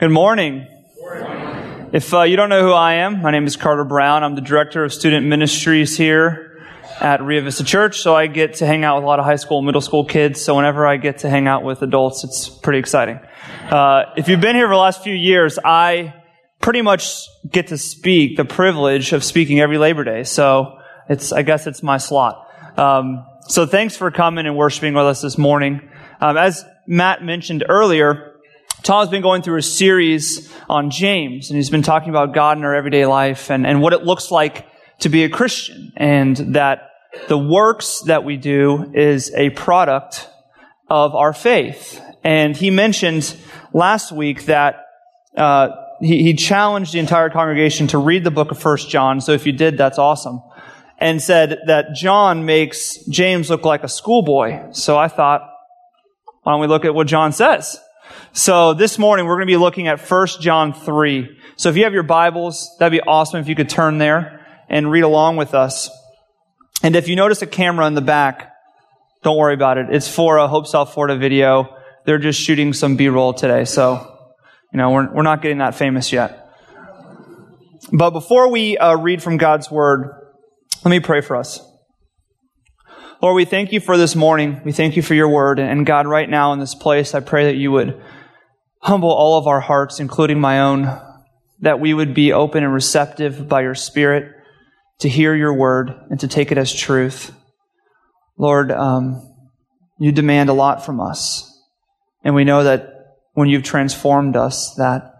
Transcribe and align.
Good 0.00 0.12
morning. 0.12 0.64
If 1.92 2.14
uh, 2.14 2.22
you 2.22 2.36
don't 2.36 2.50
know 2.50 2.62
who 2.62 2.70
I 2.70 2.94
am, 2.98 3.20
my 3.20 3.32
name 3.32 3.48
is 3.48 3.56
Carter 3.56 3.82
Brown. 3.82 4.22
I'm 4.22 4.36
the 4.36 4.40
director 4.40 4.84
of 4.84 4.94
student 4.94 5.26
ministries 5.26 5.96
here 5.96 6.62
at 7.00 7.20
Rio 7.20 7.42
Vista 7.42 7.64
Church. 7.64 7.98
So 7.98 8.14
I 8.14 8.28
get 8.28 8.54
to 8.58 8.66
hang 8.66 8.84
out 8.84 8.94
with 8.94 9.02
a 9.02 9.06
lot 9.08 9.18
of 9.18 9.24
high 9.24 9.34
school, 9.34 9.60
middle 9.60 9.80
school 9.80 10.04
kids. 10.04 10.40
So 10.40 10.54
whenever 10.54 10.86
I 10.86 10.98
get 10.98 11.18
to 11.18 11.28
hang 11.28 11.48
out 11.48 11.64
with 11.64 11.82
adults, 11.82 12.22
it's 12.22 12.48
pretty 12.48 12.78
exciting. 12.78 13.18
Uh, 13.68 14.04
if 14.16 14.28
you've 14.28 14.40
been 14.40 14.54
here 14.54 14.68
for 14.68 14.74
the 14.74 14.80
last 14.80 15.02
few 15.02 15.16
years, 15.16 15.58
I 15.64 16.14
pretty 16.60 16.82
much 16.82 17.26
get 17.50 17.66
to 17.68 17.76
speak 17.76 18.36
the 18.36 18.44
privilege 18.44 19.12
of 19.12 19.24
speaking 19.24 19.58
every 19.58 19.78
Labor 19.78 20.04
Day. 20.04 20.22
So 20.22 20.78
it's, 21.08 21.32
I 21.32 21.42
guess 21.42 21.66
it's 21.66 21.82
my 21.82 21.96
slot. 21.96 22.46
Um, 22.78 23.26
so 23.48 23.66
thanks 23.66 23.96
for 23.96 24.12
coming 24.12 24.46
and 24.46 24.56
worshiping 24.56 24.94
with 24.94 25.06
us 25.06 25.22
this 25.22 25.36
morning. 25.36 25.90
Um, 26.20 26.36
as 26.36 26.64
Matt 26.86 27.24
mentioned 27.24 27.64
earlier, 27.68 28.37
Tom's 28.82 29.10
been 29.10 29.22
going 29.22 29.42
through 29.42 29.58
a 29.58 29.62
series 29.62 30.52
on 30.68 30.90
James, 30.90 31.50
and 31.50 31.56
he's 31.56 31.70
been 31.70 31.82
talking 31.82 32.10
about 32.10 32.32
God 32.32 32.58
in 32.58 32.64
our 32.64 32.74
everyday 32.74 33.06
life 33.06 33.50
and, 33.50 33.66
and 33.66 33.82
what 33.82 33.92
it 33.92 34.04
looks 34.04 34.30
like 34.30 34.66
to 35.00 35.08
be 35.08 35.24
a 35.24 35.28
Christian, 35.28 35.92
and 35.96 36.36
that 36.54 36.90
the 37.28 37.38
works 37.38 38.02
that 38.02 38.24
we 38.24 38.36
do 38.36 38.92
is 38.94 39.32
a 39.34 39.50
product 39.50 40.28
of 40.88 41.14
our 41.14 41.32
faith. 41.32 42.00
And 42.24 42.56
he 42.56 42.70
mentioned 42.70 43.36
last 43.72 44.12
week 44.12 44.46
that 44.46 44.84
uh, 45.36 45.68
he, 46.00 46.22
he 46.22 46.34
challenged 46.34 46.92
the 46.92 46.98
entire 46.98 47.30
congregation 47.30 47.86
to 47.88 47.98
read 47.98 48.24
the 48.24 48.30
book 48.30 48.50
of 48.50 48.58
First 48.58 48.88
John. 48.88 49.20
So 49.20 49.32
if 49.32 49.46
you 49.46 49.52
did, 49.52 49.78
that's 49.78 49.98
awesome. 49.98 50.42
And 50.98 51.22
said 51.22 51.58
that 51.66 51.94
John 51.94 52.44
makes 52.44 53.04
James 53.06 53.50
look 53.50 53.64
like 53.64 53.84
a 53.84 53.88
schoolboy. 53.88 54.72
So 54.72 54.98
I 54.98 55.08
thought, 55.08 55.42
why 56.42 56.52
don't 56.52 56.60
we 56.60 56.66
look 56.66 56.84
at 56.84 56.94
what 56.94 57.06
John 57.06 57.32
says? 57.32 57.78
So 58.32 58.74
this 58.74 58.98
morning 58.98 59.26
we're 59.26 59.36
going 59.36 59.46
to 59.46 59.52
be 59.52 59.56
looking 59.56 59.88
at 59.88 60.00
1 60.00 60.26
John 60.40 60.72
3. 60.74 61.38
So 61.56 61.70
if 61.70 61.76
you 61.76 61.84
have 61.84 61.94
your 61.94 62.02
Bibles, 62.02 62.76
that'd 62.78 62.92
be 62.92 63.00
awesome 63.00 63.40
if 63.40 63.48
you 63.48 63.54
could 63.54 63.70
turn 63.70 63.98
there 63.98 64.46
and 64.68 64.90
read 64.90 65.02
along 65.02 65.36
with 65.36 65.54
us. 65.54 65.90
And 66.82 66.94
if 66.94 67.08
you 67.08 67.16
notice 67.16 67.40
a 67.42 67.46
camera 67.46 67.86
in 67.86 67.94
the 67.94 68.02
back, 68.02 68.52
don't 69.22 69.36
worry 69.36 69.54
about 69.54 69.78
it. 69.78 69.86
It's 69.90 70.08
for 70.08 70.36
a 70.36 70.46
Hope 70.46 70.66
South 70.66 70.92
Florida 70.92 71.16
video. 71.16 71.74
They're 72.04 72.18
just 72.18 72.40
shooting 72.40 72.72
some 72.72 72.96
B-roll 72.96 73.32
today. 73.32 73.64
So, 73.64 74.16
you 74.72 74.76
know, 74.76 74.90
we're, 74.90 75.12
we're 75.12 75.22
not 75.22 75.42
getting 75.42 75.58
that 75.58 75.74
famous 75.74 76.12
yet. 76.12 76.48
But 77.92 78.10
before 78.10 78.50
we 78.50 78.76
uh, 78.76 78.96
read 78.96 79.22
from 79.22 79.38
God's 79.38 79.70
Word, 79.70 80.10
let 80.84 80.90
me 80.90 81.00
pray 81.00 81.22
for 81.22 81.34
us. 81.34 81.60
Lord, 83.20 83.34
we 83.34 83.46
thank 83.46 83.72
you 83.72 83.80
for 83.80 83.96
this 83.96 84.14
morning. 84.14 84.60
We 84.64 84.70
thank 84.70 84.94
you 84.94 85.02
for 85.02 85.14
your 85.14 85.28
word. 85.28 85.58
And 85.58 85.84
God, 85.84 86.06
right 86.06 86.30
now 86.30 86.52
in 86.52 86.60
this 86.60 86.76
place, 86.76 87.16
I 87.16 87.20
pray 87.20 87.46
that 87.46 87.56
you 87.56 87.72
would 87.72 88.00
humble 88.80 89.10
all 89.10 89.38
of 89.38 89.46
our 89.46 89.60
hearts, 89.60 90.00
including 90.00 90.40
my 90.40 90.60
own, 90.60 91.00
that 91.60 91.80
we 91.80 91.92
would 91.92 92.14
be 92.14 92.32
open 92.32 92.62
and 92.62 92.72
receptive 92.72 93.48
by 93.48 93.62
your 93.62 93.74
Spirit 93.74 94.34
to 95.00 95.08
hear 95.08 95.34
your 95.34 95.54
word 95.54 95.94
and 96.10 96.20
to 96.20 96.28
take 96.28 96.52
it 96.52 96.58
as 96.58 96.72
truth. 96.72 97.32
Lord, 98.36 98.70
um, 98.70 99.22
you 99.98 100.12
demand 100.12 100.48
a 100.48 100.54
lot 100.54 100.84
from 100.84 101.00
us. 101.00 101.44
And 102.24 102.34
we 102.34 102.44
know 102.44 102.64
that 102.64 102.94
when 103.32 103.48
you've 103.48 103.62
transformed 103.62 104.36
us, 104.36 104.74
that 104.74 105.14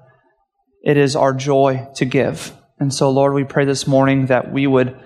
it 0.82 0.96
is 0.96 1.16
our 1.16 1.32
joy 1.32 1.88
to 1.96 2.04
give. 2.04 2.52
And 2.78 2.94
so, 2.94 3.10
Lord, 3.10 3.34
we 3.34 3.44
pray 3.44 3.64
this 3.64 3.86
morning 3.86 4.26
that 4.26 4.52
we 4.52 4.66
would 4.66 4.98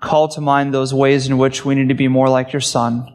call 0.00 0.28
to 0.28 0.40
mind 0.40 0.72
those 0.72 0.94
ways 0.94 1.26
in 1.26 1.36
which 1.36 1.64
we 1.64 1.74
need 1.74 1.88
to 1.88 1.94
be 1.94 2.08
more 2.08 2.28
like 2.28 2.52
your 2.52 2.60
Son, 2.60 3.06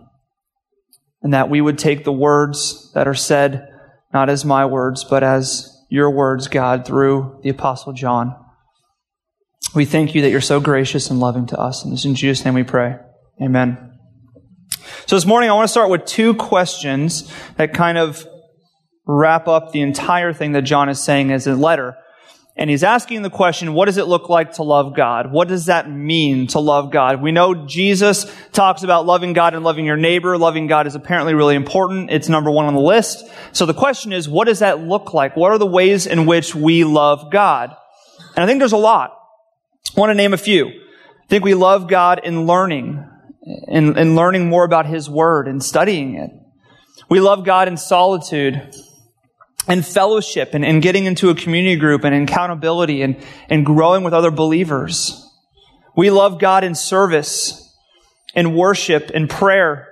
and 1.24 1.34
that 1.34 1.50
we 1.50 1.62
would 1.62 1.80
take 1.80 2.04
the 2.04 2.14
words 2.14 2.92
that 2.94 3.08
are 3.08 3.16
said 3.16 3.68
not 4.16 4.30
as 4.30 4.46
my 4.46 4.66
words, 4.66 5.04
but 5.04 5.24
as 5.24 5.70
your 5.90 6.10
words, 6.10 6.48
God, 6.48 6.88
through 6.88 7.42
the 7.44 7.50
Apostle 7.50 7.92
John. 7.92 8.34
We 9.76 9.84
thank 9.84 10.16
you 10.16 10.22
that 10.22 10.30
you're 10.30 10.40
so 10.40 10.62
gracious 10.62 11.10
and 11.10 11.20
loving 11.20 11.48
to 11.48 11.60
us. 11.60 11.84
And 11.84 11.94
it's 11.94 12.06
in 12.06 12.16
Jesus' 12.16 12.46
name 12.46 12.54
we 12.54 12.64
pray. 12.64 12.96
Amen. 13.42 14.00
So 15.06 15.18
this 15.18 15.26
morning 15.26 15.50
I 15.50 15.54
want 15.54 15.66
to 15.66 15.72
start 15.72 15.90
with 15.90 16.06
two 16.06 16.34
questions 16.34 17.30
that 17.58 17.74
kind 17.74 17.98
of 17.98 18.26
wrap 19.06 19.50
up 19.50 19.74
the 19.74 19.82
entire 19.82 20.32
thing 20.32 20.54
that 20.54 20.62
John 20.62 20.88
is 20.88 21.04
saying 21.04 21.34
as 21.34 21.46
a 21.46 21.54
letter. 21.54 21.98
And 22.58 22.70
he's 22.70 22.84
asking 22.84 23.22
the 23.22 23.30
question, 23.30 23.74
what 23.74 23.86
does 23.86 23.98
it 23.98 24.08
look 24.08 24.30
like 24.30 24.54
to 24.54 24.64
love 24.64 24.96
God? 24.96 25.30
What 25.30 25.50
does 25.50 25.66
that 25.66 25.92
mean 25.92 26.48
to 26.48 26.60
love 26.60 26.90
God? 26.90 27.22
We 27.22 27.34
know 27.34 27.66
Jesus 27.66 28.26
talks 28.54 28.82
about 28.84 29.06
loving 29.06 29.34
God 29.34 29.56
and 29.56 29.64
loving 29.66 29.86
your 29.86 29.98
neighbor. 29.98 30.38
Loving 30.38 30.68
God 30.68 30.88
is 30.88 30.96
apparently 30.96 31.34
really 31.34 31.56
important. 31.56 32.12
It's 32.12 32.30
number 32.30 32.50
one 32.50 32.66
on 32.66 32.74
the 32.74 32.80
list. 32.80 33.30
So 33.52 33.66
the 33.66 33.74
question 33.74 34.14
is, 34.14 34.30
what 34.30 34.46
does 34.46 34.60
that 34.60 34.80
look 34.80 35.14
like? 35.14 35.36
What 35.36 35.52
are 35.52 35.58
the 35.58 35.66
ways 35.66 36.08
in 36.08 36.26
which 36.26 36.56
we 36.56 36.86
love 36.86 37.30
God? 37.30 37.76
And 38.36 38.44
I 38.44 38.48
think 38.48 38.60
there's 38.60 38.72
a 38.72 38.78
lot. 38.78 39.20
I 39.96 40.00
want 40.00 40.12
to 40.12 40.16
name 40.16 40.34
a 40.34 40.38
few. 40.38 40.68
I 40.68 41.28
think 41.28 41.44
we 41.44 41.56
love 41.56 41.90
God 41.90 42.22
in 42.24 42.46
learning, 42.46 43.06
in, 43.68 43.98
in 43.98 44.16
learning 44.16 44.48
more 44.48 44.64
about 44.64 44.86
His 44.86 45.10
Word 45.10 45.50
and 45.50 45.62
studying 45.62 46.16
it. 46.16 46.30
We 47.10 47.20
love 47.20 47.44
God 47.44 47.68
in 47.68 47.76
solitude 47.76 48.74
and 49.68 49.86
fellowship 49.86 50.54
and, 50.54 50.64
and 50.64 50.82
getting 50.82 51.06
into 51.06 51.30
a 51.30 51.36
community 51.36 51.76
group 51.76 52.04
and 52.04 52.30
accountability 52.30 53.02
and, 53.02 53.18
and 53.50 53.66
growing 53.66 54.04
with 54.04 54.14
other 54.14 54.32
believers. 54.32 55.22
We 55.96 56.12
love 56.12 56.40
God 56.40 56.64
in 56.64 56.76
service, 56.76 57.74
in 58.34 58.54
worship, 58.54 59.12
in 59.12 59.28
prayer, 59.28 59.88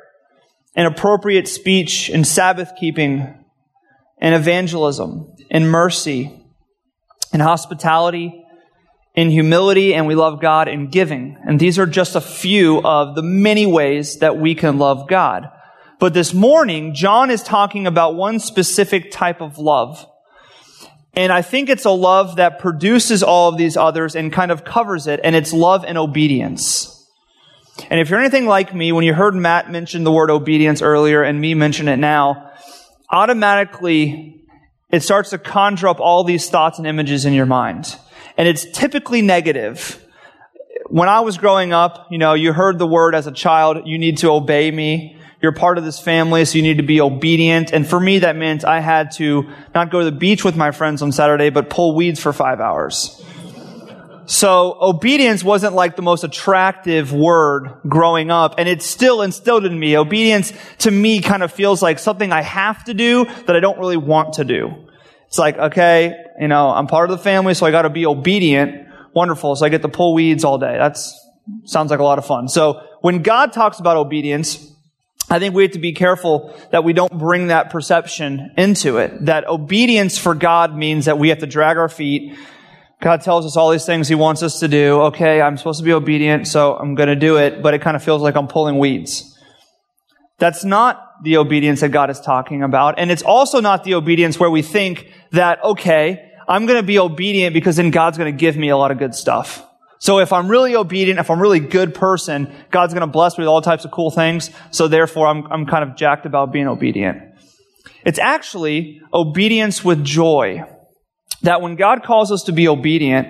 in 0.75 0.85
appropriate 0.85 1.47
speech, 1.47 2.09
in 2.09 2.23
Sabbath 2.23 2.73
keeping, 2.79 3.45
in 4.19 4.33
evangelism, 4.33 5.33
in 5.49 5.67
mercy, 5.67 6.39
in 7.31 7.39
hospitality, 7.39 8.43
in 9.15 9.29
humility, 9.29 9.93
and 9.93 10.07
we 10.07 10.15
love 10.15 10.41
God 10.41 10.67
in 10.67 10.89
giving. 10.89 11.37
And 11.45 11.59
these 11.59 11.77
are 11.77 11.85
just 11.85 12.15
a 12.15 12.21
few 12.21 12.81
of 12.81 13.15
the 13.15 13.21
many 13.21 13.65
ways 13.65 14.19
that 14.19 14.37
we 14.37 14.55
can 14.55 14.77
love 14.77 15.07
God. 15.07 15.49
But 16.03 16.13
this 16.13 16.33
morning, 16.33 16.93
John 16.93 17.31
is 17.31 17.41
talking 17.41 17.87
about 17.87 18.15
one 18.15 18.39
specific 18.39 19.09
type 19.09 19.39
of 19.39 19.57
love. 19.57 20.05
And 21.13 21.31
I 21.31 21.41
think 21.41 21.69
it's 21.69 21.85
a 21.85 21.91
love 21.91 22.35
that 22.35 22.59
produces 22.59 23.23
all 23.23 23.47
of 23.47 23.57
these 23.57 23.77
others 23.77 24.13
and 24.13 24.29
kind 24.29 24.51
of 24.51 24.65
covers 24.65 25.07
it, 25.07 25.21
and 25.23 25.33
it's 25.33 25.53
love 25.53 25.85
and 25.85 25.97
obedience. 25.97 27.07
And 27.89 28.01
if 28.01 28.09
you're 28.09 28.19
anything 28.19 28.47
like 28.47 28.75
me, 28.75 28.91
when 28.91 29.05
you 29.05 29.13
heard 29.13 29.33
Matt 29.33 29.71
mention 29.71 30.03
the 30.03 30.11
word 30.11 30.29
obedience 30.29 30.81
earlier 30.81 31.23
and 31.23 31.39
me 31.39 31.53
mention 31.53 31.87
it 31.87 31.95
now, 31.95 32.51
automatically 33.09 34.41
it 34.91 35.03
starts 35.03 35.29
to 35.29 35.37
conjure 35.37 35.87
up 35.87 36.01
all 36.01 36.25
these 36.25 36.49
thoughts 36.49 36.79
and 36.79 36.85
images 36.85 37.23
in 37.23 37.31
your 37.31 37.45
mind. 37.45 37.97
And 38.35 38.45
it's 38.45 38.65
typically 38.77 39.21
negative. 39.21 40.05
When 40.87 41.07
I 41.07 41.21
was 41.21 41.37
growing 41.37 41.71
up, 41.71 42.07
you 42.11 42.17
know, 42.17 42.33
you 42.33 42.51
heard 42.51 42.77
the 42.77 42.87
word 42.87 43.15
as 43.15 43.25
a 43.25 43.31
child, 43.31 43.87
you 43.87 43.97
need 43.97 44.17
to 44.17 44.31
obey 44.31 44.69
me. 44.69 45.21
You're 45.43 45.51
part 45.51 45.77
of 45.77 45.83
this 45.83 45.99
family, 45.99 46.45
so 46.45 46.57
you 46.57 46.61
need 46.61 46.77
to 46.77 46.83
be 46.83 47.01
obedient. 47.01 47.73
And 47.73 47.85
for 47.85 47.99
me, 47.99 48.19
that 48.19 48.37
meant 48.37 48.63
I 48.63 48.79
had 48.79 49.11
to 49.15 49.49
not 49.75 49.91
go 49.91 49.99
to 49.99 50.05
the 50.05 50.11
beach 50.13 50.45
with 50.45 50.55
my 50.55 50.71
friends 50.71 51.01
on 51.01 51.11
Saturday, 51.11 51.49
but 51.49 51.69
pull 51.69 51.95
weeds 51.95 52.21
for 52.21 52.31
five 52.31 52.61
hours. 52.61 53.21
So 54.25 54.77
obedience 54.79 55.43
wasn't 55.43 55.75
like 55.75 55.97
the 55.97 56.01
most 56.01 56.23
attractive 56.23 57.11
word 57.11 57.69
growing 57.85 58.31
up, 58.31 58.55
and 58.57 58.69
it's 58.69 58.85
still 58.85 59.21
instilled 59.21 59.65
in 59.65 59.77
me. 59.77 59.97
Obedience 59.97 60.53
to 60.77 60.89
me 60.89 61.19
kind 61.19 61.43
of 61.43 61.51
feels 61.51 61.81
like 61.81 61.99
something 61.99 62.31
I 62.31 62.41
have 62.41 62.85
to 62.85 62.93
do 62.93 63.25
that 63.25 63.53
I 63.53 63.59
don't 63.59 63.77
really 63.77 63.97
want 63.97 64.35
to 64.35 64.45
do. 64.45 64.87
It's 65.27 65.37
like, 65.37 65.57
okay, 65.57 66.15
you 66.39 66.47
know, 66.47 66.69
I'm 66.69 66.87
part 66.87 67.09
of 67.09 67.17
the 67.17 67.21
family, 67.21 67.53
so 67.53 67.65
I 67.65 67.71
gotta 67.71 67.89
be 67.89 68.05
obedient. 68.05 68.87
Wonderful. 69.13 69.57
So 69.57 69.65
I 69.65 69.69
get 69.69 69.81
to 69.81 69.89
pull 69.89 70.13
weeds 70.13 70.45
all 70.45 70.57
day. 70.57 70.77
That's, 70.77 71.19
sounds 71.65 71.91
like 71.91 71.99
a 71.99 72.03
lot 72.03 72.17
of 72.17 72.25
fun. 72.25 72.47
So 72.47 72.81
when 73.01 73.23
God 73.23 73.51
talks 73.51 73.79
about 73.79 73.97
obedience, 73.97 74.69
I 75.33 75.39
think 75.39 75.55
we 75.55 75.63
have 75.63 75.71
to 75.71 75.79
be 75.79 75.93
careful 75.93 76.55
that 76.69 76.83
we 76.83 76.93
don't 76.93 77.11
bring 77.11 77.47
that 77.47 77.71
perception 77.71 78.51
into 78.55 78.97
it. 78.97 79.25
That 79.25 79.47
obedience 79.47 80.15
for 80.15 80.35
God 80.35 80.77
means 80.77 81.05
that 81.05 81.17
we 81.17 81.29
have 81.29 81.39
to 81.39 81.47
drag 81.47 81.77
our 81.77 81.89
feet. 81.89 82.37
God 83.01 83.21
tells 83.21 83.43
us 83.43 83.57
all 83.57 83.71
these 83.71 83.83
things 83.83 84.07
He 84.07 84.13
wants 84.13 84.43
us 84.43 84.59
to 84.59 84.67
do. 84.67 85.01
Okay, 85.05 85.41
I'm 85.41 85.57
supposed 85.57 85.79
to 85.79 85.83
be 85.83 85.91
obedient, 85.91 86.47
so 86.47 86.75
I'm 86.75 86.93
going 86.93 87.09
to 87.09 87.15
do 87.15 87.37
it, 87.37 87.63
but 87.63 87.73
it 87.73 87.81
kind 87.81 87.95
of 87.95 88.03
feels 88.03 88.21
like 88.21 88.35
I'm 88.35 88.47
pulling 88.47 88.77
weeds. 88.77 89.35
That's 90.37 90.63
not 90.63 91.03
the 91.23 91.37
obedience 91.37 91.79
that 91.79 91.89
God 91.89 92.11
is 92.11 92.19
talking 92.19 92.61
about. 92.61 92.99
And 92.99 93.09
it's 93.09 93.23
also 93.23 93.59
not 93.59 93.83
the 93.83 93.95
obedience 93.95 94.39
where 94.39 94.51
we 94.51 94.61
think 94.61 95.11
that, 95.31 95.63
okay, 95.63 96.29
I'm 96.47 96.67
going 96.67 96.79
to 96.79 96.85
be 96.85 96.99
obedient 96.99 97.55
because 97.55 97.77
then 97.77 97.89
God's 97.89 98.19
going 98.19 98.31
to 98.31 98.39
give 98.39 98.55
me 98.55 98.69
a 98.69 98.77
lot 98.77 98.91
of 98.91 98.99
good 98.99 99.15
stuff. 99.15 99.65
So 100.03 100.19
if 100.19 100.33
I'm 100.33 100.49
really 100.49 100.75
obedient, 100.75 101.17
if 101.17 101.29
I'm 101.29 101.41
really 101.41 101.61
good 101.61 101.95
person, 101.95 102.53
God's 102.71 102.93
going 102.93 103.07
to 103.07 103.11
bless 103.11 103.37
me 103.37 103.43
with 103.43 103.47
all 103.47 103.61
types 103.61 103.85
of 103.85 103.91
cool 103.91 104.11
things. 104.11 104.49
So 104.69 104.89
therefore, 104.89 105.27
I'm, 105.27 105.49
I'm 105.49 105.65
kind 105.65 105.89
of 105.89 105.95
jacked 105.95 106.25
about 106.25 106.51
being 106.51 106.67
obedient. 106.67 107.19
It's 108.05 108.19
actually 108.19 108.99
obedience 109.13 109.81
with 109.81 110.03
joy. 110.03 110.63
That 111.43 111.61
when 111.61 111.77
God 111.77 112.03
calls 112.03 112.33
us 112.33 112.43
to 112.43 112.51
be 112.51 112.67
obedient, 112.67 113.29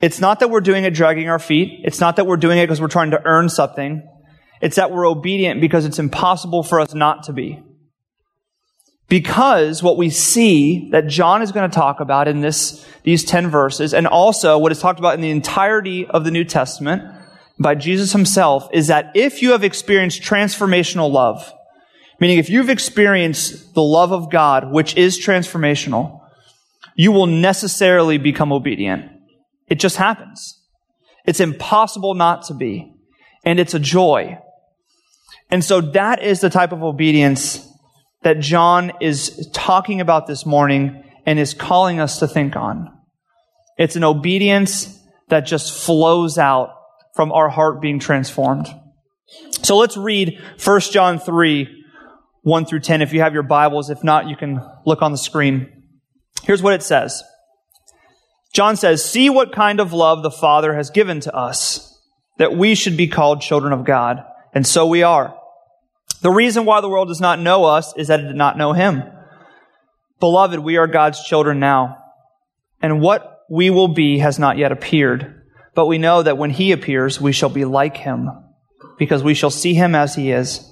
it's 0.00 0.18
not 0.18 0.40
that 0.40 0.50
we're 0.50 0.62
doing 0.62 0.82
it 0.82 0.94
dragging 0.94 1.28
our 1.28 1.38
feet. 1.38 1.82
It's 1.84 2.00
not 2.00 2.16
that 2.16 2.26
we're 2.26 2.38
doing 2.38 2.58
it 2.58 2.66
because 2.66 2.80
we're 2.80 2.88
trying 2.88 3.12
to 3.12 3.22
earn 3.24 3.48
something. 3.48 4.02
It's 4.60 4.74
that 4.74 4.90
we're 4.90 5.06
obedient 5.06 5.60
because 5.60 5.84
it's 5.84 6.00
impossible 6.00 6.64
for 6.64 6.80
us 6.80 6.92
not 6.92 7.22
to 7.24 7.32
be. 7.32 7.62
Because 9.08 9.82
what 9.82 9.96
we 9.96 10.10
see 10.10 10.88
that 10.90 11.06
John 11.06 11.42
is 11.42 11.52
going 11.52 11.70
to 11.70 11.74
talk 11.74 12.00
about 12.00 12.26
in 12.26 12.40
this, 12.40 12.86
these 13.02 13.22
10 13.24 13.48
verses, 13.48 13.92
and 13.92 14.06
also 14.06 14.58
what 14.58 14.72
is 14.72 14.80
talked 14.80 14.98
about 14.98 15.14
in 15.14 15.20
the 15.20 15.30
entirety 15.30 16.06
of 16.06 16.24
the 16.24 16.30
New 16.30 16.44
Testament 16.44 17.02
by 17.58 17.74
Jesus 17.74 18.12
himself, 18.12 18.68
is 18.72 18.86
that 18.86 19.12
if 19.14 19.42
you 19.42 19.52
have 19.52 19.62
experienced 19.62 20.22
transformational 20.22 21.10
love, 21.10 21.52
meaning 22.18 22.38
if 22.38 22.48
you've 22.48 22.70
experienced 22.70 23.74
the 23.74 23.82
love 23.82 24.12
of 24.12 24.30
God, 24.30 24.72
which 24.72 24.96
is 24.96 25.18
transformational, 25.18 26.20
you 26.96 27.12
will 27.12 27.26
necessarily 27.26 28.18
become 28.18 28.52
obedient. 28.52 29.10
It 29.68 29.80
just 29.80 29.96
happens. 29.96 30.60
It's 31.26 31.40
impossible 31.40 32.14
not 32.14 32.44
to 32.44 32.54
be. 32.54 32.92
And 33.44 33.60
it's 33.60 33.74
a 33.74 33.78
joy. 33.78 34.38
And 35.50 35.62
so 35.62 35.80
that 35.80 36.22
is 36.22 36.40
the 36.40 36.50
type 36.50 36.72
of 36.72 36.82
obedience 36.82 37.68
that 38.24 38.40
John 38.40 38.92
is 39.00 39.48
talking 39.52 40.00
about 40.00 40.26
this 40.26 40.44
morning 40.44 41.04
and 41.26 41.38
is 41.38 41.54
calling 41.54 42.00
us 42.00 42.18
to 42.18 42.26
think 42.26 42.56
on. 42.56 42.90
It's 43.78 43.96
an 43.96 44.04
obedience 44.04 44.98
that 45.28 45.40
just 45.40 45.72
flows 45.72 46.38
out 46.38 46.70
from 47.14 47.32
our 47.32 47.48
heart 47.48 47.80
being 47.80 47.98
transformed. 47.98 48.66
So 49.62 49.76
let's 49.76 49.96
read 49.96 50.40
1 50.62 50.80
John 50.80 51.18
3, 51.18 51.84
1 52.42 52.66
through 52.66 52.80
10 52.80 53.02
if 53.02 53.12
you 53.12 53.20
have 53.20 53.34
your 53.34 53.42
Bibles. 53.42 53.90
If 53.90 54.02
not, 54.02 54.28
you 54.28 54.36
can 54.36 54.60
look 54.84 55.02
on 55.02 55.12
the 55.12 55.18
screen. 55.18 55.84
Here's 56.42 56.62
what 56.62 56.74
it 56.74 56.82
says. 56.82 57.22
John 58.52 58.76
says, 58.76 59.04
See 59.04 59.28
what 59.30 59.52
kind 59.52 59.80
of 59.80 59.92
love 59.92 60.22
the 60.22 60.30
Father 60.30 60.74
has 60.74 60.90
given 60.90 61.20
to 61.20 61.34
us, 61.34 61.98
that 62.38 62.56
we 62.56 62.74
should 62.74 62.96
be 62.96 63.08
called 63.08 63.40
children 63.40 63.72
of 63.72 63.84
God. 63.84 64.24
And 64.54 64.66
so 64.66 64.86
we 64.86 65.02
are. 65.02 65.36
The 66.24 66.30
reason 66.30 66.64
why 66.64 66.80
the 66.80 66.88
world 66.88 67.08
does 67.08 67.20
not 67.20 67.38
know 67.38 67.66
us 67.66 67.92
is 67.98 68.08
that 68.08 68.18
it 68.18 68.22
did 68.22 68.34
not 68.34 68.56
know 68.56 68.72
him. 68.72 69.02
Beloved, 70.20 70.58
we 70.58 70.78
are 70.78 70.86
God's 70.86 71.22
children 71.22 71.60
now, 71.60 71.98
and 72.80 73.02
what 73.02 73.42
we 73.50 73.68
will 73.68 73.88
be 73.88 74.20
has 74.20 74.38
not 74.38 74.56
yet 74.56 74.72
appeared. 74.72 75.42
But 75.74 75.84
we 75.84 75.98
know 75.98 76.22
that 76.22 76.38
when 76.38 76.48
he 76.48 76.72
appears, 76.72 77.20
we 77.20 77.32
shall 77.32 77.50
be 77.50 77.66
like 77.66 77.98
him, 77.98 78.30
because 78.96 79.22
we 79.22 79.34
shall 79.34 79.50
see 79.50 79.74
him 79.74 79.94
as 79.94 80.14
he 80.14 80.30
is. 80.30 80.66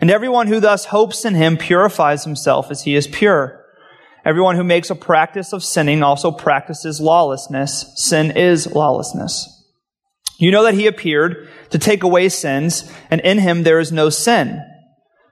And 0.00 0.12
everyone 0.12 0.46
who 0.46 0.60
thus 0.60 0.84
hopes 0.84 1.24
in 1.24 1.34
him 1.34 1.56
purifies 1.56 2.22
himself 2.22 2.70
as 2.70 2.84
he 2.84 2.94
is 2.94 3.08
pure. 3.08 3.64
Everyone 4.24 4.54
who 4.54 4.62
makes 4.62 4.90
a 4.90 4.94
practice 4.94 5.52
of 5.52 5.64
sinning 5.64 6.04
also 6.04 6.30
practices 6.30 7.00
lawlessness. 7.00 7.94
Sin 7.96 8.30
is 8.36 8.72
lawlessness. 8.72 9.56
You 10.38 10.52
know 10.52 10.62
that 10.62 10.74
he 10.74 10.86
appeared 10.86 11.48
to 11.70 11.80
take 11.80 12.04
away 12.04 12.28
sins, 12.28 12.88
and 13.10 13.20
in 13.22 13.38
him 13.38 13.64
there 13.64 13.80
is 13.80 13.90
no 13.90 14.08
sin. 14.08 14.62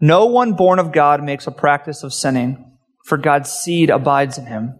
No 0.00 0.26
one 0.26 0.54
born 0.54 0.78
of 0.78 0.92
God 0.92 1.22
makes 1.22 1.46
a 1.46 1.52
practice 1.52 2.02
of 2.02 2.14
sinning, 2.14 2.72
for 3.04 3.18
God's 3.18 3.50
seed 3.50 3.90
abides 3.90 4.38
in 4.38 4.46
him. 4.46 4.76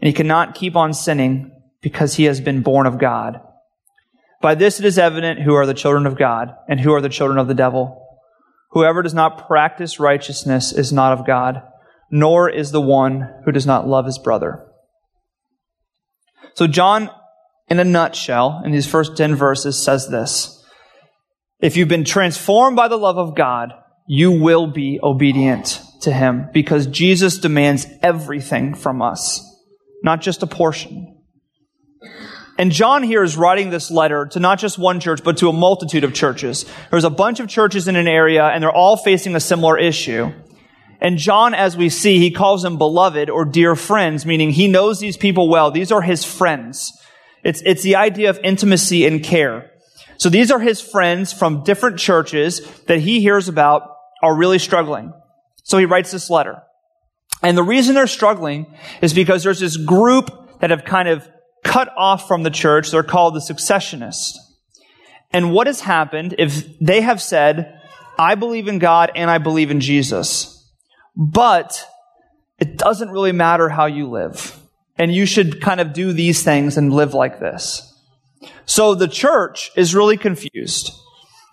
And 0.00 0.06
he 0.06 0.12
cannot 0.12 0.54
keep 0.54 0.76
on 0.76 0.92
sinning 0.92 1.52
because 1.80 2.14
he 2.14 2.24
has 2.24 2.40
been 2.40 2.62
born 2.62 2.86
of 2.86 2.98
God. 2.98 3.40
By 4.40 4.54
this 4.54 4.78
it 4.80 4.86
is 4.86 4.98
evident 4.98 5.40
who 5.40 5.54
are 5.54 5.66
the 5.66 5.74
children 5.74 6.06
of 6.06 6.18
God 6.18 6.54
and 6.68 6.80
who 6.80 6.92
are 6.92 7.00
the 7.00 7.08
children 7.08 7.38
of 7.38 7.48
the 7.48 7.54
devil. 7.54 7.98
Whoever 8.70 9.02
does 9.02 9.14
not 9.14 9.46
practice 9.46 10.00
righteousness 10.00 10.72
is 10.72 10.92
not 10.92 11.12
of 11.18 11.26
God, 11.26 11.62
nor 12.10 12.48
is 12.48 12.72
the 12.72 12.80
one 12.80 13.28
who 13.44 13.52
does 13.52 13.66
not 13.66 13.86
love 13.86 14.06
his 14.06 14.18
brother. 14.18 14.66
So 16.54 16.66
John 16.66 17.10
in 17.72 17.78
a 17.78 17.84
nutshell, 17.84 18.60
in 18.66 18.70
these 18.70 18.86
first 18.86 19.16
10 19.16 19.34
verses, 19.34 19.82
says 19.82 20.08
this 20.08 20.62
If 21.58 21.74
you've 21.76 21.88
been 21.88 22.04
transformed 22.04 22.76
by 22.76 22.88
the 22.88 22.98
love 22.98 23.16
of 23.16 23.34
God, 23.34 23.72
you 24.14 24.30
will 24.30 24.66
be 24.66 25.00
obedient 25.02 25.80
to 26.02 26.12
Him 26.12 26.50
because 26.52 26.86
Jesus 26.86 27.38
demands 27.38 27.86
everything 28.02 28.74
from 28.74 29.00
us, 29.00 29.42
not 30.02 30.20
just 30.20 30.42
a 30.42 30.46
portion. 30.46 31.16
And 32.58 32.72
John 32.72 33.02
here 33.02 33.22
is 33.22 33.38
writing 33.38 33.70
this 33.70 33.90
letter 33.90 34.26
to 34.32 34.38
not 34.38 34.58
just 34.58 34.76
one 34.76 35.00
church, 35.00 35.24
but 35.24 35.38
to 35.38 35.48
a 35.48 35.52
multitude 35.54 36.04
of 36.04 36.12
churches. 36.12 36.66
There's 36.90 37.04
a 37.04 37.08
bunch 37.08 37.40
of 37.40 37.48
churches 37.48 37.88
in 37.88 37.96
an 37.96 38.06
area, 38.06 38.44
and 38.44 38.62
they're 38.62 38.70
all 38.70 38.98
facing 38.98 39.34
a 39.34 39.40
similar 39.40 39.78
issue. 39.78 40.30
And 41.00 41.16
John, 41.16 41.54
as 41.54 41.74
we 41.74 41.88
see, 41.88 42.18
he 42.18 42.30
calls 42.30 42.60
them 42.60 42.76
beloved 42.76 43.30
or 43.30 43.46
dear 43.46 43.74
friends, 43.74 44.26
meaning 44.26 44.50
he 44.50 44.68
knows 44.68 45.00
these 45.00 45.16
people 45.16 45.48
well. 45.48 45.70
These 45.70 45.90
are 45.90 46.02
his 46.02 46.22
friends. 46.22 46.92
It's, 47.42 47.62
it's 47.64 47.82
the 47.82 47.96
idea 47.96 48.28
of 48.28 48.38
intimacy 48.44 49.06
and 49.06 49.24
care. 49.24 49.70
So 50.18 50.28
these 50.28 50.50
are 50.50 50.60
his 50.60 50.82
friends 50.82 51.32
from 51.32 51.64
different 51.64 51.98
churches 51.98 52.60
that 52.82 53.00
he 53.00 53.22
hears 53.22 53.48
about 53.48 53.88
are 54.22 54.34
really 54.34 54.58
struggling. 54.58 55.12
So 55.64 55.78
he 55.78 55.84
writes 55.84 56.10
this 56.10 56.30
letter. 56.30 56.62
And 57.42 57.56
the 57.58 57.62
reason 57.62 57.94
they're 57.94 58.06
struggling 58.06 58.72
is 59.00 59.12
because 59.12 59.42
there's 59.42 59.60
this 59.60 59.76
group 59.76 60.60
that 60.60 60.70
have 60.70 60.84
kind 60.84 61.08
of 61.08 61.28
cut 61.64 61.92
off 61.96 62.28
from 62.28 62.44
the 62.44 62.50
church. 62.50 62.90
They're 62.90 63.02
called 63.02 63.34
the 63.34 63.40
secessionists. 63.40 64.38
And 65.32 65.52
what 65.52 65.66
has 65.66 65.80
happened 65.80 66.36
if 66.38 66.78
they 66.78 67.00
have 67.00 67.20
said, 67.20 67.80
I 68.18 68.34
believe 68.34 68.68
in 68.68 68.78
God 68.78 69.10
and 69.16 69.30
I 69.30 69.38
believe 69.38 69.70
in 69.70 69.80
Jesus, 69.80 70.70
but 71.16 71.84
it 72.58 72.76
doesn't 72.76 73.10
really 73.10 73.32
matter 73.32 73.68
how 73.68 73.86
you 73.86 74.08
live 74.08 74.58
and 74.96 75.12
you 75.12 75.26
should 75.26 75.60
kind 75.60 75.80
of 75.80 75.92
do 75.92 76.12
these 76.12 76.42
things 76.42 76.76
and 76.76 76.92
live 76.92 77.14
like 77.14 77.40
this. 77.40 77.88
So 78.66 78.94
the 78.94 79.08
church 79.08 79.70
is 79.76 79.94
really 79.94 80.16
confused. 80.16 80.92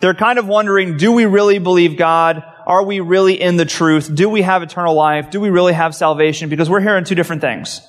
They're 0.00 0.14
kind 0.14 0.38
of 0.38 0.46
wondering, 0.46 0.96
do 0.96 1.12
we 1.12 1.26
really 1.26 1.58
believe 1.58 1.96
God? 1.96 2.42
Are 2.66 2.84
we 2.84 3.00
really 3.00 3.40
in 3.40 3.56
the 3.56 3.64
truth? 3.64 4.12
Do 4.14 4.28
we 4.28 4.42
have 4.42 4.62
eternal 4.62 4.94
life? 4.94 5.30
Do 5.30 5.40
we 5.40 5.50
really 5.50 5.72
have 5.72 5.94
salvation? 5.94 6.48
Because 6.48 6.68
we're 6.68 6.80
hearing 6.80 7.04
two 7.04 7.14
different 7.14 7.42
things. 7.42 7.80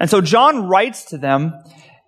And 0.00 0.10
so 0.10 0.20
John 0.20 0.68
writes 0.68 1.06
to 1.06 1.18
them 1.18 1.54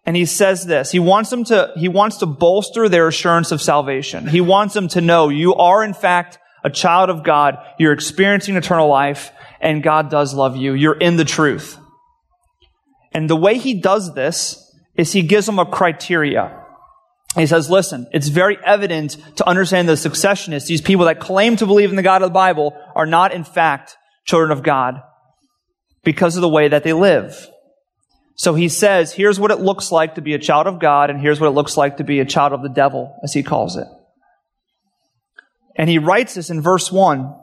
and 0.05 0.17
he 0.17 0.25
says 0.25 0.67
this. 0.67 0.91
He 0.91 0.99
wants 0.99 1.31
them 1.31 1.45
to, 1.45 1.73
he 1.77 1.89
wants 1.89 2.19
to 2.19 2.27
bolster 2.27 2.89
their 2.89 3.09
assurance 3.09 3.53
of 3.53 3.63
salvation. 3.63 4.27
He 4.27 4.41
wants 4.41 4.75
them 4.75 4.89
to 4.89 5.01
know 5.01 5.29
you 5.29 5.55
are 5.55 5.85
in 5.85 5.95
fact 5.95 6.39
a 6.65 6.71
child 6.71 7.11
of 7.11 7.23
God. 7.23 7.59
You're 7.79 7.93
experiencing 7.93 8.57
eternal 8.57 8.89
life 8.89 9.33
and 9.61 9.83
God 9.83 10.11
does 10.11 10.35
love 10.35 10.57
you. 10.57 10.75
You're 10.75 10.99
in 10.99 11.17
the 11.17 11.25
truth. 11.25 11.79
And 13.13 13.31
the 13.31 13.37
way 13.37 13.59
he 13.59 13.81
does 13.81 14.15
this 14.15 14.63
is 14.97 15.13
he 15.13 15.23
gives 15.23 15.47
them 15.47 15.59
a 15.59 15.67
criteria. 15.67 16.66
He 17.37 17.47
says, 17.47 17.69
listen, 17.69 18.07
it's 18.13 18.29
very 18.29 18.59
evident 18.65 19.17
to 19.37 19.47
understand 19.47 19.89
the 19.89 19.97
secessionists, 19.97 20.69
these 20.69 20.81
people 20.81 21.05
that 21.05 21.21
claim 21.21 21.57
to 21.57 21.67
believe 21.67 21.91
in 21.91 21.97
the 21.97 22.03
God 22.03 22.23
of 22.23 22.31
the 22.31 22.35
Bible, 22.35 22.75
are 22.95 23.07
not 23.07 23.33
in 23.33 23.45
fact 23.45 23.97
children 24.25 24.51
of 24.51 24.63
God 24.63 25.03
because 26.03 26.37
of 26.37 26.43
the 26.43 26.49
way 26.49 26.69
that 26.69 26.83
they 26.83 26.95
live. 26.95 27.49
So 28.37 28.55
he 28.55 28.69
says, 28.69 29.13
here's 29.13 29.39
what 29.39 29.51
it 29.51 29.61
looks 29.61 29.93
like 29.93 30.15
to 30.15 30.23
be 30.23 30.35
a 30.35 30.39
child 30.39 30.67
of 30.67 30.79
God, 30.79 31.11
and 31.11 31.21
here's 31.21 31.41
what 31.41 31.49
it 31.49 31.55
looks 31.55 31.77
like 31.77 31.99
to 31.99 32.05
be 32.05 32.21
a 32.21 32.25
child 32.25 32.53
of 32.53 32.63
the 32.63 32.69
devil, 32.69 33.19
as 33.23 33.33
he 33.33 33.43
calls 33.43 33.77
it. 33.77 33.87
And 35.75 35.91
he 35.91 35.99
writes 35.99 36.35
this 36.35 36.49
in 36.49 36.63
verse 36.63 36.91
1 36.91 37.35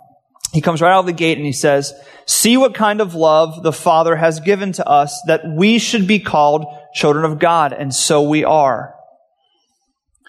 he 0.54 0.62
comes 0.62 0.82
right 0.82 0.94
out 0.94 1.00
of 1.00 1.06
the 1.08 1.14
gate 1.14 1.38
and 1.38 1.46
he 1.46 1.52
says, 1.52 1.94
See 2.28 2.58
what 2.58 2.76
kind 2.76 3.02
of 3.02 3.16
love 3.16 3.64
the 3.64 3.74
Father 3.74 4.16
has 4.16 4.40
given 4.40 4.72
to 4.74 4.88
us 4.88 5.20
that 5.26 5.42
we 5.48 5.80
should 5.80 6.06
be 6.06 6.20
called 6.20 6.66
children 6.94 7.26
of 7.26 7.40
God, 7.40 7.74
and 7.74 7.94
so 7.94 8.22
we 8.22 8.46
are. 8.46 8.94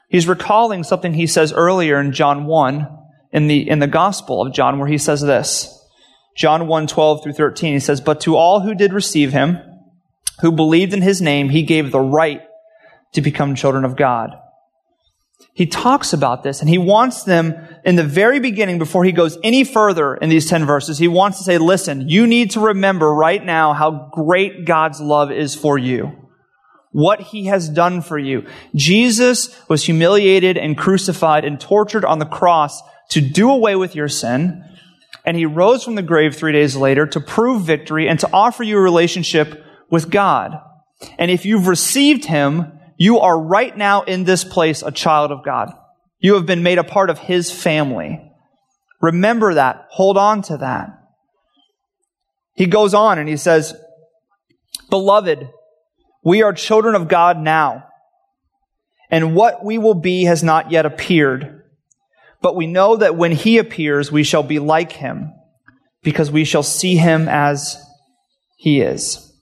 He's 0.08 0.28
recalling 0.28 0.84
something 0.84 1.14
he 1.14 1.26
says 1.26 1.52
earlier 1.52 2.00
in 2.00 2.12
John 2.12 2.46
1 2.46 2.88
in 3.32 3.46
the, 3.46 3.68
in 3.68 3.78
the 3.78 3.86
Gospel 3.86 4.42
of 4.42 4.52
John 4.52 4.78
where 4.78 4.88
he 4.88 4.98
says 4.98 5.20
this. 5.20 5.70
John 6.36 6.66
1, 6.66 6.86
12 6.86 7.22
through 7.22 7.32
13, 7.32 7.74
he 7.74 7.80
says, 7.80 8.00
But 8.00 8.20
to 8.22 8.36
all 8.36 8.60
who 8.60 8.74
did 8.74 8.92
receive 8.92 9.32
him, 9.32 9.58
who 10.40 10.52
believed 10.52 10.92
in 10.92 11.02
his 11.02 11.22
name, 11.22 11.48
he 11.48 11.62
gave 11.62 11.90
the 11.90 12.00
right 12.00 12.42
to 13.12 13.20
become 13.20 13.54
children 13.54 13.84
of 13.84 13.96
God 13.96 14.30
he 15.54 15.66
talks 15.66 16.12
about 16.12 16.42
this 16.42 16.60
and 16.60 16.68
he 16.68 16.78
wants 16.78 17.22
them 17.22 17.54
in 17.84 17.94
the 17.94 18.04
very 18.04 18.40
beginning, 18.40 18.78
before 18.78 19.04
he 19.04 19.12
goes 19.12 19.38
any 19.44 19.62
further 19.62 20.16
in 20.16 20.28
these 20.28 20.48
10 20.48 20.66
verses, 20.66 20.98
he 20.98 21.06
wants 21.06 21.38
to 21.38 21.44
say, 21.44 21.58
listen, 21.58 22.08
you 22.08 22.26
need 22.26 22.50
to 22.52 22.60
remember 22.60 23.12
right 23.14 23.44
now 23.44 23.72
how 23.72 24.10
great 24.12 24.64
God's 24.64 25.00
love 25.00 25.30
is 25.30 25.54
for 25.54 25.78
you. 25.78 26.23
What 26.94 27.20
he 27.20 27.46
has 27.46 27.68
done 27.68 28.02
for 28.02 28.16
you. 28.16 28.46
Jesus 28.76 29.60
was 29.68 29.82
humiliated 29.82 30.56
and 30.56 30.78
crucified 30.78 31.44
and 31.44 31.60
tortured 31.60 32.04
on 32.04 32.20
the 32.20 32.24
cross 32.24 32.80
to 33.10 33.20
do 33.20 33.50
away 33.50 33.74
with 33.74 33.96
your 33.96 34.06
sin, 34.06 34.62
and 35.24 35.36
he 35.36 35.44
rose 35.44 35.82
from 35.82 35.96
the 35.96 36.02
grave 36.02 36.36
three 36.36 36.52
days 36.52 36.76
later 36.76 37.04
to 37.04 37.18
prove 37.18 37.62
victory 37.62 38.08
and 38.08 38.20
to 38.20 38.30
offer 38.32 38.62
you 38.62 38.78
a 38.78 38.80
relationship 38.80 39.60
with 39.90 40.08
God. 40.08 40.56
And 41.18 41.32
if 41.32 41.44
you've 41.44 41.66
received 41.66 42.26
him, 42.26 42.78
you 42.96 43.18
are 43.18 43.40
right 43.40 43.76
now 43.76 44.02
in 44.02 44.22
this 44.22 44.44
place 44.44 44.82
a 44.82 44.92
child 44.92 45.32
of 45.32 45.44
God. 45.44 45.72
You 46.20 46.34
have 46.34 46.46
been 46.46 46.62
made 46.62 46.78
a 46.78 46.84
part 46.84 47.10
of 47.10 47.18
his 47.18 47.50
family. 47.50 48.22
Remember 49.00 49.54
that. 49.54 49.86
Hold 49.90 50.16
on 50.16 50.42
to 50.42 50.58
that. 50.58 50.90
He 52.54 52.66
goes 52.66 52.94
on 52.94 53.18
and 53.18 53.28
he 53.28 53.36
says, 53.36 53.74
Beloved, 54.90 55.48
we 56.24 56.42
are 56.42 56.52
children 56.52 56.94
of 56.94 57.08
God 57.08 57.38
now, 57.38 57.86
and 59.10 59.34
what 59.34 59.64
we 59.64 59.78
will 59.78 59.94
be 59.94 60.24
has 60.24 60.42
not 60.42 60.70
yet 60.70 60.86
appeared. 60.86 61.62
But 62.40 62.56
we 62.56 62.66
know 62.66 62.96
that 62.96 63.16
when 63.16 63.32
he 63.32 63.58
appears, 63.58 64.10
we 64.10 64.22
shall 64.22 64.42
be 64.42 64.58
like 64.58 64.92
him, 64.92 65.32
because 66.02 66.30
we 66.30 66.44
shall 66.44 66.62
see 66.62 66.96
him 66.96 67.28
as 67.28 67.76
he 68.56 68.80
is. 68.80 69.32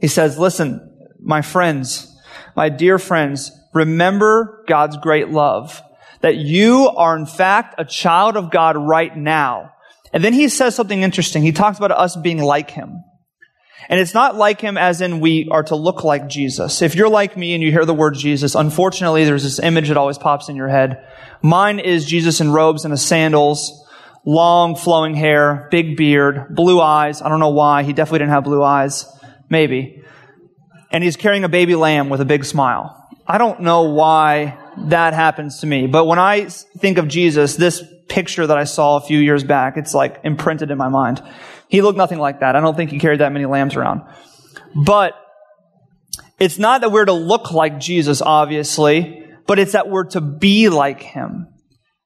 He 0.00 0.08
says, 0.08 0.38
Listen, 0.38 0.96
my 1.20 1.42
friends, 1.42 2.14
my 2.56 2.68
dear 2.68 2.98
friends, 2.98 3.50
remember 3.74 4.64
God's 4.68 4.96
great 4.96 5.28
love, 5.28 5.82
that 6.20 6.36
you 6.36 6.88
are 6.88 7.16
in 7.16 7.26
fact 7.26 7.74
a 7.78 7.84
child 7.84 8.36
of 8.36 8.50
God 8.50 8.76
right 8.76 9.16
now. 9.16 9.72
And 10.12 10.24
then 10.24 10.32
he 10.32 10.48
says 10.48 10.74
something 10.74 11.02
interesting. 11.02 11.42
He 11.42 11.52
talks 11.52 11.78
about 11.78 11.90
us 11.90 12.16
being 12.16 12.42
like 12.42 12.70
him. 12.70 13.02
And 13.88 14.00
it's 14.00 14.14
not 14.14 14.36
like 14.36 14.60
him 14.60 14.76
as 14.76 15.00
in 15.00 15.20
we 15.20 15.48
are 15.50 15.62
to 15.64 15.76
look 15.76 16.04
like 16.04 16.28
Jesus. 16.28 16.82
If 16.82 16.94
you're 16.94 17.08
like 17.08 17.36
me 17.36 17.54
and 17.54 17.62
you 17.62 17.70
hear 17.70 17.84
the 17.84 17.94
word 17.94 18.14
Jesus, 18.14 18.54
unfortunately 18.54 19.24
there's 19.24 19.44
this 19.44 19.58
image 19.58 19.88
that 19.88 19.96
always 19.96 20.18
pops 20.18 20.48
in 20.48 20.56
your 20.56 20.68
head. 20.68 21.06
Mine 21.42 21.78
is 21.78 22.04
Jesus 22.04 22.40
in 22.40 22.50
robes 22.50 22.84
and 22.84 22.98
sandals, 22.98 23.86
long 24.24 24.76
flowing 24.76 25.14
hair, 25.14 25.68
big 25.70 25.96
beard, 25.96 26.54
blue 26.54 26.80
eyes. 26.80 27.22
I 27.22 27.28
don't 27.28 27.40
know 27.40 27.50
why. 27.50 27.82
He 27.82 27.92
definitely 27.92 28.20
didn't 28.20 28.32
have 28.32 28.44
blue 28.44 28.62
eyes. 28.62 29.06
Maybe. 29.48 30.02
And 30.90 31.04
he's 31.04 31.16
carrying 31.16 31.44
a 31.44 31.48
baby 31.48 31.74
lamb 31.74 32.08
with 32.08 32.20
a 32.20 32.24
big 32.24 32.44
smile. 32.44 32.94
I 33.26 33.38
don't 33.38 33.60
know 33.60 33.82
why 33.82 34.58
that 34.86 35.12
happens 35.12 35.60
to 35.60 35.66
me. 35.66 35.86
But 35.86 36.06
when 36.06 36.18
I 36.18 36.46
think 36.46 36.98
of 36.98 37.08
Jesus, 37.08 37.56
this 37.56 37.82
picture 38.08 38.46
that 38.46 38.56
I 38.56 38.64
saw 38.64 38.96
a 38.96 39.00
few 39.00 39.18
years 39.18 39.44
back, 39.44 39.76
it's 39.76 39.94
like 39.94 40.20
imprinted 40.24 40.70
in 40.70 40.78
my 40.78 40.88
mind. 40.88 41.22
He 41.68 41.82
looked 41.82 41.98
nothing 41.98 42.18
like 42.18 42.40
that. 42.40 42.56
I 42.56 42.60
don't 42.60 42.76
think 42.76 42.90
he 42.90 42.98
carried 42.98 43.20
that 43.20 43.32
many 43.32 43.46
lambs 43.46 43.76
around. 43.76 44.02
But 44.74 45.14
it's 46.38 46.58
not 46.58 46.80
that 46.80 46.92
we're 46.92 47.04
to 47.04 47.12
look 47.12 47.52
like 47.52 47.78
Jesus, 47.80 48.22
obviously, 48.22 49.26
but 49.46 49.58
it's 49.58 49.72
that 49.72 49.88
we're 49.88 50.04
to 50.10 50.20
be 50.20 50.68
like 50.68 51.02
him. 51.02 51.48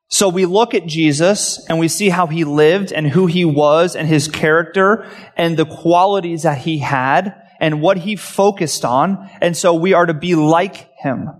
So 0.08 0.28
we 0.28 0.44
look 0.44 0.74
at 0.74 0.86
Jesus 0.86 1.64
and 1.68 1.78
we 1.78 1.88
see 1.88 2.10
how 2.10 2.26
he 2.26 2.44
lived 2.44 2.92
and 2.92 3.06
who 3.06 3.26
he 3.26 3.44
was 3.44 3.96
and 3.96 4.06
his 4.06 4.28
character 4.28 5.06
and 5.36 5.56
the 5.56 5.64
qualities 5.64 6.42
that 6.42 6.58
he 6.58 6.78
had 6.78 7.34
and 7.60 7.80
what 7.80 7.96
he 7.96 8.16
focused 8.16 8.84
on. 8.84 9.30
And 9.40 9.56
so 9.56 9.72
we 9.72 9.94
are 9.94 10.04
to 10.04 10.12
be 10.12 10.34
like 10.34 10.90
him. 10.98 11.30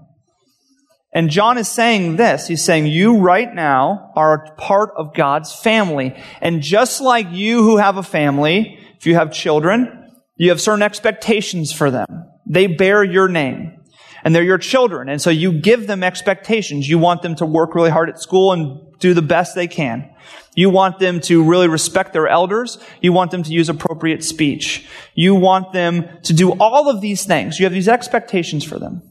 And 1.13 1.29
John 1.29 1.59
is 1.59 1.69
saying 1.69 2.17
this. 2.17 2.49
He's 2.49 2.65
saying, 2.65 2.87
you 2.87 3.19
right 3.19 3.53
now 3.55 4.13
are 4.17 4.33
a 4.33 4.55
part 4.55 4.93
of 4.97 5.15
God's 5.15 5.55
family. 5.55 6.17
And 6.41 6.63
just 6.63 7.03
like 7.03 7.27
you 7.31 7.63
who 7.63 7.77
have 7.77 7.99
a 7.99 8.03
family, 8.03 8.79
if 8.97 9.07
you 9.07 9.15
have 9.15 9.31
children, 9.31 10.11
you 10.37 10.49
have 10.49 10.61
certain 10.61 10.83
expectations 10.83 11.71
for 11.71 11.91
them. 11.91 12.07
They 12.47 12.67
bear 12.67 13.05
your 13.05 13.29
name. 13.29 13.79
And 14.25 14.35
they're 14.35 14.43
your 14.43 14.59
children. 14.59 15.09
And 15.09 15.21
so 15.21 15.31
you 15.31 15.53
give 15.53 15.87
them 15.87 16.03
expectations. 16.03 16.89
You 16.89 16.99
want 16.99 17.23
them 17.23 17.35
to 17.37 17.47
work 17.47 17.75
really 17.75 17.91
hard 17.91 18.09
at 18.09 18.21
school 18.21 18.53
and 18.53 18.81
do 19.01 19.15
the 19.15 19.23
best 19.23 19.55
they 19.55 19.67
can. 19.67 20.09
You 20.55 20.71
want 20.71 20.99
them 20.99 21.21
to 21.23 21.43
really 21.43 21.67
respect 21.67 22.13
their 22.13 22.29
elders. 22.29 22.79
You 23.01 23.13
want 23.13 23.33
them 23.33 23.43
to 23.43 23.51
use 23.51 23.69
appropriate 23.69 24.23
speech. 24.23 24.87
You 25.15 25.35
want 25.35 25.73
them 25.73 26.09
to 26.23 26.33
do 26.33 26.53
all 26.53 26.89
of 26.89 27.01
these 27.01 27.25
things. 27.25 27.59
You 27.59 27.67
have 27.67 27.73
these 27.73 27.89
expectations 27.89 28.65
for 28.65 28.79
them 28.79 29.03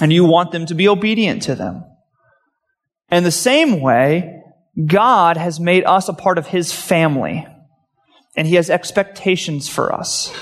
and 0.00 0.12
you 0.12 0.24
want 0.24 0.52
them 0.52 0.66
to 0.66 0.74
be 0.74 0.88
obedient 0.88 1.42
to 1.42 1.54
them. 1.54 1.84
And 3.10 3.24
the 3.24 3.30
same 3.30 3.80
way, 3.80 4.42
God 4.86 5.36
has 5.36 5.60
made 5.60 5.84
us 5.84 6.08
a 6.08 6.14
part 6.14 6.38
of 6.38 6.48
His 6.48 6.72
family, 6.72 7.46
and 8.36 8.46
He 8.46 8.56
has 8.56 8.70
expectations 8.70 9.68
for 9.68 9.92
us. 9.92 10.34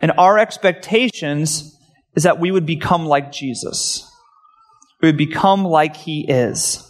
And 0.00 0.12
our 0.18 0.38
expectations 0.38 1.76
is 2.14 2.22
that 2.24 2.38
we 2.38 2.50
would 2.50 2.66
become 2.66 3.06
like 3.06 3.32
Jesus. 3.32 4.08
We 5.00 5.08
would 5.08 5.16
become 5.16 5.64
like 5.64 5.96
He 5.96 6.24
is. 6.28 6.88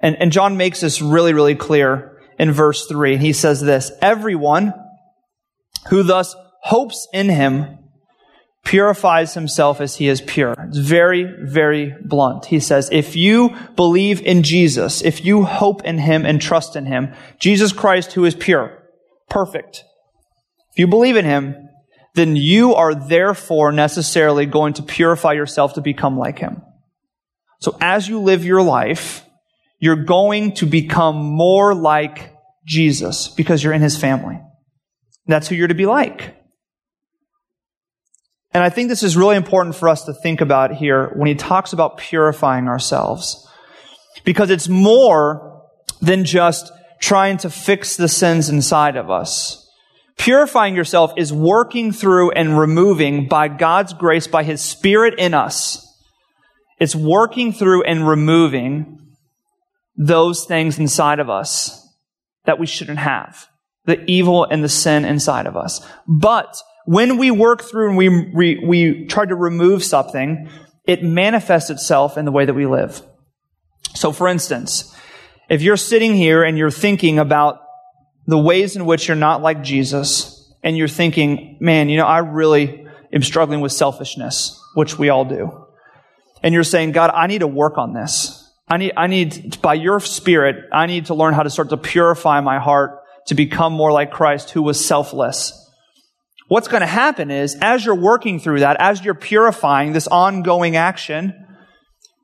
And, 0.00 0.16
and 0.16 0.32
John 0.32 0.56
makes 0.56 0.80
this 0.80 1.02
really, 1.02 1.34
really 1.34 1.54
clear 1.54 2.22
in 2.38 2.52
verse 2.52 2.86
3. 2.86 3.16
He 3.16 3.32
says 3.32 3.60
this 3.60 3.90
Everyone 4.00 4.72
who 5.88 6.02
thus 6.02 6.34
hopes 6.62 7.08
in 7.12 7.28
Him 7.28 7.75
purifies 8.66 9.34
himself 9.34 9.80
as 9.80 9.94
he 9.96 10.08
is 10.08 10.20
pure. 10.20 10.54
It's 10.58 10.76
very, 10.76 11.22
very 11.40 11.94
blunt. 12.04 12.46
He 12.46 12.58
says, 12.58 12.88
if 12.90 13.14
you 13.14 13.56
believe 13.76 14.20
in 14.22 14.42
Jesus, 14.42 15.02
if 15.02 15.24
you 15.24 15.44
hope 15.44 15.84
in 15.84 15.98
him 15.98 16.26
and 16.26 16.42
trust 16.42 16.74
in 16.74 16.84
him, 16.84 17.14
Jesus 17.38 17.72
Christ 17.72 18.12
who 18.14 18.24
is 18.24 18.34
pure, 18.34 18.82
perfect, 19.30 19.84
if 20.72 20.80
you 20.80 20.88
believe 20.88 21.16
in 21.16 21.24
him, 21.24 21.54
then 22.14 22.34
you 22.34 22.74
are 22.74 22.92
therefore 22.92 23.70
necessarily 23.70 24.46
going 24.46 24.74
to 24.74 24.82
purify 24.82 25.34
yourself 25.34 25.74
to 25.74 25.80
become 25.80 26.18
like 26.18 26.40
him. 26.40 26.60
So 27.60 27.78
as 27.80 28.08
you 28.08 28.18
live 28.18 28.44
your 28.44 28.62
life, 28.62 29.24
you're 29.78 30.04
going 30.04 30.54
to 30.54 30.66
become 30.66 31.16
more 31.16 31.72
like 31.72 32.34
Jesus 32.66 33.28
because 33.28 33.62
you're 33.62 33.72
in 33.72 33.82
his 33.82 33.96
family. 33.96 34.40
That's 35.28 35.46
who 35.46 35.54
you're 35.54 35.68
to 35.68 35.74
be 35.74 35.86
like. 35.86 36.34
And 38.56 38.64
I 38.64 38.70
think 38.70 38.88
this 38.88 39.02
is 39.02 39.18
really 39.18 39.36
important 39.36 39.74
for 39.74 39.86
us 39.86 40.04
to 40.04 40.14
think 40.14 40.40
about 40.40 40.72
here 40.72 41.12
when 41.14 41.28
he 41.28 41.34
talks 41.34 41.74
about 41.74 41.98
purifying 41.98 42.68
ourselves. 42.68 43.46
Because 44.24 44.48
it's 44.48 44.66
more 44.66 45.62
than 46.00 46.24
just 46.24 46.72
trying 46.98 47.36
to 47.36 47.50
fix 47.50 47.98
the 47.98 48.08
sins 48.08 48.48
inside 48.48 48.96
of 48.96 49.10
us. 49.10 49.70
Purifying 50.16 50.74
yourself 50.74 51.12
is 51.18 51.34
working 51.34 51.92
through 51.92 52.30
and 52.30 52.58
removing 52.58 53.28
by 53.28 53.48
God's 53.48 53.92
grace, 53.92 54.26
by 54.26 54.42
His 54.42 54.62
Spirit 54.62 55.18
in 55.18 55.34
us. 55.34 55.86
It's 56.80 56.96
working 56.96 57.52
through 57.52 57.82
and 57.82 58.08
removing 58.08 59.16
those 59.96 60.46
things 60.46 60.78
inside 60.78 61.18
of 61.18 61.28
us 61.28 61.86
that 62.46 62.58
we 62.58 62.64
shouldn't 62.66 63.00
have. 63.00 63.48
The 63.84 64.02
evil 64.10 64.46
and 64.46 64.64
the 64.64 64.70
sin 64.70 65.04
inside 65.04 65.44
of 65.44 65.58
us. 65.58 65.86
But 66.08 66.56
when 66.86 67.18
we 67.18 67.30
work 67.30 67.62
through 67.62 67.88
and 67.88 67.96
we, 67.98 68.08
we, 68.08 68.64
we 68.64 69.06
try 69.06 69.26
to 69.26 69.34
remove 69.34 69.84
something, 69.84 70.48
it 70.86 71.02
manifests 71.02 71.68
itself 71.68 72.16
in 72.16 72.24
the 72.24 72.32
way 72.32 72.44
that 72.44 72.54
we 72.54 72.66
live. 72.66 73.02
So 73.94 74.12
for 74.12 74.28
instance, 74.28 74.94
if 75.50 75.62
you're 75.62 75.76
sitting 75.76 76.14
here 76.14 76.42
and 76.42 76.56
you're 76.56 76.70
thinking 76.70 77.18
about 77.18 77.60
the 78.26 78.38
ways 78.38 78.76
in 78.76 78.86
which 78.86 79.08
you're 79.08 79.16
not 79.16 79.42
like 79.42 79.62
Jesus, 79.62 80.32
and 80.62 80.76
you're 80.76 80.88
thinking, 80.88 81.58
man, 81.60 81.88
you 81.88 81.96
know, 81.96 82.06
I 82.06 82.18
really 82.18 82.86
am 83.12 83.22
struggling 83.22 83.60
with 83.60 83.70
selfishness, 83.70 84.60
which 84.74 84.98
we 84.98 85.10
all 85.10 85.24
do. 85.24 85.66
And 86.42 86.52
you're 86.52 86.64
saying, 86.64 86.90
God, 86.90 87.12
I 87.14 87.28
need 87.28 87.38
to 87.38 87.46
work 87.46 87.78
on 87.78 87.92
this. 87.92 88.42
I 88.68 88.76
need, 88.78 88.92
I 88.96 89.06
need, 89.06 89.62
by 89.62 89.74
your 89.74 90.00
spirit, 90.00 90.56
I 90.72 90.86
need 90.86 91.06
to 91.06 91.14
learn 91.14 91.34
how 91.34 91.44
to 91.44 91.50
start 91.50 91.68
to 91.68 91.76
purify 91.76 92.40
my 92.40 92.58
heart 92.58 93.00
to 93.26 93.36
become 93.36 93.72
more 93.72 93.92
like 93.92 94.10
Christ 94.10 94.50
who 94.50 94.62
was 94.62 94.84
selfless 94.84 95.65
What's 96.48 96.68
going 96.68 96.82
to 96.82 96.86
happen 96.86 97.30
is, 97.30 97.56
as 97.60 97.84
you're 97.84 97.96
working 97.96 98.38
through 98.38 98.60
that, 98.60 98.76
as 98.78 99.04
you're 99.04 99.14
purifying 99.14 99.92
this 99.92 100.06
ongoing 100.06 100.76
action, 100.76 101.34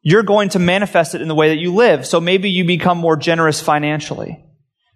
you're 0.03 0.23
going 0.23 0.51
to 0.51 0.59
manifest 0.59 1.15
it 1.15 1.23
in 1.23 1.29
the 1.29 1.35
way 1.35 1.49
that 1.49 1.59
you 1.59 1.75
live. 1.75 2.07
So 2.07 2.21
maybe 2.21 2.51
you 2.51 2.65
become 2.65 2.99
more 2.99 3.17
generous 3.17 3.61
financially. 3.61 4.45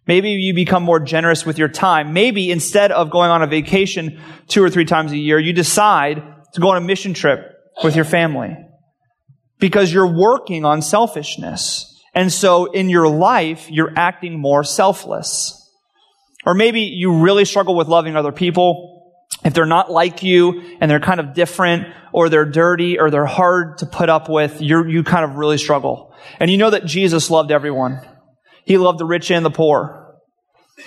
Maybe 0.07 0.31
you 0.31 0.55
become 0.55 0.85
more 0.85 1.01
generous 1.01 1.45
with 1.45 1.59
your 1.59 1.69
time. 1.69 2.13
Maybe 2.13 2.53
instead 2.53 2.93
of 2.93 3.11
going 3.11 3.31
on 3.31 3.43
a 3.43 3.47
vacation 3.49 4.21
two 4.47 4.63
or 4.63 4.71
three 4.71 4.85
times 4.85 5.11
a 5.11 5.17
year, 5.17 5.39
you 5.39 5.53
decide 5.53 6.23
to 6.55 6.61
go 6.61 6.69
on 6.71 6.77
a 6.77 6.87
mission 6.87 7.13
trip 7.13 7.53
with 7.83 7.97
your 7.97 8.05
family 8.05 8.57
because 9.59 9.93
you're 9.93 10.07
working 10.07 10.65
on 10.65 10.83
selfishness. 10.83 11.93
And 12.15 12.33
so 12.33 12.67
in 12.67 12.89
your 12.89 13.09
life, 13.09 13.69
you're 13.69 13.93
acting 13.97 14.39
more 14.39 14.63
selfless. 14.63 15.53
Or 16.45 16.55
maybe 16.55 16.83
you 16.83 17.19
really 17.19 17.45
struggle 17.45 17.75
with 17.75 17.89
loving 17.89 18.17
other 18.17 18.33
people 18.33 18.96
if 19.47 19.55
they're 19.55 19.65
not 19.65 19.91
like 19.91 20.25
you 20.25 20.77
and 20.81 20.91
they're 20.91 20.99
kind 20.99 21.21
of 21.21 21.33
different 21.33 21.87
or 22.13 22.29
they're 22.29 22.45
dirty 22.45 22.99
or 22.99 23.13
they're 23.13 23.27
hard 23.27 23.79
to 23.79 23.87
put 23.87 24.09
up 24.09 24.29
with, 24.29 24.61
you 24.61 24.85
you 24.87 25.05
kind 25.05 25.25
of 25.25 25.37
really 25.37 25.57
struggle. 25.57 26.13
And 26.41 26.51
you 26.51 26.59
know 26.59 26.71
that 26.71 26.85
Jesus 26.85 27.31
loved 27.31 27.53
everyone. 27.53 28.01
He 28.65 28.77
loved 28.77 28.99
the 28.99 29.05
rich 29.05 29.31
and 29.31 29.45
the 29.45 29.51
poor. 29.51 30.19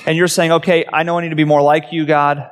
And 0.05 0.17
you're 0.17 0.27
saying, 0.27 0.51
okay, 0.51 0.85
I 0.91 1.03
know 1.03 1.17
I 1.17 1.21
need 1.23 1.29
to 1.29 1.37
be 1.37 1.45
more 1.45 1.61
like 1.61 1.93
you, 1.93 2.05
God. 2.05 2.49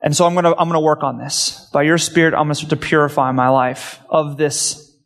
And 0.00 0.16
so 0.16 0.24
I'm 0.24 0.34
going 0.34 0.44
to, 0.44 0.50
I'm 0.50 0.68
going 0.68 0.80
to 0.80 0.80
work 0.80 1.02
on 1.02 1.18
this. 1.18 1.68
By 1.72 1.82
your 1.82 1.98
spirit, 1.98 2.32
I'm 2.32 2.44
going 2.44 2.50
to 2.50 2.54
start 2.54 2.70
to 2.70 2.76
purify 2.76 3.32
my 3.32 3.48
life 3.48 4.00
of 4.08 4.36
this, 4.36 4.96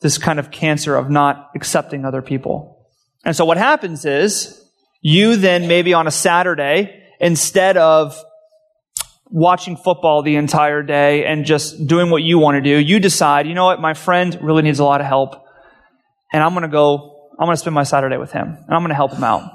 this 0.00 0.18
kind 0.18 0.38
of 0.38 0.52
cancer 0.52 0.94
of 0.94 1.10
not 1.10 1.50
accepting 1.56 2.04
other 2.04 2.22
people. 2.22 2.88
And 3.24 3.34
so 3.34 3.44
what 3.44 3.56
happens 3.56 4.04
is 4.04 4.64
you 5.00 5.34
then 5.34 5.66
maybe 5.66 5.94
on 5.94 6.06
a 6.06 6.12
Saturday, 6.12 7.02
instead 7.20 7.76
of 7.76 8.16
watching 9.32 9.76
football 9.76 10.22
the 10.22 10.36
entire 10.36 10.82
day 10.82 11.24
and 11.24 11.44
just 11.44 11.86
doing 11.86 12.10
what 12.10 12.22
you 12.22 12.38
want 12.38 12.56
to 12.56 12.60
do, 12.60 12.78
you 12.78 13.00
decide, 13.00 13.46
you 13.46 13.54
know 13.54 13.64
what, 13.64 13.80
my 13.80 13.94
friend 13.94 14.38
really 14.42 14.62
needs 14.62 14.78
a 14.78 14.84
lot 14.84 15.00
of 15.00 15.06
help. 15.06 15.42
And 16.32 16.42
I'm 16.42 16.52
going 16.52 16.62
to 16.62 16.68
go, 16.68 17.30
I'm 17.38 17.46
going 17.46 17.54
to 17.54 17.60
spend 17.60 17.74
my 17.74 17.82
Saturday 17.82 18.18
with 18.18 18.30
him 18.30 18.46
and 18.46 18.70
I'm 18.70 18.82
going 18.82 18.90
to 18.90 18.94
help 18.94 19.12
him 19.12 19.24
out. 19.24 19.50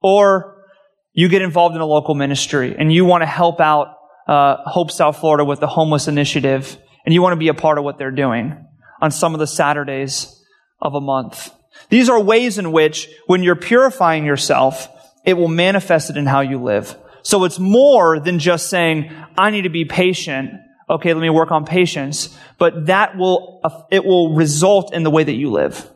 Or 0.00 0.64
you 1.12 1.28
get 1.28 1.42
involved 1.42 1.74
in 1.74 1.80
a 1.80 1.86
local 1.86 2.14
ministry 2.14 2.76
and 2.78 2.92
you 2.92 3.04
want 3.04 3.22
to 3.22 3.26
help 3.26 3.60
out 3.60 3.96
uh, 4.28 4.56
Hope 4.64 4.90
South 4.90 5.18
Florida 5.18 5.44
with 5.44 5.60
the 5.60 5.66
homeless 5.66 6.08
initiative 6.08 6.78
and 7.04 7.12
you 7.12 7.20
want 7.20 7.32
to 7.32 7.36
be 7.36 7.48
a 7.48 7.54
part 7.54 7.78
of 7.78 7.84
what 7.84 7.98
they're 7.98 8.10
doing 8.10 8.64
on 9.02 9.10
some 9.10 9.34
of 9.34 9.40
the 9.40 9.46
Saturdays 9.46 10.32
of 10.80 10.94
a 10.94 11.00
month. 11.00 11.52
These 11.88 12.08
are 12.08 12.20
ways 12.20 12.58
in 12.58 12.72
which 12.72 13.08
when 13.26 13.42
you're 13.42 13.56
purifying 13.56 14.24
yourself, 14.24 14.88
it 15.24 15.34
will 15.34 15.48
manifest 15.48 16.10
it 16.10 16.16
in 16.16 16.26
how 16.26 16.40
you 16.40 16.62
live. 16.62 16.96
So 17.26 17.42
it's 17.42 17.58
more 17.58 18.20
than 18.20 18.38
just 18.38 18.70
saying, 18.70 19.10
I 19.36 19.50
need 19.50 19.62
to 19.62 19.68
be 19.68 19.84
patient. 19.84 20.52
Okay, 20.88 21.12
let 21.12 21.20
me 21.20 21.28
work 21.28 21.50
on 21.50 21.64
patience. 21.64 22.38
But 22.56 22.86
that 22.86 23.16
will, 23.16 23.60
it 23.90 24.04
will 24.04 24.36
result 24.36 24.94
in 24.94 25.02
the 25.02 25.10
way 25.10 25.24
that 25.24 25.34
you 25.34 25.50
live. 25.50 25.90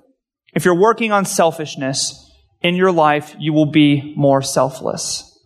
If 0.56 0.64
you're 0.64 0.75
working 0.75 1.12
on 1.12 1.25
selfishness 1.25 2.28
in 2.62 2.75
your 2.75 2.90
life, 2.90 3.37
you 3.38 3.52
will 3.52 3.70
be 3.70 4.12
more 4.16 4.42
selfless. 4.42 5.38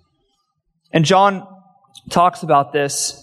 And 0.91 1.05
John 1.05 1.47
talks 2.09 2.43
about 2.43 2.73
this, 2.73 3.23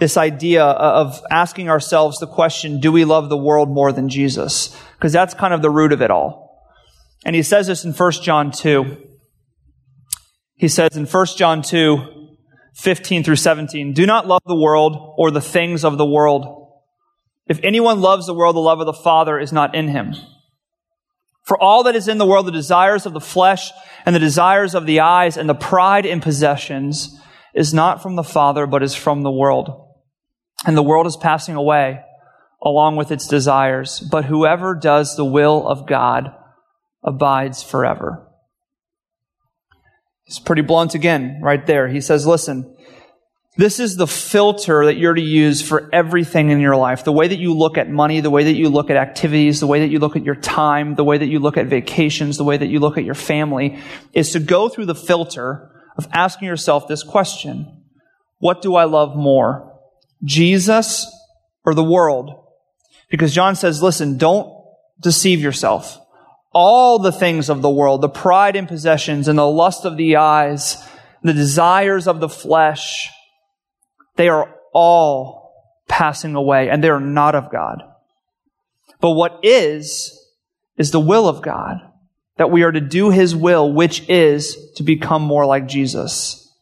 this 0.00 0.16
idea 0.16 0.64
of 0.64 1.20
asking 1.30 1.68
ourselves 1.68 2.18
the 2.18 2.26
question, 2.26 2.80
do 2.80 2.90
we 2.90 3.04
love 3.04 3.28
the 3.28 3.36
world 3.36 3.68
more 3.68 3.92
than 3.92 4.08
Jesus? 4.08 4.74
Because 4.96 5.12
that's 5.12 5.34
kind 5.34 5.52
of 5.52 5.60
the 5.60 5.68
root 5.68 5.92
of 5.92 6.00
it 6.00 6.10
all. 6.10 6.66
And 7.26 7.36
he 7.36 7.42
says 7.42 7.66
this 7.66 7.84
in 7.84 7.92
1 7.92 8.12
John 8.12 8.52
2. 8.52 9.07
He 10.58 10.68
says 10.68 10.96
in 10.96 11.06
1 11.06 11.26
John 11.36 11.62
2, 11.62 12.36
15 12.74 13.24
through 13.24 13.36
17, 13.36 13.92
do 13.92 14.06
not 14.06 14.26
love 14.26 14.42
the 14.44 14.54
world 14.54 15.14
or 15.16 15.30
the 15.30 15.40
things 15.40 15.84
of 15.84 15.98
the 15.98 16.04
world. 16.04 16.72
If 17.46 17.60
anyone 17.62 18.00
loves 18.00 18.26
the 18.26 18.34
world, 18.34 18.56
the 18.56 18.60
love 18.60 18.80
of 18.80 18.86
the 18.86 18.92
Father 18.92 19.38
is 19.38 19.52
not 19.52 19.74
in 19.74 19.88
him. 19.88 20.14
For 21.44 21.56
all 21.60 21.84
that 21.84 21.96
is 21.96 22.08
in 22.08 22.18
the 22.18 22.26
world, 22.26 22.46
the 22.46 22.52
desires 22.52 23.06
of 23.06 23.14
the 23.14 23.20
flesh 23.20 23.70
and 24.04 24.14
the 24.14 24.20
desires 24.20 24.74
of 24.74 24.84
the 24.84 25.00
eyes 25.00 25.36
and 25.36 25.48
the 25.48 25.54
pride 25.54 26.04
in 26.04 26.20
possessions 26.20 27.18
is 27.54 27.72
not 27.72 28.02
from 28.02 28.16
the 28.16 28.24
Father, 28.24 28.66
but 28.66 28.82
is 28.82 28.94
from 28.94 29.22
the 29.22 29.30
world. 29.30 29.86
And 30.66 30.76
the 30.76 30.82
world 30.82 31.06
is 31.06 31.16
passing 31.16 31.54
away 31.54 32.00
along 32.62 32.96
with 32.96 33.12
its 33.12 33.28
desires, 33.28 34.00
but 34.00 34.24
whoever 34.24 34.74
does 34.74 35.16
the 35.16 35.24
will 35.24 35.66
of 35.66 35.86
God 35.86 36.34
abides 37.02 37.62
forever. 37.62 38.27
He's 40.28 40.38
pretty 40.38 40.60
blunt 40.60 40.94
again, 40.94 41.40
right 41.40 41.64
there. 41.66 41.88
He 41.88 42.02
says, 42.02 42.26
listen, 42.26 42.76
this 43.56 43.80
is 43.80 43.96
the 43.96 44.06
filter 44.06 44.84
that 44.84 44.98
you're 44.98 45.14
to 45.14 45.22
use 45.22 45.62
for 45.62 45.88
everything 45.90 46.50
in 46.50 46.60
your 46.60 46.76
life. 46.76 47.02
The 47.02 47.12
way 47.12 47.28
that 47.28 47.38
you 47.38 47.54
look 47.54 47.78
at 47.78 47.88
money, 47.88 48.20
the 48.20 48.28
way 48.28 48.44
that 48.44 48.54
you 48.54 48.68
look 48.68 48.90
at 48.90 48.98
activities, 48.98 49.58
the 49.58 49.66
way 49.66 49.80
that 49.80 49.88
you 49.88 50.00
look 50.00 50.16
at 50.16 50.24
your 50.24 50.34
time, 50.34 50.96
the 50.96 51.02
way 51.02 51.16
that 51.16 51.28
you 51.28 51.38
look 51.38 51.56
at 51.56 51.68
vacations, 51.68 52.36
the 52.36 52.44
way 52.44 52.58
that 52.58 52.66
you 52.66 52.78
look 52.78 52.98
at 52.98 53.04
your 53.04 53.14
family 53.14 53.78
is 54.12 54.32
to 54.32 54.38
go 54.38 54.68
through 54.68 54.84
the 54.84 54.94
filter 54.94 55.70
of 55.96 56.06
asking 56.12 56.46
yourself 56.46 56.88
this 56.88 57.02
question. 57.02 57.84
What 58.38 58.60
do 58.60 58.76
I 58.76 58.84
love 58.84 59.16
more? 59.16 59.80
Jesus 60.22 61.10
or 61.64 61.72
the 61.72 61.82
world? 61.82 62.44
Because 63.10 63.32
John 63.34 63.56
says, 63.56 63.82
listen, 63.82 64.18
don't 64.18 64.52
deceive 65.00 65.40
yourself 65.40 65.98
all 66.58 66.98
the 66.98 67.12
things 67.12 67.48
of 67.48 67.62
the 67.62 67.70
world, 67.70 68.00
the 68.00 68.08
pride 68.08 68.56
in 68.56 68.66
possessions 68.66 69.28
and 69.28 69.38
the 69.38 69.46
lust 69.46 69.84
of 69.84 69.96
the 69.96 70.16
eyes, 70.16 70.76
the 71.22 71.32
desires 71.32 72.08
of 72.08 72.18
the 72.18 72.28
flesh, 72.28 73.08
they 74.16 74.28
are 74.28 74.52
all 74.74 75.52
passing 75.86 76.34
away 76.34 76.68
and 76.68 76.82
they 76.82 76.88
are 76.88 76.98
not 76.98 77.36
of 77.36 77.52
God. 77.52 77.84
But 79.00 79.12
what 79.12 79.38
is, 79.44 80.20
is 80.76 80.90
the 80.90 80.98
will 80.98 81.28
of 81.28 81.42
God, 81.42 81.76
that 82.38 82.50
we 82.50 82.64
are 82.64 82.72
to 82.72 82.80
do 82.80 83.10
His 83.10 83.36
will, 83.36 83.72
which 83.72 84.08
is 84.08 84.72
to 84.78 84.82
become 84.82 85.22
more 85.22 85.46
like 85.46 85.68
Jesus. 85.68 86.52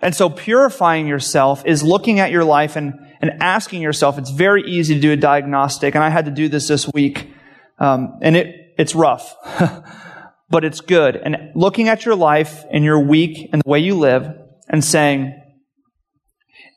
And 0.00 0.14
so 0.14 0.30
purifying 0.30 1.06
yourself 1.06 1.66
is 1.66 1.82
looking 1.82 2.20
at 2.20 2.30
your 2.30 2.44
life 2.44 2.74
and, 2.74 2.94
and 3.20 3.42
asking 3.42 3.82
yourself, 3.82 4.16
it's 4.16 4.30
very 4.30 4.62
easy 4.62 4.94
to 4.94 5.00
do 5.00 5.12
a 5.12 5.16
diagnostic, 5.16 5.94
and 5.94 6.02
I 6.02 6.08
had 6.08 6.24
to 6.24 6.30
do 6.30 6.48
this 6.48 6.68
this 6.68 6.90
week. 6.94 7.30
Um, 7.78 8.18
and 8.22 8.34
it, 8.34 8.63
it's 8.76 8.94
rough, 8.94 9.36
but 10.50 10.64
it's 10.64 10.80
good. 10.80 11.16
And 11.16 11.52
looking 11.54 11.88
at 11.88 12.04
your 12.04 12.16
life 12.16 12.64
and 12.70 12.84
your 12.84 13.00
week 13.00 13.50
and 13.52 13.62
the 13.62 13.68
way 13.68 13.80
you 13.80 13.96
live 13.96 14.28
and 14.68 14.84
saying, 14.84 15.40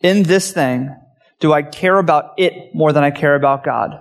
in 0.02 0.24
this 0.24 0.52
thing, 0.52 0.96
do 1.40 1.54
I 1.54 1.62
care 1.64 1.98
about 1.98 2.34
it 2.38 2.74
more 2.74 2.94
than 2.94 3.04
I 3.04 3.12
care 3.12 3.36
about 3.36 3.64
God? 3.64 4.00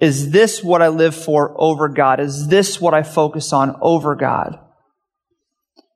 Is 0.00 0.30
this 0.30 0.62
what 0.62 0.82
I 0.82 0.88
live 0.88 1.14
for 1.14 1.54
over 1.60 1.88
God? 1.88 2.20
Is 2.20 2.48
this 2.48 2.80
what 2.80 2.94
I 2.94 3.02
focus 3.02 3.52
on 3.52 3.76
over 3.80 4.14
God? 4.14 4.58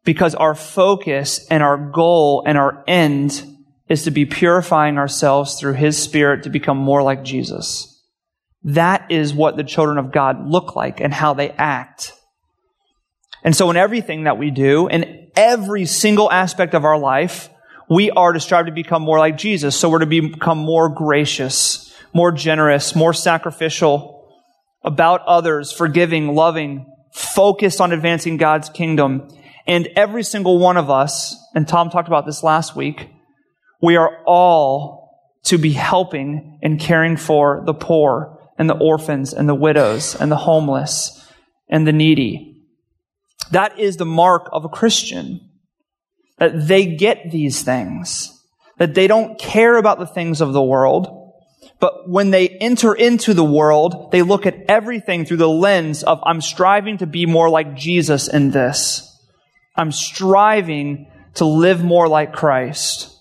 Because 0.05 0.35
our 0.35 0.55
focus 0.55 1.47
and 1.51 1.63
our 1.63 1.77
goal 1.77 2.43
and 2.47 2.57
our 2.57 2.83
end 2.87 3.45
is 3.89 4.05
to 4.05 4.11
be 4.11 4.25
purifying 4.25 4.99
ourselves 4.99 5.59
through 5.59 5.75
His 5.75 6.01
Spirit 6.01 6.45
to 6.45 6.51
become 6.51 6.79
more 6.79 7.03
like 7.03 7.25
Jesus. 7.25 7.98
That 8.65 9.11
is 9.11 9.33
what 9.33 9.57
the 9.57 9.65
children 9.65 9.99
of 9.99 10.13
God 10.13 10.47
look 10.47 10.75
like 10.75 11.01
and 11.01 11.13
how 11.13 11.35
they 11.35 11.51
act. 11.51 12.13
And 13.45 13.55
so 13.55 13.71
in 13.71 13.77
everything 13.77 14.25
that 14.25 14.39
we 14.39 14.51
do, 14.51 14.89
in 14.89 15.31
every 15.37 15.87
single 15.87 16.31
aspect 16.31 16.75
of 16.75 16.85
our 16.85 16.99
life, 16.99 17.51
we 17.89 18.11
are 18.11 18.33
to 18.33 18.41
strive 18.41 18.67
to 18.67 18.73
become 18.73 19.03
more 19.03 19.19
like 19.19 19.39
Jesus. 19.39 19.77
So 19.77 19.89
we're 19.89 20.01
to 20.01 20.07
become 20.07 20.59
more 20.59 20.89
gracious, 20.89 21.95
more 22.13 22.33
generous, 22.33 22.95
more 22.95 23.13
sacrificial 23.13 24.29
about 24.83 25.23
others, 25.27 25.73
forgiving, 25.73 26.35
loving, 26.35 26.87
focused 27.15 27.81
on 27.81 27.93
advancing 27.93 28.37
God's 28.37 28.69
kingdom. 28.69 29.29
And 29.67 29.89
every 29.97 30.23
single 30.23 30.59
one 30.59 30.77
of 30.77 30.91
us, 30.91 31.37
and 31.55 31.67
Tom 31.67 31.91
talked 31.91 32.09
about 32.09 32.27
this 32.27 32.43
last 32.43 32.75
week, 32.75 33.09
we 33.81 33.97
are 33.97 34.23
all 34.27 34.99
to 35.45 35.59
be 35.59 35.73
helping 35.73 36.59
and 36.63 36.81
caring 36.81 37.17
for 37.17 37.63
the 37.65 37.75
poor 37.75 38.38
and 38.59 38.69
the 38.69 38.77
orphans 38.77 39.33
and 39.33 39.49
the 39.49 39.55
widows 39.55 40.15
and 40.15 40.31
the 40.31 40.37
homeless 40.37 41.33
and 41.69 41.87
the 41.87 41.93
needy. 41.93 42.67
That 43.53 43.79
is 43.79 43.97
the 43.97 44.05
mark 44.05 44.49
of 44.53 44.65
a 44.65 44.69
Christian. 44.69 45.41
That 46.39 46.67
they 46.67 46.97
get 46.97 47.31
these 47.31 47.63
things. 47.63 48.35
That 48.79 48.95
they 48.95 49.07
don't 49.07 49.39
care 49.39 49.77
about 49.77 49.99
the 49.99 50.07
things 50.07 50.41
of 50.41 50.53
the 50.53 50.63
world. 50.63 51.33
But 51.81 52.09
when 52.09 52.31
they 52.31 52.49
enter 52.49 52.95
into 52.95 53.35
the 53.35 53.45
world, 53.45 54.11
they 54.11 54.23
look 54.23 54.47
at 54.47 54.65
everything 54.69 55.25
through 55.25 55.37
the 55.39 55.49
lens 55.49 56.03
of, 56.03 56.21
I'm 56.25 56.41
striving 56.41 56.99
to 56.99 57.07
be 57.07 57.27
more 57.27 57.49
like 57.49 57.77
Jesus 57.77 58.29
in 58.29 58.51
this. 58.51 59.05
I'm 59.77 59.93
striving 59.93 61.11
to 61.35 61.45
live 61.45 61.85
more 61.85 62.09
like 62.09 62.33
Christ. 62.33 63.15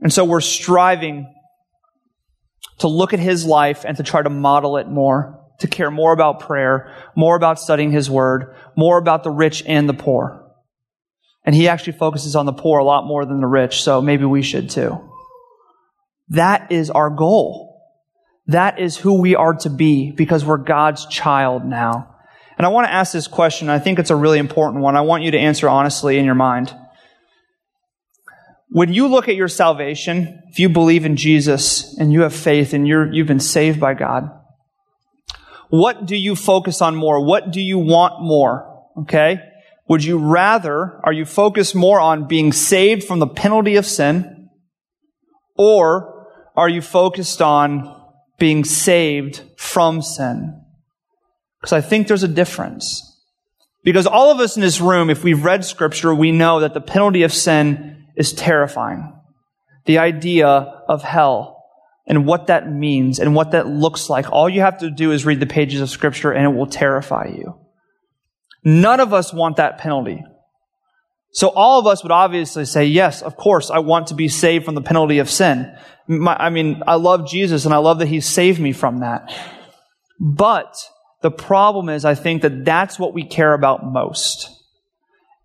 And 0.00 0.12
so 0.12 0.24
we're 0.24 0.40
striving 0.40 1.34
to 2.78 2.88
look 2.88 3.12
at 3.12 3.20
his 3.20 3.44
life 3.44 3.84
and 3.84 3.96
to 3.96 4.02
try 4.02 4.22
to 4.22 4.30
model 4.30 4.76
it 4.76 4.88
more, 4.88 5.40
to 5.60 5.66
care 5.66 5.90
more 5.90 6.12
about 6.12 6.40
prayer, 6.40 6.94
more 7.16 7.36
about 7.36 7.60
studying 7.60 7.90
his 7.90 8.08
word, 8.08 8.54
more 8.76 8.98
about 8.98 9.24
the 9.24 9.30
rich 9.30 9.62
and 9.66 9.88
the 9.88 9.94
poor. 9.94 10.44
And 11.44 11.54
he 11.54 11.68
actually 11.68 11.94
focuses 11.94 12.36
on 12.36 12.46
the 12.46 12.52
poor 12.52 12.78
a 12.78 12.84
lot 12.84 13.06
more 13.06 13.24
than 13.24 13.40
the 13.40 13.46
rich, 13.46 13.82
so 13.82 14.00
maybe 14.00 14.24
we 14.24 14.42
should 14.42 14.70
too. 14.70 15.08
That 16.28 16.70
is 16.70 16.90
our 16.90 17.10
goal. 17.10 17.82
That 18.46 18.78
is 18.78 18.96
who 18.96 19.20
we 19.20 19.34
are 19.34 19.54
to 19.54 19.70
be 19.70 20.10
because 20.10 20.44
we're 20.44 20.58
God's 20.58 21.06
child 21.06 21.64
now. 21.64 22.14
And 22.56 22.66
I 22.66 22.70
want 22.70 22.86
to 22.86 22.92
ask 22.92 23.12
this 23.12 23.28
question. 23.28 23.68
I 23.68 23.78
think 23.78 23.98
it's 23.98 24.10
a 24.10 24.16
really 24.16 24.38
important 24.38 24.82
one. 24.82 24.96
I 24.96 25.02
want 25.02 25.22
you 25.22 25.30
to 25.30 25.38
answer 25.38 25.68
honestly 25.68 26.18
in 26.18 26.24
your 26.24 26.34
mind. 26.34 26.74
When 28.70 28.92
you 28.92 29.08
look 29.08 29.28
at 29.28 29.36
your 29.36 29.48
salvation, 29.48 30.42
if 30.50 30.58
you 30.58 30.68
believe 30.68 31.04
in 31.04 31.16
Jesus 31.16 31.96
and 31.98 32.12
you 32.12 32.22
have 32.22 32.34
faith 32.34 32.74
and 32.74 32.86
you're, 32.86 33.10
you've 33.12 33.26
been 33.26 33.40
saved 33.40 33.80
by 33.80 33.94
God, 33.94 34.30
what 35.70 36.06
do 36.06 36.16
you 36.16 36.34
focus 36.34 36.82
on 36.82 36.94
more? 36.94 37.24
What 37.24 37.50
do 37.50 37.60
you 37.60 37.78
want 37.78 38.22
more? 38.22 38.84
Okay? 39.02 39.40
Would 39.88 40.04
you 40.04 40.18
rather, 40.18 41.00
are 41.02 41.12
you 41.12 41.24
focused 41.24 41.74
more 41.74 41.98
on 41.98 42.28
being 42.28 42.52
saved 42.52 43.04
from 43.04 43.20
the 43.20 43.26
penalty 43.26 43.76
of 43.76 43.86
sin? 43.86 44.50
Or 45.56 46.26
are 46.56 46.68
you 46.68 46.82
focused 46.82 47.40
on 47.40 47.96
being 48.38 48.64
saved 48.64 49.42
from 49.56 50.02
sin? 50.02 50.62
Because 51.60 51.72
I 51.72 51.80
think 51.80 52.06
there's 52.06 52.22
a 52.22 52.28
difference. 52.28 53.04
Because 53.82 54.06
all 54.06 54.30
of 54.30 54.40
us 54.40 54.56
in 54.56 54.60
this 54.60 54.80
room, 54.80 55.08
if 55.08 55.24
we've 55.24 55.44
read 55.44 55.64
scripture, 55.64 56.14
we 56.14 56.32
know 56.32 56.60
that 56.60 56.74
the 56.74 56.80
penalty 56.80 57.22
of 57.22 57.32
sin 57.32 57.97
is 58.18 58.34
terrifying. 58.34 59.14
The 59.86 59.98
idea 59.98 60.46
of 60.46 61.02
hell, 61.02 61.58
and 62.08 62.26
what 62.26 62.46
that 62.46 62.70
means 62.72 63.18
and 63.18 63.34
what 63.34 63.52
that 63.52 63.66
looks 63.66 64.08
like, 64.08 64.32
all 64.32 64.48
you 64.48 64.62
have 64.62 64.78
to 64.78 64.90
do 64.90 65.12
is 65.12 65.26
read 65.26 65.40
the 65.40 65.46
pages 65.46 65.82
of 65.82 65.90
Scripture 65.90 66.32
and 66.32 66.44
it 66.44 66.58
will 66.58 66.66
terrify 66.66 67.26
you. 67.26 67.60
None 68.64 68.98
of 68.98 69.12
us 69.12 69.32
want 69.32 69.58
that 69.58 69.78
penalty. 69.78 70.24
So 71.32 71.48
all 71.48 71.78
of 71.78 71.86
us 71.86 72.02
would 72.02 72.10
obviously 72.10 72.64
say, 72.64 72.86
yes, 72.86 73.20
of 73.20 73.36
course, 73.36 73.70
I 73.70 73.80
want 73.80 74.08
to 74.08 74.14
be 74.14 74.28
saved 74.28 74.64
from 74.64 74.74
the 74.74 74.80
penalty 74.80 75.18
of 75.18 75.28
sin. 75.28 75.76
My, 76.06 76.34
I 76.34 76.48
mean, 76.48 76.82
I 76.86 76.94
love 76.94 77.28
Jesus 77.28 77.66
and 77.66 77.74
I 77.74 77.78
love 77.78 77.98
that 77.98 78.08
He 78.08 78.20
saved 78.20 78.58
me 78.58 78.72
from 78.72 79.00
that. 79.00 79.30
But 80.18 80.74
the 81.20 81.30
problem 81.30 81.90
is, 81.90 82.06
I 82.06 82.14
think 82.14 82.40
that 82.42 82.64
that's 82.64 82.98
what 82.98 83.12
we 83.12 83.24
care 83.24 83.52
about 83.52 83.84
most. 83.84 84.48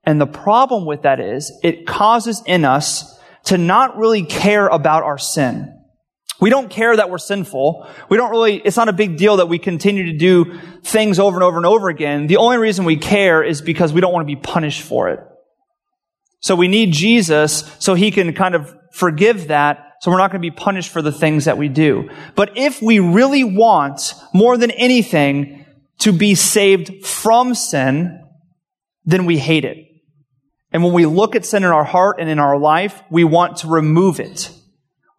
And 0.04 0.20
the 0.20 0.28
problem 0.28 0.86
with 0.86 1.04
that 1.04 1.20
is, 1.20 1.52
it 1.64 1.88
causes 1.88 2.44
in 2.46 2.66
us 2.66 3.18
to 3.46 3.58
not 3.58 3.98
really 3.98 4.24
care 4.24 4.68
about 4.68 5.04
our 5.04 5.18
sin. 5.18 5.80
We 6.42 6.50
don't 6.50 6.70
care 6.70 6.96
that 6.96 7.10
we're 7.10 7.20
sinful. 7.20 7.88
We 8.10 8.18
don't 8.18 8.32
really, 8.32 8.58
it's 8.58 8.76
not 8.76 8.90
a 8.90 8.94
big 8.94 9.18
deal 9.18 9.38
that 9.38 9.48
we 9.48 9.60
continue 9.60 10.08
to 10.12 10.18
do 10.18 10.60
things 10.84 11.20
over 11.20 11.38
and 11.38 11.44
over 11.44 11.58
and 11.58 11.66
over 11.66 11.88
again. 11.88 12.28
The 12.28 12.38
only 12.38 12.58
reason 12.58 12.84
we 12.84 12.98
care 12.98 13.42
is 13.44 13.62
because 13.62 13.94
we 13.94 14.02
don't 14.02 14.12
want 14.12 14.28
to 14.28 14.36
be 14.36 14.42
punished 14.42 14.82
for 14.82 15.10
it. 15.10 15.20
So 16.42 16.56
we 16.56 16.68
need 16.68 16.92
Jesus 16.92 17.64
so 17.80 17.94
he 17.94 18.12
can 18.12 18.34
kind 18.34 18.56
of 18.56 18.76
forgive 18.92 19.48
that 19.48 19.94
so 20.02 20.12
we're 20.12 20.18
not 20.18 20.32
going 20.32 20.42
to 20.42 20.52
be 20.52 20.52
punished 20.52 20.90
for 20.90 21.02
the 21.02 21.14
things 21.14 21.46
that 21.46 21.58
we 21.58 21.70
do. 21.70 22.10
But 22.36 22.58
if 22.58 22.82
we 22.82 23.00
really 23.00 23.46
want 23.46 24.14
more 24.34 24.58
than 24.58 24.72
anything 24.72 25.66
to 26.00 26.12
be 26.12 26.36
saved 26.36 27.06
from 27.06 27.56
sin, 27.56 28.22
then 29.06 29.26
we 29.26 29.38
hate 29.38 29.64
it. 29.64 29.78
And 30.74 30.84
when 30.84 30.94
we 30.94 31.06
look 31.06 31.36
at 31.36 31.46
sin 31.46 31.64
in 31.64 31.70
our 31.70 31.84
heart 31.84 32.18
and 32.20 32.28
in 32.28 32.40
our 32.40 32.58
life, 32.58 33.02
we 33.12 33.24
want 33.24 33.58
to 33.58 33.68
remove 33.68 34.20
it. 34.20 34.52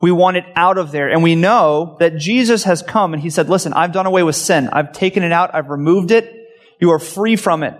We 0.01 0.11
want 0.11 0.37
it 0.37 0.45
out 0.57 0.77
of 0.77 0.90
there. 0.90 1.09
And 1.09 1.23
we 1.23 1.37
know 1.37 1.97
that 2.01 2.19
Jesus 2.19 2.64
has 2.64 2.83
come 2.83 3.14
and 3.14 3.23
he 3.23 3.31
said, 3.31 3.49
listen, 3.49 3.73
I've 3.73 3.93
done 3.93 4.07
away 4.07 4.25
with 4.25 4.37
sin. 4.37 4.69
I've 4.71 4.93
taken 4.93 5.23
it 5.23 5.33
out. 5.33 5.55
I've 5.55 5.71
removed 5.71 6.11
it. 6.11 6.31
You 6.81 6.90
are 6.90 6.99
free 6.99 7.37
from 7.37 7.62
it. 7.62 7.75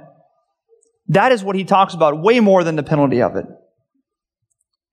That 1.09 1.33
is 1.33 1.45
what 1.45 1.57
he 1.57 1.65
talks 1.65 1.95
about 1.95 2.23
way 2.23 2.41
more 2.41 2.65
than 2.65 2.77
the 2.77 2.83
penalty 2.83 3.21
of 3.21 3.37
it. 3.37 3.45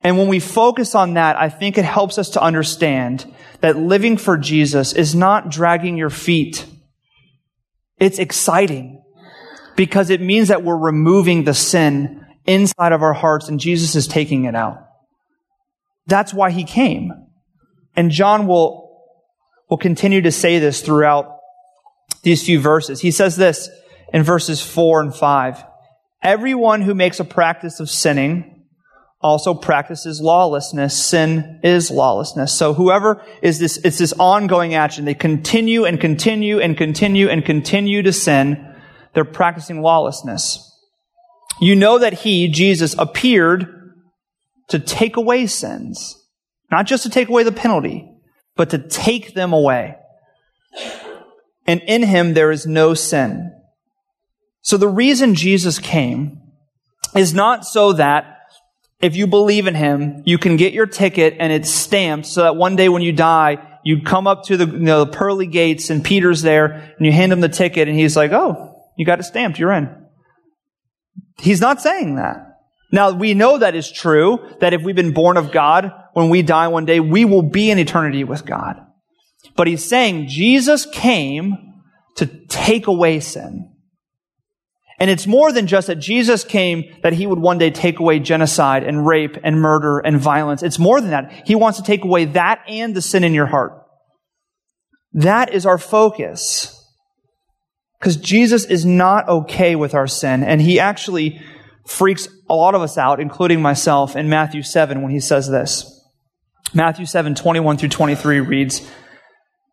And 0.02 0.17
when 0.17 0.28
we 0.28 0.39
focus 0.39 0.96
on 0.96 1.13
that, 1.13 1.38
I 1.38 1.50
think 1.50 1.78
it 1.78 1.86
helps 1.86 2.17
us 2.17 2.32
to 2.32 2.41
understand 2.41 3.32
that 3.62 3.78
living 3.78 4.17
for 4.17 4.38
Jesus 4.38 4.94
is 4.94 5.13
not 5.13 5.50
dragging 5.50 5.98
your 5.98 6.10
feet. 6.10 6.65
It's 8.00 8.17
exciting 8.17 9.04
because 9.76 10.10
it 10.10 10.20
means 10.20 10.48
that 10.48 10.63
we're 10.63 10.76
removing 10.76 11.44
the 11.44 11.54
sin 11.54 12.20
inside 12.45 12.91
of 12.91 13.01
our 13.01 13.13
hearts 13.13 13.49
and 13.49 13.60
Jesus 13.60 13.95
is 13.95 14.08
taking 14.08 14.45
it 14.45 14.56
out. 14.56 14.88
That's 16.08 16.34
why 16.34 16.51
he 16.51 16.63
came. 16.63 17.12
And 17.95 18.12
John 18.12 18.47
will, 18.47 19.01
will 19.69 19.77
continue 19.77 20.21
to 20.21 20.32
say 20.32 20.60
this 20.60 20.82
throughout 20.82 21.38
these 22.23 22.43
few 22.43 22.60
verses. 22.60 23.01
He 23.01 23.12
says 23.12 23.36
this 23.36 23.69
in 24.13 24.23
verses 24.23 24.62
four 24.62 25.01
and 25.01 25.15
five. 25.15 25.63
Everyone 26.21 26.82
who 26.82 26.93
makes 26.93 27.19
a 27.19 27.25
practice 27.25 27.80
of 27.80 27.89
sinning 27.89 28.65
also 29.21 29.54
practices 29.54 30.19
lawlessness. 30.21 30.97
Sin 30.97 31.60
is 31.63 31.91
lawlessness. 31.91 32.54
So 32.54 32.73
whoever 32.73 33.23
is 33.41 33.60
this, 33.60 33.77
it's 33.84 33.97
this 33.97 34.13
ongoing 34.13 34.73
action. 34.73 35.06
They 35.06 35.13
continue 35.13 35.86
and 35.86 35.99
continue 35.99 36.60
and 36.60 36.77
continue 36.77 37.30
and 37.30 37.45
continue 37.45 38.01
to 38.01 38.13
sin. 38.13 38.67
They're 39.13 39.25
practicing 39.25 39.82
lawlessness. 39.82 40.70
You 41.62 41.76
know 41.76 42.00
that 42.00 42.13
he, 42.13 42.47
Jesus, 42.47 42.95
appeared 42.97 43.93
to 44.69 44.80
take 44.80 45.15
away 45.15 45.45
sins. 45.45 46.17
Not 46.71 46.88
just 46.88 47.04
to 47.04 47.10
take 47.10 47.30
away 47.30 47.43
the 47.43 47.52
penalty, 47.52 48.12
but 48.56 48.71
to 48.71 48.80
take 48.80 49.36
them 49.36 49.54
away. 49.54 49.95
And 51.67 51.82
in 51.82 52.02
him 52.02 52.34
there 52.34 52.52
is 52.52 52.65
no 52.65 52.95
sin. 52.95 53.54
So 54.62 54.78
the 54.78 54.88
reason 54.88 55.36
Jesus 55.36 55.78
came 55.78 56.41
is 57.15 57.34
not 57.34 57.65
so 57.65 57.93
that 57.93 58.39
if 59.00 59.15
you 59.15 59.28
believe 59.28 59.67
in 59.67 59.76
him, 59.76 60.24
you 60.26 60.39
can 60.39 60.58
get 60.58 60.74
your 60.74 60.88
ticket 60.88 61.36
and 61.39 61.54
it's 61.54 61.69
stamped 61.69 62.26
so 62.26 62.41
that 62.41 62.56
one 62.56 62.76
day 62.76 62.89
when 62.89 63.02
you 63.04 63.12
die, 63.12 63.80
you 63.84 64.02
come 64.02 64.26
up 64.26 64.45
to 64.45 64.58
the, 64.58 64.65
you 64.65 64.80
know, 64.80 65.06
the 65.06 65.12
pearly 65.12 65.47
gates 65.47 65.91
and 65.91 66.04
Peter's 66.04 66.41
there 66.41 66.95
and 66.97 67.06
you 67.06 67.12
hand 67.12 67.32
him 67.32 67.41
the 67.41 67.50
ticket 67.50 67.88
and 67.88 67.97
he's 67.97 68.15
like, 68.15 68.32
oh, 68.32 68.84
you 68.97 69.06
got 69.06 69.19
it 69.19 69.24
stamped, 69.24 69.60
you're 69.60 69.71
in. 69.71 70.00
He's 71.41 71.60
not 71.60 71.82
saying 71.82 72.15
that. 72.15 72.47
Now, 72.91 73.12
we 73.12 73.34
know 73.34 73.58
that 73.58 73.75
is 73.75 73.91
true, 73.91 74.39
that 74.60 74.73
if 74.73 74.82
we've 74.84 74.95
been 74.95 75.13
born 75.13 75.38
of 75.38 75.51
God, 75.51 75.91
when 76.13 76.30
we 76.30 76.41
die 76.41 76.67
one 76.67 76.86
day, 76.86 76.99
we 76.99 77.25
will 77.25 77.41
be 77.41 77.71
in 77.71 77.80
eternity 77.80 78.23
with 78.23 78.45
God. 78.45 78.75
But 79.56 79.67
he's 79.67 79.84
saying 79.84 80.27
Jesus 80.27 80.86
came 80.86 81.82
to 82.17 82.25
take 82.25 82.88
away 82.88 83.21
sin. 83.21 83.69
And 84.99 85.10
it's 85.10 85.25
more 85.25 85.51
than 85.51 85.65
just 85.65 85.88
that 85.88 85.95
Jesus 85.95 86.43
came 86.43 86.84
that 87.01 87.13
he 87.13 87.25
would 87.25 87.39
one 87.39 87.58
day 87.58 87.71
take 87.71 87.99
away 87.99 88.19
genocide 88.19 88.84
and 88.84 89.08
rape 89.08 89.36
and 89.43 89.60
murder 89.60 89.97
and 89.97 90.19
violence. 90.19 90.62
It's 90.62 90.77
more 90.77 91.01
than 91.01 91.10
that. 91.10 91.47
He 91.47 91.56
wants 91.56 91.80
to 91.80 91.84
take 91.84 92.04
away 92.04 92.25
that 92.25 92.62
and 92.67 92.93
the 92.93 93.01
sin 93.01 93.23
in 93.23 93.34
your 93.34 93.47
heart. 93.47 93.82
That 95.13 95.54
is 95.54 95.65
our 95.65 95.80
focus. 95.80 96.81
Because 98.01 98.17
Jesus 98.17 98.65
is 98.65 98.83
not 98.83 99.29
okay 99.29 99.75
with 99.75 99.93
our 99.93 100.07
sin, 100.07 100.43
and 100.43 100.59
he 100.59 100.79
actually 100.79 101.39
freaks 101.85 102.27
a 102.49 102.55
lot 102.55 102.73
of 102.73 102.81
us 102.81 102.97
out, 102.97 103.19
including 103.19 103.61
myself, 103.61 104.15
in 104.15 104.27
Matthew 104.27 104.63
7 104.63 105.03
when 105.03 105.11
he 105.11 105.19
says 105.19 105.47
this. 105.47 106.03
Matthew 106.73 107.05
7, 107.05 107.35
21 107.35 107.77
through 107.77 107.89
23 107.89 108.39
reads, 108.39 108.89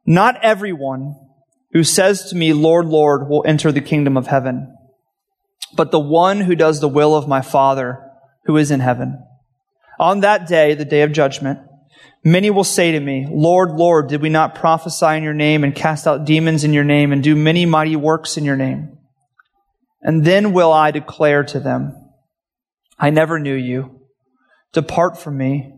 Not 0.05 0.45
everyone 0.45 1.17
who 1.73 1.83
says 1.83 2.29
to 2.29 2.37
me, 2.37 2.53
Lord, 2.53 2.85
Lord, 2.85 3.31
will 3.31 3.45
enter 3.47 3.73
the 3.73 3.81
kingdom 3.81 4.19
of 4.19 4.27
heaven, 4.27 4.77
but 5.75 5.91
the 5.91 5.99
one 5.99 6.43
who 6.43 6.55
does 6.55 6.81
the 6.81 6.89
will 6.89 7.17
of 7.17 7.29
my 7.29 7.41
Father 7.41 7.99
who 8.45 8.59
is 8.59 8.71
in 8.71 8.81
heaven. 8.81 9.25
On 9.99 10.21
that 10.21 10.47
day, 10.47 10.75
the 10.75 10.85
day 10.85 11.01
of 11.01 11.13
judgment, 11.13 11.61
many 12.25 12.51
will 12.51 12.65
say 12.65 12.93
to 12.93 13.01
me, 13.01 13.27
Lord, 13.31 13.73
Lord, 13.73 14.09
did 14.09 14.23
we 14.23 14.29
not 14.29 14.55
prophesy 14.55 15.17
in 15.17 15.23
your 15.23 15.35
name 15.35 15.65
and 15.65 15.75
cast 15.75 16.07
out 16.07 16.25
demons 16.25 16.65
in 16.65 16.73
your 16.73 16.85
name 16.85 17.13
and 17.13 17.23
do 17.23 17.35
many 17.35 17.67
mighty 17.67 17.97
works 17.97 18.37
in 18.37 18.45
your 18.45 18.57
name? 18.57 18.99
And 20.03 20.25
then 20.25 20.53
will 20.53 20.73
I 20.73 20.91
declare 20.91 21.45
to 21.45 21.61
them, 21.61 21.95
I 22.99 23.11
never 23.11 23.39
knew 23.39 23.55
you. 23.55 24.01
Depart 24.73 25.19
from 25.19 25.39
me, 25.39 25.73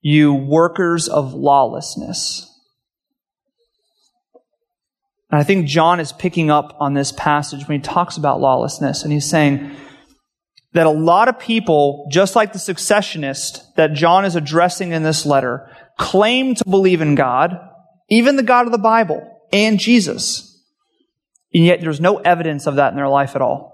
you 0.00 0.34
workers 0.34 1.08
of 1.08 1.32
lawlessness. 1.32 2.48
And 5.30 5.40
I 5.40 5.44
think 5.44 5.66
John 5.66 5.98
is 5.98 6.12
picking 6.12 6.50
up 6.50 6.76
on 6.78 6.92
this 6.92 7.10
passage 7.10 7.66
when 7.66 7.80
he 7.80 7.82
talks 7.82 8.18
about 8.18 8.40
lawlessness, 8.40 9.02
and 9.02 9.12
he's 9.12 9.28
saying 9.28 9.74
that 10.74 10.86
a 10.86 10.90
lot 10.90 11.28
of 11.28 11.38
people, 11.38 12.08
just 12.10 12.34
like 12.34 12.52
the 12.52 12.58
secessionist 12.58 13.76
that 13.76 13.92
John 13.92 14.24
is 14.24 14.36
addressing 14.36 14.92
in 14.92 15.02
this 15.02 15.26
letter, 15.26 15.70
claim 15.98 16.54
to 16.54 16.64
believe 16.64 17.00
in 17.00 17.14
God, 17.14 17.58
even 18.08 18.36
the 18.36 18.42
God 18.42 18.66
of 18.66 18.72
the 18.72 18.78
Bible, 18.78 19.40
and 19.52 19.78
Jesus. 19.78 20.48
And 21.52 21.64
yet 21.64 21.80
there's 21.80 22.00
no 22.00 22.18
evidence 22.18 22.66
of 22.66 22.76
that 22.76 22.90
in 22.90 22.96
their 22.96 23.08
life 23.08 23.36
at 23.36 23.42
all. 23.42 23.72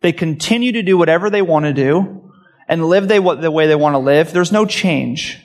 They 0.00 0.12
continue 0.12 0.72
to 0.72 0.82
do 0.82 0.98
whatever 0.98 1.30
they 1.30 1.42
want 1.42 1.64
to 1.66 1.72
do 1.72 2.32
and 2.68 2.84
live 2.86 3.08
they, 3.08 3.18
the 3.18 3.50
way 3.50 3.66
they 3.66 3.76
want 3.76 3.94
to 3.94 3.98
live. 3.98 4.32
There's 4.32 4.52
no 4.52 4.66
change. 4.66 5.40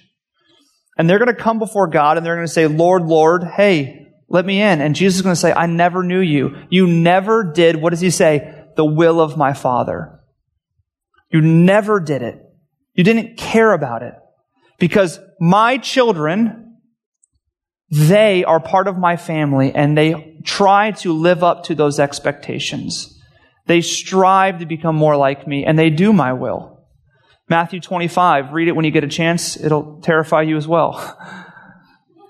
And 0.98 1.10
they're 1.10 1.20
going 1.20 1.34
to 1.34 1.42
come 1.42 1.60
before 1.60 1.88
God 1.88 2.18
and 2.18 2.26
they're 2.26 2.36
going 2.36 2.48
to 2.48 2.52
say, 2.52 2.68
Lord, 2.68 3.04
Lord, 3.04 3.44
hey, 3.44 4.08
let 4.28 4.46
me 4.46 4.62
in. 4.62 4.82
And 4.82 4.96
Jesus 4.96 5.18
is 5.18 5.22
going 5.22 5.36
to 5.36 5.40
say, 5.40 5.54
I 5.54 5.68
never 5.68 6.04
knew 6.04 6.20
you. 6.20 6.56
You 6.70 6.88
never 6.88 7.52
did, 7.52 7.76
what 7.76 7.92
does 7.92 8.02
he 8.02 8.10
say? 8.10 8.66
The 8.76 8.86
will 8.86 9.22
of 9.22 9.38
my 9.38 9.54
Father. 9.54 10.21
You 11.32 11.42
never 11.42 12.00
did 12.00 12.22
it. 12.22 12.42
You 12.94 13.04
didn't 13.04 13.38
care 13.38 13.74
about 13.74 14.04
it. 14.04 14.14
Because 14.80 15.20
my 15.40 15.78
children, 15.78 16.78
they 17.90 18.44
are 18.44 18.60
part 18.60 18.88
of 18.88 18.98
my 18.98 19.18
family 19.18 19.74
and 19.74 19.98
they 19.98 20.40
try 20.44 20.92
to 20.92 21.14
live 21.14 21.44
up 21.44 21.64
to 21.66 21.76
those 21.76 22.00
expectations. 22.00 23.18
They 23.68 23.82
strive 23.82 24.60
to 24.60 24.66
become 24.66 24.96
more 24.96 25.16
like 25.16 25.48
me 25.48 25.66
and 25.66 25.78
they 25.78 25.90
do 25.90 26.12
my 26.12 26.34
will. 26.34 26.86
Matthew 27.48 27.80
25, 27.80 28.54
read 28.54 28.68
it 28.68 28.76
when 28.76 28.86
you 28.86 28.92
get 28.92 29.04
a 29.04 29.10
chance. 29.10 29.58
It'll 29.58 30.02
terrify 30.02 30.42
you 30.44 30.58
as 30.58 30.68
well. 30.68 31.18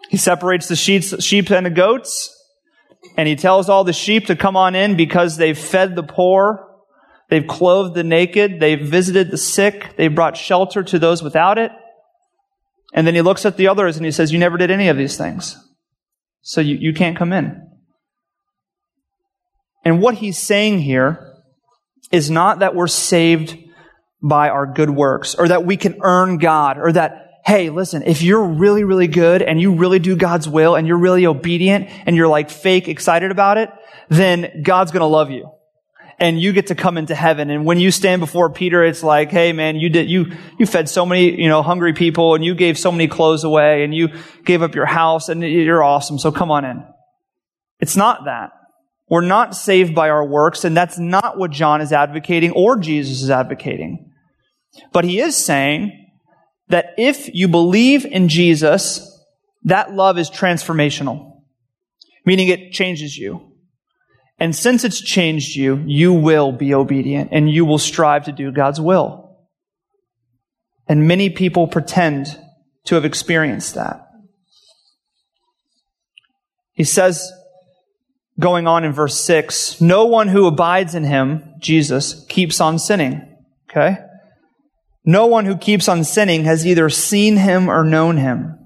He 0.10 0.18
separates 0.18 0.68
the 0.68 0.76
sheep 0.76 1.50
and 1.52 1.66
the 1.66 1.70
goats 1.70 2.38
and 3.18 3.28
he 3.28 3.36
tells 3.36 3.70
all 3.70 3.84
the 3.84 3.94
sheep 3.94 4.28
to 4.28 4.36
come 4.36 4.56
on 4.56 4.76
in 4.76 4.96
because 4.96 5.38
they've 5.38 5.58
fed 5.58 5.96
the 5.96 6.04
poor. 6.04 6.71
They've 7.32 7.48
clothed 7.48 7.96
the 7.96 8.04
naked. 8.04 8.60
They've 8.60 8.82
visited 8.82 9.32
the 9.32 9.38
sick. 9.38 9.96
They've 9.96 10.14
brought 10.14 10.36
shelter 10.36 10.84
to 10.84 11.00
those 11.00 11.24
without 11.24 11.58
it. 11.58 11.72
And 12.94 13.08
then 13.08 13.16
he 13.16 13.22
looks 13.22 13.46
at 13.46 13.56
the 13.56 13.70
others 13.70 13.96
and 13.96 14.06
he 14.06 14.12
says, 14.12 14.34
You 14.34 14.38
never 14.38 14.58
did 14.58 14.70
any 14.70 14.90
of 14.90 14.98
these 14.98 15.18
things. 15.18 15.58
So 16.42 16.60
you, 16.60 16.76
you 16.76 16.94
can't 16.94 17.18
come 17.18 17.32
in. 17.32 17.70
And 19.86 20.02
what 20.02 20.16
he's 20.16 20.38
saying 20.38 20.80
here 20.80 21.34
is 22.12 22.30
not 22.30 22.60
that 22.60 22.76
we're 22.76 22.88
saved 22.88 23.58
by 24.22 24.50
our 24.50 24.66
good 24.66 24.90
works 24.90 25.34
or 25.34 25.48
that 25.48 25.66
we 25.66 25.78
can 25.78 26.00
earn 26.02 26.38
God 26.38 26.78
or 26.78 26.92
that 26.92 27.30
hey, 27.46 27.72
listen, 27.72 28.04
if 28.04 28.22
you're 28.22 28.46
really, 28.46 28.84
really 28.84 29.08
good 29.08 29.42
and 29.42 29.60
you 29.60 29.74
really 29.74 29.98
do 29.98 30.16
God's 30.16 30.48
will 30.48 30.76
and 30.76 30.86
you're 30.86 31.00
really 31.00 31.26
obedient 31.26 31.90
and 32.06 32.16
you're 32.16 32.28
like 32.28 32.52
fake 32.52 32.88
excited 32.88 33.32
about 33.32 33.58
it, 33.58 33.70
then 34.10 34.62
God's 34.62 34.92
going 34.92 35.02
to 35.02 35.08
love 35.08 35.32
you. 35.32 35.50
And 36.22 36.40
you 36.40 36.54
get 36.54 36.68
to 36.68 36.76
come 36.76 36.98
into 36.98 37.16
heaven. 37.16 37.50
And 37.50 37.66
when 37.66 37.80
you 37.80 37.92
stand 37.92 38.20
before 38.20 38.50
Peter, 38.52 38.84
it's 38.84 39.02
like, 39.02 39.32
hey 39.32 39.52
man, 39.52 39.76
you 39.76 39.90
did, 39.90 40.10
you, 40.10 40.32
you 40.60 40.66
fed 40.66 40.88
so 40.88 41.06
many, 41.06 41.42
you 41.42 41.50
know, 41.50 41.64
hungry 41.64 41.94
people 41.94 42.36
and 42.36 42.46
you 42.46 42.56
gave 42.56 42.78
so 42.78 42.92
many 42.92 43.08
clothes 43.08 43.44
away 43.44 43.84
and 43.84 43.94
you 43.94 44.10
gave 44.46 44.62
up 44.62 44.76
your 44.76 44.86
house 44.86 45.30
and 45.30 45.42
you're 45.42 45.84
awesome. 45.84 46.20
So 46.20 46.32
come 46.32 46.52
on 46.52 46.64
in. 46.64 46.86
It's 47.80 47.98
not 47.98 48.26
that. 48.26 48.52
We're 49.12 49.20
not 49.20 49.56
saved 49.56 49.94
by 49.94 50.10
our 50.10 50.26
works, 50.26 50.64
and 50.64 50.78
that's 50.78 50.98
not 50.98 51.38
what 51.38 51.52
John 51.52 51.82
is 51.82 51.92
advocating 51.92 52.52
or 52.52 52.78
Jesus 52.78 53.22
is 53.22 53.30
advocating. 53.30 54.10
But 54.94 55.04
he 55.04 55.20
is 55.20 55.36
saying 55.36 56.12
that 56.70 56.94
if 56.98 57.30
you 57.34 57.50
believe 57.50 58.06
in 58.06 58.30
Jesus, 58.30 59.06
that 59.64 59.94
love 59.94 60.18
is 60.18 60.30
transformational, 60.30 61.42
meaning 62.26 62.48
it 62.48 62.72
changes 62.72 63.18
you. 63.18 63.51
And 64.42 64.56
since 64.56 64.84
it's 64.84 65.00
changed 65.00 65.56
you, 65.56 65.84
you 65.86 66.14
will 66.14 66.52
be 66.52 66.74
obedient 66.74 67.30
and 67.32 67.48
you 67.48 67.64
will 67.64 67.78
strive 67.78 68.26
to 68.26 68.32
do 68.32 68.52
God's 68.52 68.82
will. 68.82 69.38
And 70.88 71.08
many 71.08 71.30
people 71.30 71.68
pretend 71.68 72.26
to 72.86 72.96
have 72.96 73.06
experienced 73.06 73.76
that. 73.76 74.02
He 76.74 76.84
says, 76.84 77.32
going 78.40 78.66
on 78.66 78.84
in 78.84 78.94
verse 78.94 79.20
6, 79.20 79.80
no 79.80 80.06
one 80.06 80.30
who 80.30 80.48
abides 80.48 80.96
in 80.96 81.04
him, 81.04 81.54
Jesus, 81.60 82.26
keeps 82.28 82.60
on 82.60 82.80
sinning. 82.80 83.22
Okay? 83.70 83.98
No 85.06 85.28
one 85.28 85.46
who 85.46 85.56
keeps 85.56 85.88
on 85.88 86.04
sinning 86.04 86.46
has 86.46 86.66
either 86.66 86.90
seen 86.90 87.38
him 87.38 87.70
or 87.70 87.84
known 87.84 88.18
him. 88.18 88.58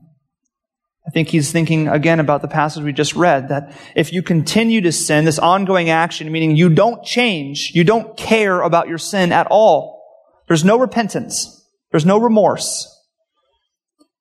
I 1.08 1.12
think 1.12 1.30
he's 1.30 1.52
thinking 1.52 1.88
again 1.88 2.20
about 2.20 2.42
the 2.42 2.48
passage 2.48 2.84
we 2.84 2.92
just 2.92 3.16
read 3.16 3.50
that 3.50 3.78
if 3.96 4.12
you 4.12 4.24
continue 4.24 4.82
to 4.82 4.92
sin, 4.92 5.26
this 5.26 5.38
ongoing 5.38 5.90
action, 5.90 6.32
meaning 6.32 6.56
you 6.56 6.70
don't 6.70 7.04
change, 7.04 7.72
you 7.76 7.84
don't 7.84 8.18
care 8.18 8.62
about 8.62 8.88
your 8.88 8.98
sin 8.98 9.32
at 9.32 9.48
all, 9.48 10.04
there's 10.48 10.66
no 10.66 10.80
repentance, 10.80 11.64
there's 11.92 12.06
no 12.06 12.18
remorse, 12.18 12.92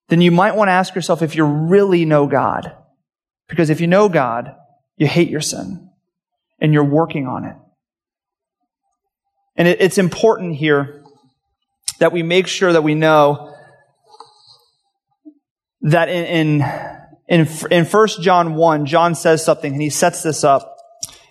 then 0.09 0.21
you 0.21 0.31
might 0.31 0.57
want 0.57 0.69
to 0.69 0.73
ask 0.73 0.95
yourself 0.95 1.23
if 1.23 1.35
you 1.35 1.45
really 1.45 2.05
know 2.05 2.27
God. 2.27 2.77
Because 3.49 3.71
if 3.71 3.81
you 3.81 3.87
know 3.87 4.09
God, 4.09 4.55
you 4.97 5.07
hate 5.07 5.31
your 5.31 5.41
sin 5.41 5.91
and 6.61 6.73
you're 6.73 6.85
working 6.85 7.27
on 7.27 7.45
it. 7.45 7.57
And 9.57 9.69
it, 9.69 9.81
it's 9.81 9.99
important 9.99 10.57
here 10.57 11.03
that 12.01 12.13
we 12.13 12.23
make 12.23 12.47
sure 12.47 12.73
that 12.73 12.83
we 12.83 12.95
know 12.95 13.54
that 15.85 16.09
in, 16.09 16.63
in, 17.29 17.47
in, 17.47 17.49
in 17.71 17.85
1 17.85 18.09
John 18.21 18.55
1, 18.55 18.87
John 18.87 19.15
says 19.15 19.45
something 19.45 19.73
and 19.73 19.83
he 19.83 19.91
sets 19.91 20.23
this 20.23 20.43
up. 20.43 20.77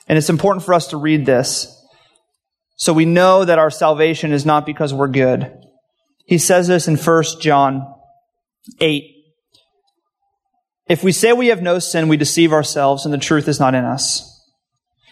And 0.07 0.17
it's 0.17 0.29
important 0.29 0.63
for 0.63 0.73
us 0.73 0.87
to 0.87 0.97
read 0.97 1.25
this. 1.25 1.69
So 2.75 2.93
we 2.93 3.05
know 3.05 3.45
that 3.45 3.59
our 3.59 3.71
salvation 3.71 4.31
is 4.31 4.45
not 4.45 4.65
because 4.65 4.93
we're 4.93 5.07
good. 5.07 5.51
He 6.25 6.37
says 6.37 6.67
this 6.67 6.87
in 6.87 6.97
1 6.97 7.23
John 7.41 7.93
8. 8.79 9.03
If 10.87 11.03
we 11.03 11.11
say 11.11 11.33
we 11.33 11.47
have 11.47 11.61
no 11.61 11.79
sin, 11.79 12.07
we 12.07 12.17
deceive 12.17 12.53
ourselves 12.53 13.05
and 13.05 13.13
the 13.13 13.17
truth 13.17 13.47
is 13.47 13.59
not 13.59 13.75
in 13.75 13.85
us. 13.85 14.29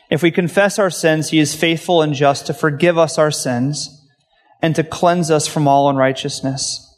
If 0.09 0.21
we 0.21 0.29
confess 0.29 0.77
our 0.77 0.89
sins, 0.89 1.29
he 1.29 1.39
is 1.39 1.55
faithful 1.55 2.01
and 2.01 2.13
just 2.13 2.45
to 2.47 2.53
forgive 2.53 2.97
us 2.97 3.17
our 3.17 3.31
sins 3.31 3.89
and 4.61 4.75
to 4.75 4.83
cleanse 4.83 5.31
us 5.31 5.47
from 5.47 5.67
all 5.67 5.89
unrighteousness. 5.89 6.90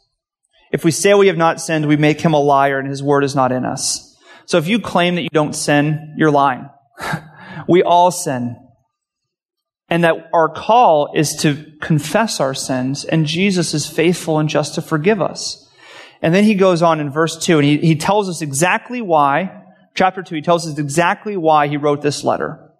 If 0.74 0.84
we 0.84 0.90
say 0.90 1.14
we 1.14 1.28
have 1.28 1.36
not 1.36 1.60
sinned, 1.60 1.86
we 1.86 1.96
make 1.96 2.20
him 2.20 2.34
a 2.34 2.40
liar 2.40 2.80
and 2.80 2.88
his 2.88 3.00
word 3.00 3.22
is 3.22 3.36
not 3.36 3.52
in 3.52 3.64
us. 3.64 4.18
So 4.44 4.58
if 4.58 4.66
you 4.66 4.80
claim 4.80 5.14
that 5.14 5.22
you 5.22 5.28
don't 5.32 5.52
sin, 5.52 6.16
you're 6.18 6.32
lying. 6.32 6.68
we 7.68 7.84
all 7.84 8.10
sin. 8.10 8.56
And 9.88 10.02
that 10.02 10.30
our 10.34 10.48
call 10.48 11.12
is 11.14 11.36
to 11.42 11.64
confess 11.80 12.40
our 12.40 12.54
sins, 12.54 13.04
and 13.04 13.24
Jesus 13.24 13.72
is 13.72 13.86
faithful 13.86 14.40
and 14.40 14.48
just 14.48 14.74
to 14.74 14.82
forgive 14.82 15.22
us. 15.22 15.64
And 16.20 16.34
then 16.34 16.42
he 16.42 16.56
goes 16.56 16.82
on 16.82 16.98
in 16.98 17.08
verse 17.08 17.36
2, 17.36 17.58
and 17.58 17.64
he, 17.64 17.78
he 17.78 17.94
tells 17.94 18.28
us 18.28 18.42
exactly 18.42 19.00
why, 19.00 19.62
chapter 19.94 20.24
2, 20.24 20.34
he 20.34 20.42
tells 20.42 20.66
us 20.66 20.76
exactly 20.76 21.36
why 21.36 21.68
he 21.68 21.76
wrote 21.76 22.02
this 22.02 22.24
letter. 22.24 22.72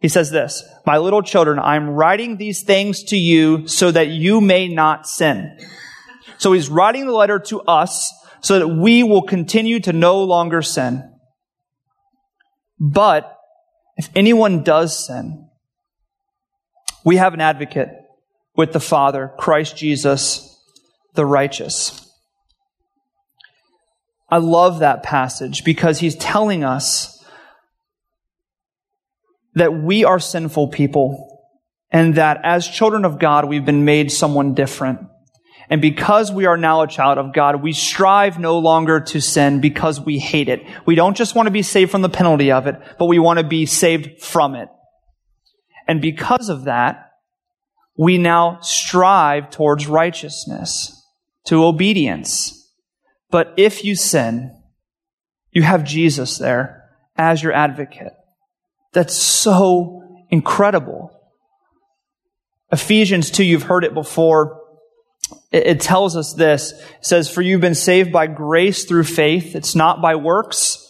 He 0.00 0.08
says 0.08 0.30
this, 0.30 0.66
My 0.86 0.96
little 0.96 1.20
children, 1.20 1.58
I'm 1.58 1.90
writing 1.90 2.38
these 2.38 2.62
things 2.62 3.02
to 3.04 3.16
you 3.18 3.68
so 3.68 3.90
that 3.90 4.08
you 4.08 4.40
may 4.40 4.68
not 4.68 5.06
sin. 5.06 5.58
So 6.38 6.52
he's 6.52 6.68
writing 6.68 7.06
the 7.06 7.12
letter 7.12 7.38
to 7.38 7.60
us 7.62 8.12
so 8.40 8.58
that 8.58 8.68
we 8.68 9.02
will 9.02 9.22
continue 9.22 9.80
to 9.80 9.92
no 9.92 10.22
longer 10.22 10.62
sin. 10.62 11.12
But 12.78 13.36
if 13.96 14.10
anyone 14.14 14.62
does 14.62 15.06
sin, 15.06 15.48
we 17.04 17.16
have 17.16 17.34
an 17.34 17.40
advocate 17.40 17.88
with 18.54 18.72
the 18.72 18.80
Father, 18.80 19.32
Christ 19.38 19.76
Jesus, 19.76 20.60
the 21.14 21.24
righteous. 21.24 22.02
I 24.28 24.38
love 24.38 24.80
that 24.80 25.02
passage 25.02 25.64
because 25.64 26.00
he's 26.00 26.16
telling 26.16 26.64
us 26.64 27.24
that 29.54 29.72
we 29.72 30.04
are 30.04 30.18
sinful 30.18 30.68
people 30.68 31.44
and 31.90 32.16
that 32.16 32.40
as 32.42 32.68
children 32.68 33.04
of 33.04 33.18
God, 33.18 33.46
we've 33.46 33.64
been 33.64 33.84
made 33.84 34.10
someone 34.10 34.54
different. 34.54 35.00
And 35.68 35.80
because 35.80 36.30
we 36.30 36.46
are 36.46 36.56
now 36.56 36.82
a 36.82 36.88
child 36.88 37.18
of 37.18 37.32
God, 37.32 37.62
we 37.62 37.72
strive 37.72 38.38
no 38.38 38.58
longer 38.58 39.00
to 39.00 39.20
sin 39.20 39.60
because 39.60 40.00
we 40.00 40.18
hate 40.18 40.48
it. 40.48 40.62
We 40.86 40.94
don't 40.94 41.16
just 41.16 41.34
want 41.34 41.46
to 41.46 41.52
be 41.52 41.62
saved 41.62 41.90
from 41.90 42.02
the 42.02 42.08
penalty 42.08 42.52
of 42.52 42.66
it, 42.66 42.80
but 42.98 43.06
we 43.06 43.18
want 43.18 43.38
to 43.38 43.44
be 43.44 43.66
saved 43.66 44.22
from 44.22 44.54
it. 44.54 44.68
And 45.88 46.00
because 46.00 46.48
of 46.48 46.64
that, 46.64 47.10
we 47.96 48.18
now 48.18 48.58
strive 48.60 49.50
towards 49.50 49.86
righteousness, 49.86 50.92
to 51.46 51.64
obedience. 51.64 52.70
But 53.30 53.54
if 53.56 53.84
you 53.84 53.96
sin, 53.96 54.52
you 55.50 55.62
have 55.62 55.84
Jesus 55.84 56.38
there 56.38 56.84
as 57.16 57.42
your 57.42 57.52
advocate. 57.52 58.12
That's 58.92 59.16
so 59.16 60.02
incredible. 60.30 61.10
Ephesians 62.70 63.30
2, 63.30 63.44
you've 63.44 63.62
heard 63.62 63.84
it 63.84 63.94
before. 63.94 64.62
It, 65.52 65.66
it 65.66 65.80
tells 65.80 66.16
us 66.16 66.34
this. 66.34 66.72
It 66.72 67.06
says, 67.06 67.28
For 67.30 67.42
you've 67.42 67.60
been 67.60 67.74
saved 67.74 68.12
by 68.12 68.26
grace 68.26 68.84
through 68.84 69.04
faith. 69.04 69.54
It's 69.54 69.74
not 69.74 70.00
by 70.00 70.16
works, 70.16 70.82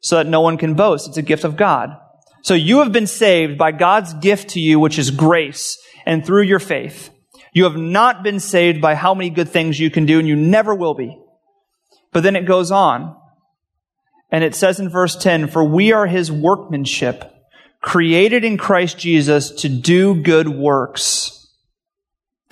so 0.00 0.16
that 0.16 0.26
no 0.26 0.40
one 0.40 0.58
can 0.58 0.74
boast. 0.74 1.08
It's 1.08 1.16
a 1.16 1.22
gift 1.22 1.44
of 1.44 1.56
God. 1.56 1.90
So 2.42 2.54
you 2.54 2.80
have 2.80 2.92
been 2.92 3.06
saved 3.06 3.56
by 3.56 3.72
God's 3.72 4.12
gift 4.14 4.50
to 4.50 4.60
you, 4.60 4.78
which 4.78 4.98
is 4.98 5.10
grace, 5.10 5.78
and 6.04 6.24
through 6.24 6.42
your 6.42 6.58
faith. 6.58 7.10
You 7.54 7.64
have 7.64 7.76
not 7.76 8.22
been 8.22 8.40
saved 8.40 8.80
by 8.80 8.96
how 8.96 9.14
many 9.14 9.30
good 9.30 9.48
things 9.48 9.78
you 9.78 9.90
can 9.90 10.06
do, 10.06 10.18
and 10.18 10.28
you 10.28 10.36
never 10.36 10.74
will 10.74 10.94
be. 10.94 11.18
But 12.12 12.22
then 12.22 12.36
it 12.36 12.46
goes 12.46 12.70
on. 12.70 13.16
And 14.30 14.42
it 14.42 14.54
says 14.54 14.80
in 14.80 14.88
verse 14.88 15.16
10, 15.16 15.48
For 15.48 15.64
we 15.64 15.92
are 15.92 16.06
his 16.06 16.30
workmanship 16.30 17.30
created 17.80 18.44
in 18.44 18.56
Christ 18.56 18.98
Jesus 18.98 19.50
to 19.50 19.68
do 19.68 20.14
good 20.14 20.48
works, 20.48 21.43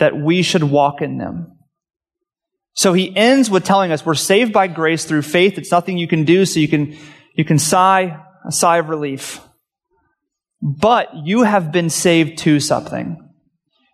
that 0.03 0.17
we 0.17 0.43
should 0.43 0.65
walk 0.65 1.01
in 1.01 1.17
them. 1.17 1.57
So 2.73 2.93
he 2.93 3.17
ends 3.17 3.49
with 3.49 3.62
telling 3.62 3.93
us 3.93 4.05
we're 4.05 4.15
saved 4.15 4.53
by 4.53 4.67
grace 4.67 5.05
through 5.05 5.23
faith. 5.23 5.59
It's 5.59 5.71
nothing 5.71 5.97
you 5.97 6.09
can 6.09 6.25
do, 6.25 6.45
so 6.45 6.59
you 6.59 6.67
can, 6.67 6.99
you 7.37 7.45
can 7.45 7.57
sigh 7.57 8.21
a 8.45 8.51
sigh 8.51 8.79
of 8.79 8.88
relief. 8.88 9.41
But 10.61 11.11
you 11.25 11.45
have 11.45 11.71
been 11.71 11.88
saved 11.88 12.38
to 12.38 12.59
something. 12.59 13.31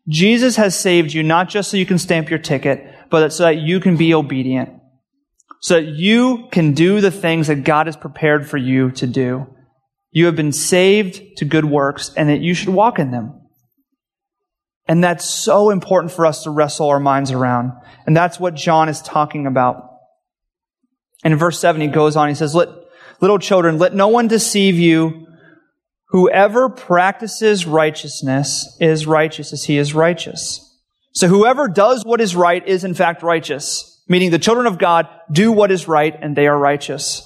Jesus 0.09 0.57
has 0.57 0.81
saved 0.81 1.12
you 1.12 1.23
not 1.23 1.51
just 1.51 1.71
so 1.71 1.77
you 1.77 1.85
can 1.85 1.99
stamp 1.99 2.31
your 2.31 2.38
ticket, 2.38 2.90
but 3.11 3.31
so 3.31 3.42
that 3.42 3.59
you 3.59 3.79
can 3.79 3.99
be 3.99 4.14
obedient. 4.14 4.71
So 5.61 5.75
that 5.75 5.88
you 5.88 6.49
can 6.51 6.73
do 6.73 7.03
the 7.03 7.11
things 7.11 7.49
that 7.49 7.64
God 7.64 7.87
has 7.87 7.99
prepared 7.99 8.49
for 8.49 8.57
you 8.57 8.92
to 8.92 9.07
do. 9.07 9.47
You 10.11 10.25
have 10.25 10.37
been 10.37 10.53
saved 10.53 11.37
to 11.37 11.44
good 11.44 11.66
works 11.66 12.14
and 12.16 12.31
that 12.31 12.40
you 12.40 12.55
should 12.55 12.71
walk 12.71 12.99
in 12.99 13.11
them. 13.11 13.38
And 14.88 15.05
that's 15.05 15.24
so 15.27 15.68
important 15.68 16.12
for 16.12 16.24
us 16.24 16.44
to 16.44 16.51
wrestle 16.51 16.88
our 16.88 16.98
minds 16.98 17.31
around. 17.31 17.72
And 18.07 18.16
that's 18.16 18.40
what 18.40 18.55
John 18.55 18.88
is 18.88 19.03
talking 19.03 19.46
about. 19.46 19.85
And 21.22 21.33
in 21.33 21.38
verse 21.38 21.61
7, 21.61 21.81
he 21.81 21.88
goes 21.88 22.16
on, 22.16 22.29
he 22.29 22.35
says, 22.35 22.55
let, 22.55 22.68
little 23.20 23.38
children, 23.38 23.79
let 23.79 23.94
no 23.94 24.09
one 24.09 24.29
deceive 24.29 24.77
you. 24.77 25.27
Whoever 26.09 26.70
practices 26.70 27.66
righteousness 27.66 28.77
is 28.81 29.07
righteous 29.07 29.53
as 29.53 29.64
he 29.64 29.77
is 29.77 29.94
righteous. 29.94 30.64
So 31.12 31.29
whoever 31.29 31.68
does 31.68 32.05
what 32.05 32.22
is 32.22 32.35
right 32.35 32.66
is 32.66 32.83
in 32.83 32.94
fact 32.94 33.22
righteous, 33.22 34.03
meaning 34.09 34.31
the 34.31 34.38
children 34.38 34.66
of 34.66 34.79
God 34.79 35.07
do 35.31 35.53
what 35.53 35.70
is 35.70 35.87
right 35.87 36.16
and 36.18 36.35
they 36.35 36.46
are 36.46 36.59
righteous. 36.59 37.24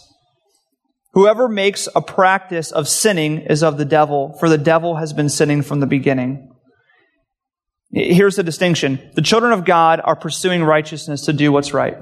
Whoever 1.12 1.48
makes 1.48 1.88
a 1.94 2.00
practice 2.00 2.72
of 2.72 2.88
sinning 2.88 3.42
is 3.42 3.62
of 3.62 3.76
the 3.76 3.84
devil, 3.84 4.34
for 4.40 4.48
the 4.48 4.58
devil 4.58 4.96
has 4.96 5.12
been 5.12 5.28
sinning 5.28 5.62
from 5.62 5.80
the 5.80 5.86
beginning. 5.86 6.51
Here's 7.92 8.36
the 8.36 8.42
distinction. 8.42 9.10
The 9.14 9.22
children 9.22 9.52
of 9.52 9.64
God 9.64 10.00
are 10.02 10.16
pursuing 10.16 10.64
righteousness 10.64 11.26
to 11.26 11.32
do 11.32 11.52
what's 11.52 11.74
right. 11.74 11.98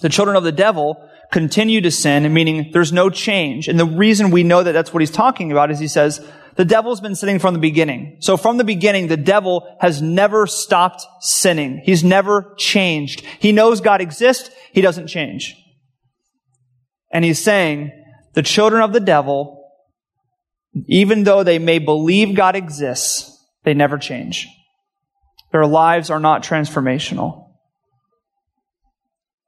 The 0.00 0.08
children 0.08 0.36
of 0.36 0.44
the 0.44 0.52
devil 0.52 1.08
continue 1.32 1.80
to 1.80 1.90
sin, 1.90 2.32
meaning 2.32 2.70
there's 2.72 2.92
no 2.92 3.08
change. 3.08 3.68
And 3.68 3.78
the 3.78 3.86
reason 3.86 4.30
we 4.30 4.42
know 4.42 4.62
that 4.62 4.72
that's 4.72 4.92
what 4.92 5.00
he's 5.00 5.10
talking 5.10 5.52
about 5.52 5.70
is 5.70 5.78
he 5.78 5.88
says, 5.88 6.26
the 6.56 6.64
devil's 6.64 7.00
been 7.00 7.14
sinning 7.14 7.38
from 7.38 7.54
the 7.54 7.60
beginning. 7.60 8.16
So 8.20 8.36
from 8.36 8.56
the 8.56 8.64
beginning, 8.64 9.06
the 9.06 9.16
devil 9.16 9.76
has 9.80 10.02
never 10.02 10.46
stopped 10.46 11.06
sinning. 11.20 11.82
He's 11.84 12.02
never 12.02 12.54
changed. 12.56 13.24
He 13.38 13.52
knows 13.52 13.80
God 13.80 14.00
exists. 14.00 14.50
He 14.72 14.80
doesn't 14.80 15.06
change. 15.06 15.54
And 17.12 17.24
he's 17.24 17.42
saying, 17.42 17.92
the 18.34 18.42
children 18.42 18.82
of 18.82 18.92
the 18.92 19.00
devil, 19.00 19.70
even 20.86 21.24
though 21.24 21.44
they 21.44 21.58
may 21.58 21.78
believe 21.78 22.36
God 22.36 22.56
exists, 22.56 23.32
they 23.64 23.74
never 23.74 23.98
change. 23.98 24.48
Their 25.56 25.64
lives 25.64 26.10
are 26.10 26.20
not 26.20 26.42
transformational. 26.42 27.48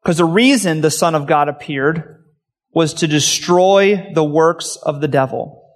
Because 0.02 0.16
the 0.16 0.24
reason 0.24 0.80
the 0.80 0.90
Son 0.90 1.14
of 1.14 1.26
God 1.26 1.50
appeared 1.50 2.24
was 2.72 2.94
to 2.94 3.06
destroy 3.06 4.10
the 4.14 4.24
works 4.24 4.76
of 4.76 5.02
the 5.02 5.08
devil. 5.08 5.68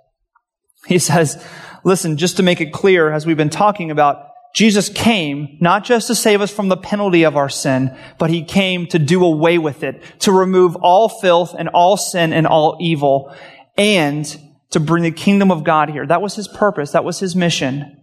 He 0.87 0.99
says, 0.99 1.45
listen, 1.85 2.17
just 2.17 2.39
to 2.39 2.43
make 2.43 2.63
it 2.63 2.73
clear, 2.73 3.13
as 3.13 3.27
we've 3.27 3.37
been 3.37 3.51
talking 3.51 3.91
about, 3.91 4.25
Jesus 4.55 4.89
came 4.89 5.59
not 5.61 5.85
just 5.85 6.07
to 6.07 6.15
save 6.15 6.41
us 6.41 6.51
from 6.51 6.71
the 6.71 6.79
penalty 6.79 7.25
of 7.25 7.37
our 7.37 7.51
sin, 7.51 7.95
but 8.19 8.31
he 8.31 8.43
came 8.43 8.87
to 8.87 8.99
do 8.99 9.23
away 9.27 9.59
with 9.59 9.83
it, 9.83 10.03
to 10.21 10.33
remove 10.33 10.77
all 10.77 11.11
filth 11.11 11.55
and 11.59 11.69
all 11.69 11.99
sin 11.99 12.33
and 12.33 12.47
all 12.47 12.79
evil, 12.81 13.37
and 13.77 14.25
to 14.71 14.81
bring 14.81 15.03
the 15.03 15.11
kingdom 15.11 15.51
of 15.51 15.63
God 15.63 15.91
here. 15.91 16.07
That 16.07 16.23
was 16.23 16.37
his 16.37 16.49
purpose. 16.49 16.93
That 16.93 17.05
was 17.05 17.19
his 17.19 17.37
mission. 17.37 17.99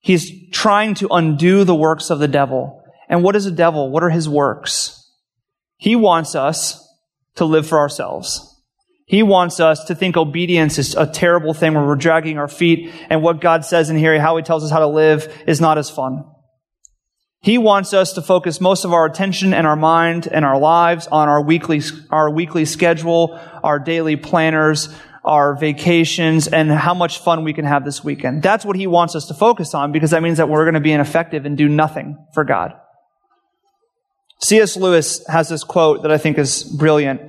He's 0.00 0.50
trying 0.50 0.94
to 0.96 1.08
undo 1.10 1.64
the 1.64 1.74
works 1.74 2.10
of 2.10 2.18
the 2.18 2.28
devil. 2.28 2.82
And 3.08 3.22
what 3.22 3.36
is 3.36 3.46
a 3.46 3.50
devil? 3.50 3.90
What 3.90 4.04
are 4.04 4.10
his 4.10 4.28
works? 4.28 5.10
He 5.76 5.96
wants 5.96 6.34
us 6.34 6.84
to 7.36 7.44
live 7.44 7.66
for 7.66 7.78
ourselves. 7.78 8.44
He 9.06 9.22
wants 9.22 9.58
us 9.58 9.84
to 9.84 9.94
think 9.94 10.16
obedience 10.16 10.78
is 10.78 10.94
a 10.94 11.06
terrible 11.06 11.54
thing 11.54 11.72
where 11.72 11.84
we're 11.84 11.96
dragging 11.96 12.36
our 12.36 12.48
feet 12.48 12.92
and 13.08 13.22
what 13.22 13.40
God 13.40 13.64
says 13.64 13.88
in 13.88 13.96
here, 13.96 14.20
how 14.20 14.36
he 14.36 14.42
tells 14.42 14.64
us 14.64 14.70
how 14.70 14.80
to 14.80 14.86
live 14.86 15.34
is 15.46 15.60
not 15.60 15.78
as 15.78 15.88
fun. 15.88 16.24
He 17.40 17.56
wants 17.56 17.94
us 17.94 18.14
to 18.14 18.22
focus 18.22 18.60
most 18.60 18.84
of 18.84 18.92
our 18.92 19.06
attention 19.06 19.54
and 19.54 19.66
our 19.66 19.76
mind 19.76 20.28
and 20.30 20.44
our 20.44 20.58
lives 20.58 21.06
on 21.06 21.28
our 21.28 21.40
weekly, 21.40 21.80
our 22.10 22.28
weekly 22.28 22.64
schedule, 22.64 23.40
our 23.62 23.78
daily 23.78 24.16
planners, 24.16 24.88
our 25.28 25.54
vacations, 25.54 26.48
and 26.48 26.70
how 26.70 26.94
much 26.94 27.18
fun 27.18 27.44
we 27.44 27.52
can 27.52 27.64
have 27.64 27.84
this 27.84 28.02
weekend. 28.02 28.42
That's 28.42 28.64
what 28.64 28.76
he 28.76 28.86
wants 28.86 29.14
us 29.14 29.26
to 29.26 29.34
focus 29.34 29.74
on 29.74 29.92
because 29.92 30.10
that 30.10 30.22
means 30.22 30.38
that 30.38 30.48
we're 30.48 30.64
going 30.64 30.74
to 30.74 30.80
be 30.80 30.92
ineffective 30.92 31.44
and 31.44 31.56
do 31.56 31.68
nothing 31.68 32.16
for 32.34 32.44
God. 32.44 32.72
C.S. 34.40 34.76
Lewis 34.76 35.26
has 35.28 35.48
this 35.48 35.64
quote 35.64 36.02
that 36.02 36.10
I 36.10 36.18
think 36.18 36.38
is 36.38 36.64
brilliant. 36.64 37.20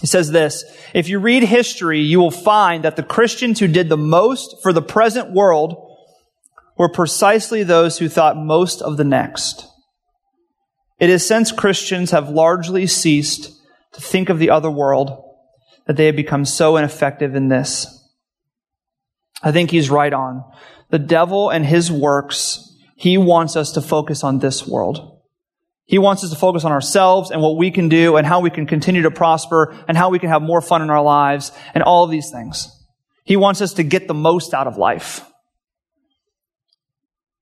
He 0.00 0.06
says 0.06 0.30
this, 0.30 0.64
if 0.94 1.08
you 1.08 1.18
read 1.18 1.42
history, 1.42 2.00
you 2.00 2.18
will 2.20 2.30
find 2.30 2.84
that 2.84 2.96
the 2.96 3.02
Christians 3.02 3.60
who 3.60 3.68
did 3.68 3.88
the 3.88 3.96
most 3.96 4.62
for 4.62 4.72
the 4.72 4.82
present 4.82 5.32
world 5.32 5.90
were 6.76 6.88
precisely 6.88 7.62
those 7.62 7.98
who 7.98 8.08
thought 8.08 8.36
most 8.36 8.82
of 8.82 8.96
the 8.96 9.04
next. 9.04 9.66
It 10.98 11.10
is 11.10 11.26
since 11.26 11.52
Christians 11.52 12.10
have 12.10 12.28
largely 12.28 12.86
ceased 12.86 13.52
to 13.92 14.00
think 14.00 14.28
of 14.28 14.38
the 14.38 14.50
other 14.50 14.70
world 14.70 15.21
that 15.92 15.98
they 15.98 16.06
have 16.06 16.16
become 16.16 16.46
so 16.46 16.78
ineffective 16.78 17.34
in 17.34 17.48
this. 17.48 17.86
I 19.42 19.52
think 19.52 19.70
he's 19.70 19.90
right 19.90 20.12
on. 20.12 20.42
The 20.88 20.98
devil 20.98 21.50
and 21.50 21.66
his 21.66 21.92
works, 21.92 22.74
he 22.96 23.18
wants 23.18 23.56
us 23.56 23.72
to 23.72 23.82
focus 23.82 24.24
on 24.24 24.38
this 24.38 24.66
world. 24.66 25.20
He 25.84 25.98
wants 25.98 26.24
us 26.24 26.30
to 26.30 26.36
focus 26.36 26.64
on 26.64 26.72
ourselves 26.72 27.30
and 27.30 27.42
what 27.42 27.58
we 27.58 27.70
can 27.70 27.90
do 27.90 28.16
and 28.16 28.26
how 28.26 28.40
we 28.40 28.48
can 28.48 28.66
continue 28.66 29.02
to 29.02 29.10
prosper 29.10 29.76
and 29.86 29.94
how 29.94 30.08
we 30.08 30.18
can 30.18 30.30
have 30.30 30.40
more 30.40 30.62
fun 30.62 30.80
in 30.80 30.88
our 30.88 31.02
lives 31.02 31.52
and 31.74 31.84
all 31.84 32.04
of 32.04 32.10
these 32.10 32.30
things. 32.30 32.74
He 33.24 33.36
wants 33.36 33.60
us 33.60 33.74
to 33.74 33.82
get 33.82 34.08
the 34.08 34.14
most 34.14 34.54
out 34.54 34.66
of 34.66 34.78
life. 34.78 35.20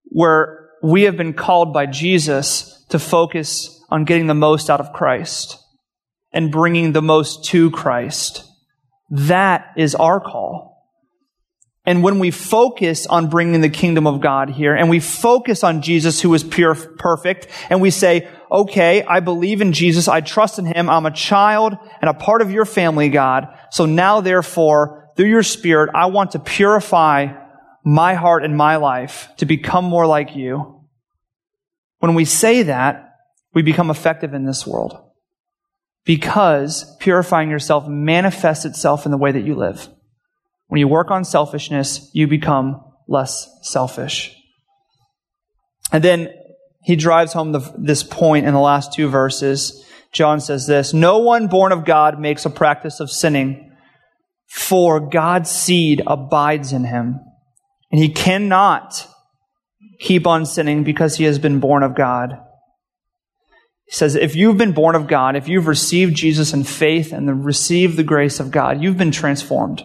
Where 0.07 0.71
we 0.83 1.03
have 1.03 1.17
been 1.17 1.35
called 1.35 1.73
by 1.73 1.87
Jesus 1.87 2.85
to 2.89 2.99
focus 2.99 3.81
on 3.91 4.05
getting 4.05 4.27
the 4.27 4.35
most 4.35 4.69
out 4.69 4.81
of 4.81 4.93
Christ 4.93 5.60
and 6.33 6.53
bringing 6.53 6.93
the 6.93 7.03
most 7.03 7.45
to 7.47 7.71
Christ. 7.71 8.45
That 9.11 9.73
is 9.77 9.95
our 9.95 10.21
call. 10.21 10.71
And 11.87 12.03
when 12.03 12.19
we 12.19 12.31
focus 12.31 13.07
on 13.07 13.31
bringing 13.31 13.63
the 13.63 13.71
kingdom 13.71 14.07
of 14.07 14.21
God 14.21 14.51
here 14.51 14.75
and 14.75 14.91
we 14.91 15.01
focus 15.01 15.65
on 15.65 15.83
Jesus 15.83 16.21
who 16.21 16.33
is 16.35 16.45
pure, 16.45 16.75
perfect, 16.75 17.49
and 17.71 17.81
we 17.81 17.91
say, 17.91 18.29
okay, 18.53 19.03
I 19.03 19.21
believe 19.21 19.61
in 19.61 19.73
Jesus. 19.73 20.07
I 20.07 20.21
trust 20.21 20.59
in 20.59 20.67
him. 20.67 20.91
I'm 20.91 21.07
a 21.07 21.11
child 21.11 21.77
and 22.01 22.09
a 22.11 22.15
part 22.15 22.43
of 22.43 22.51
your 22.51 22.67
family, 22.67 23.09
God. 23.09 23.49
So 23.71 23.87
now 23.87 24.21
therefore, 24.21 25.11
through 25.17 25.31
your 25.31 25.43
spirit, 25.43 25.91
I 25.95 26.07
want 26.07 26.33
to 26.33 26.39
purify 26.39 27.29
my 27.83 28.15
heart 28.15 28.45
and 28.45 28.57
my 28.57 28.77
life 28.77 29.29
to 29.39 29.47
become 29.47 29.87
more 29.87 30.07
like 30.07 30.37
you. 30.37 30.85
When 31.99 32.15
we 32.15 32.25
say 32.25 32.65
that, 32.65 33.07
we 33.55 33.63
become 33.63 33.91
effective 33.91 34.35
in 34.35 34.45
this 34.45 34.67
world 34.67 35.10
because 36.11 36.97
purifying 36.99 37.51
yourself 37.51 37.87
manifests 37.87 38.65
itself 38.65 39.05
in 39.05 39.13
the 39.13 39.17
way 39.17 39.31
that 39.31 39.45
you 39.45 39.55
live. 39.55 39.89
When 40.67 40.81
you 40.81 40.89
work 40.89 41.09
on 41.13 41.25
selfishness, 41.25 42.11
you 42.13 42.27
become 42.27 42.83
less 43.07 43.49
selfish. 43.63 44.35
And 45.93 46.03
then 46.03 46.35
he 46.83 46.97
drives 46.97 47.33
home 47.33 47.53
the, 47.53 47.61
this 47.79 48.03
point 48.03 48.45
in 48.45 48.55
the 48.55 48.59
last 48.59 48.93
two 48.93 49.09
verses. 49.09 49.87
John 50.13 50.41
says 50.41 50.67
this, 50.67 50.93
No 50.93 51.19
one 51.19 51.47
born 51.47 51.71
of 51.71 51.85
God 51.85 52.19
makes 52.19 52.45
a 52.45 52.51
practice 52.51 52.99
of 52.99 53.09
sinning, 53.09 53.71
for 54.49 54.99
God's 54.99 55.49
seed 55.49 56.03
abides 56.09 56.73
in 56.73 56.83
him. 56.83 57.21
And 57.93 58.03
he 58.03 58.09
cannot 58.09 59.07
keep 60.01 60.27
on 60.27 60.45
sinning 60.45 60.83
because 60.83 61.19
he 61.19 61.23
has 61.27 61.39
been 61.39 61.61
born 61.61 61.85
of 61.85 61.95
God. 61.95 62.37
He 63.91 63.97
says, 63.97 64.15
if 64.15 64.37
you've 64.37 64.57
been 64.57 64.71
born 64.71 64.95
of 64.95 65.09
God, 65.09 65.35
if 65.35 65.49
you've 65.49 65.67
received 65.67 66.15
Jesus 66.15 66.53
in 66.53 66.63
faith 66.63 67.13
and 67.13 67.45
received 67.45 67.97
the 67.97 68.05
grace 68.05 68.39
of 68.39 68.53
God, 68.53 68.81
you've 68.81 68.97
been 68.97 69.11
transformed. 69.11 69.83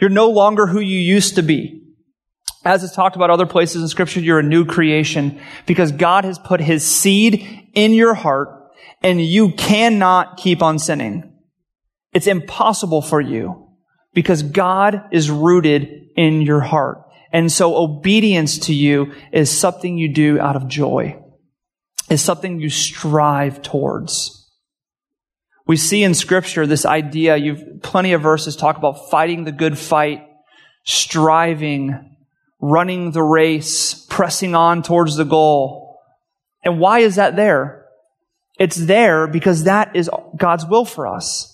You're 0.00 0.08
no 0.08 0.30
longer 0.30 0.66
who 0.66 0.80
you 0.80 0.98
used 0.98 1.34
to 1.34 1.42
be. 1.42 1.82
As 2.64 2.82
it's 2.82 2.94
talked 2.94 3.14
about 3.14 3.28
other 3.28 3.44
places 3.44 3.82
in 3.82 3.88
scripture, 3.88 4.20
you're 4.20 4.38
a 4.38 4.42
new 4.42 4.64
creation 4.64 5.38
because 5.66 5.92
God 5.92 6.24
has 6.24 6.38
put 6.38 6.62
his 6.62 6.82
seed 6.86 7.68
in 7.74 7.92
your 7.92 8.14
heart 8.14 8.48
and 9.02 9.22
you 9.22 9.52
cannot 9.52 10.38
keep 10.38 10.62
on 10.62 10.78
sinning. 10.78 11.34
It's 12.14 12.26
impossible 12.26 13.02
for 13.02 13.20
you 13.20 13.68
because 14.14 14.42
God 14.42 15.08
is 15.12 15.30
rooted 15.30 16.08
in 16.16 16.40
your 16.40 16.60
heart. 16.60 17.02
And 17.34 17.52
so 17.52 17.76
obedience 17.76 18.60
to 18.60 18.72
you 18.72 19.12
is 19.30 19.50
something 19.50 19.98
you 19.98 20.08
do 20.08 20.40
out 20.40 20.56
of 20.56 20.68
joy, 20.68 21.22
is 22.08 22.22
something 22.22 22.60
you 22.60 22.70
strive 22.70 23.62
towards. 23.62 24.46
We 25.66 25.76
see 25.76 26.04
in 26.04 26.14
scripture 26.14 26.66
this 26.66 26.86
idea, 26.86 27.36
you've 27.36 27.82
plenty 27.82 28.12
of 28.12 28.22
verses 28.22 28.54
talk 28.54 28.76
about 28.76 29.10
fighting 29.10 29.44
the 29.44 29.52
good 29.52 29.76
fight, 29.76 30.24
striving, 30.84 32.16
running 32.60 33.10
the 33.10 33.22
race, 33.22 34.06
pressing 34.08 34.54
on 34.54 34.82
towards 34.82 35.16
the 35.16 35.24
goal. 35.24 35.98
And 36.64 36.78
why 36.78 37.00
is 37.00 37.16
that 37.16 37.36
there? 37.36 37.86
It's 38.58 38.76
there 38.76 39.26
because 39.26 39.64
that 39.64 39.96
is 39.96 40.08
God's 40.36 40.64
will 40.64 40.84
for 40.84 41.06
us. 41.06 41.52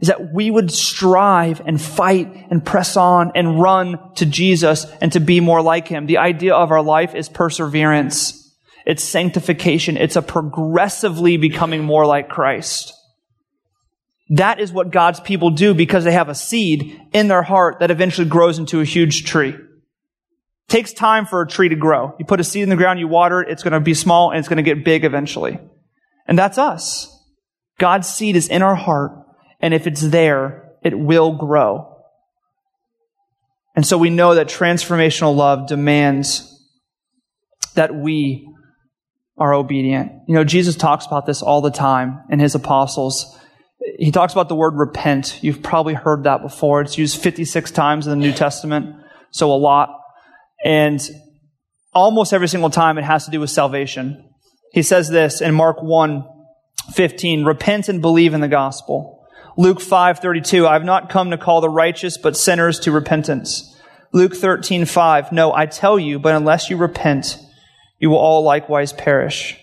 Is 0.00 0.08
that 0.08 0.32
we 0.32 0.48
would 0.48 0.70
strive 0.70 1.60
and 1.66 1.80
fight 1.80 2.46
and 2.50 2.64
press 2.64 2.96
on 2.96 3.32
and 3.34 3.60
run 3.60 3.98
to 4.14 4.26
Jesus 4.26 4.86
and 5.00 5.12
to 5.12 5.20
be 5.20 5.40
more 5.40 5.60
like 5.60 5.88
Him. 5.88 6.06
The 6.06 6.18
idea 6.18 6.54
of 6.54 6.70
our 6.70 6.82
life 6.82 7.16
is 7.16 7.28
perseverance. 7.28 8.37
It's 8.88 9.04
sanctification. 9.04 9.98
It's 9.98 10.16
a 10.16 10.22
progressively 10.22 11.36
becoming 11.36 11.84
more 11.84 12.06
like 12.06 12.30
Christ. 12.30 12.94
That 14.30 14.60
is 14.60 14.72
what 14.72 14.90
God's 14.90 15.20
people 15.20 15.50
do 15.50 15.74
because 15.74 16.04
they 16.04 16.12
have 16.12 16.30
a 16.30 16.34
seed 16.34 16.98
in 17.12 17.28
their 17.28 17.42
heart 17.42 17.80
that 17.80 17.90
eventually 17.90 18.26
grows 18.26 18.58
into 18.58 18.80
a 18.80 18.86
huge 18.86 19.24
tree. 19.24 19.50
It 19.50 19.60
takes 20.68 20.94
time 20.94 21.26
for 21.26 21.42
a 21.42 21.46
tree 21.46 21.68
to 21.68 21.76
grow. 21.76 22.14
You 22.18 22.24
put 22.24 22.40
a 22.40 22.44
seed 22.44 22.62
in 22.62 22.70
the 22.70 22.76
ground, 22.76 22.98
you 22.98 23.08
water 23.08 23.42
it, 23.42 23.50
it's 23.50 23.62
going 23.62 23.74
to 23.74 23.80
be 23.80 23.92
small 23.92 24.30
and 24.30 24.38
it's 24.38 24.48
going 24.48 24.56
to 24.56 24.62
get 24.62 24.86
big 24.86 25.04
eventually. 25.04 25.60
And 26.26 26.38
that's 26.38 26.56
us. 26.56 27.14
God's 27.78 28.08
seed 28.08 28.36
is 28.36 28.48
in 28.48 28.62
our 28.62 28.74
heart, 28.74 29.12
and 29.60 29.74
if 29.74 29.86
it's 29.86 30.00
there, 30.00 30.72
it 30.82 30.98
will 30.98 31.32
grow. 31.32 31.94
And 33.76 33.86
so 33.86 33.98
we 33.98 34.08
know 34.08 34.34
that 34.34 34.48
transformational 34.48 35.36
love 35.36 35.68
demands 35.68 36.54
that 37.74 37.94
we 37.94 38.48
are 39.38 39.54
obedient. 39.54 40.12
You 40.26 40.34
know, 40.34 40.44
Jesus 40.44 40.76
talks 40.76 41.06
about 41.06 41.26
this 41.26 41.42
all 41.42 41.60
the 41.60 41.70
time 41.70 42.22
in 42.30 42.38
his 42.38 42.54
apostles 42.54 43.38
he 43.98 44.10
talks 44.10 44.32
about 44.32 44.48
the 44.48 44.54
word 44.54 44.74
repent. 44.74 45.38
You've 45.42 45.62
probably 45.62 45.94
heard 45.94 46.24
that 46.24 46.42
before. 46.42 46.80
It's 46.80 46.98
used 46.98 47.20
56 47.22 47.70
times 47.70 48.06
in 48.06 48.10
the 48.10 48.16
New 48.26 48.32
Testament, 48.32 48.96
so 49.30 49.52
a 49.52 49.54
lot. 49.54 50.00
And 50.64 51.00
almost 51.92 52.32
every 52.32 52.48
single 52.48 52.70
time 52.70 52.98
it 52.98 53.04
has 53.04 53.24
to 53.26 53.30
do 53.30 53.40
with 53.40 53.50
salvation. 53.50 54.28
He 54.72 54.82
says 54.82 55.08
this 55.08 55.40
in 55.40 55.54
Mark 55.54 55.82
1, 55.82 56.24
15, 56.92 57.44
repent 57.44 57.88
and 57.88 58.02
believe 58.02 58.34
in 58.34 58.40
the 58.40 58.48
gospel. 58.48 59.26
Luke 59.56 59.80
5:32, 59.80 60.66
I've 60.66 60.84
not 60.84 61.10
come 61.10 61.30
to 61.30 61.38
call 61.38 61.60
the 61.60 61.70
righteous 61.70 62.16
but 62.16 62.36
sinners 62.36 62.78
to 62.80 62.92
repentance. 62.92 63.74
Luke 64.12 64.32
13:5, 64.32 65.32
no, 65.32 65.52
I 65.52 65.66
tell 65.66 65.98
you, 65.98 66.18
but 66.18 66.34
unless 66.34 66.70
you 66.70 66.76
repent, 66.76 67.38
you 67.98 68.10
will 68.10 68.18
all 68.18 68.42
likewise 68.42 68.92
perish. 68.92 69.58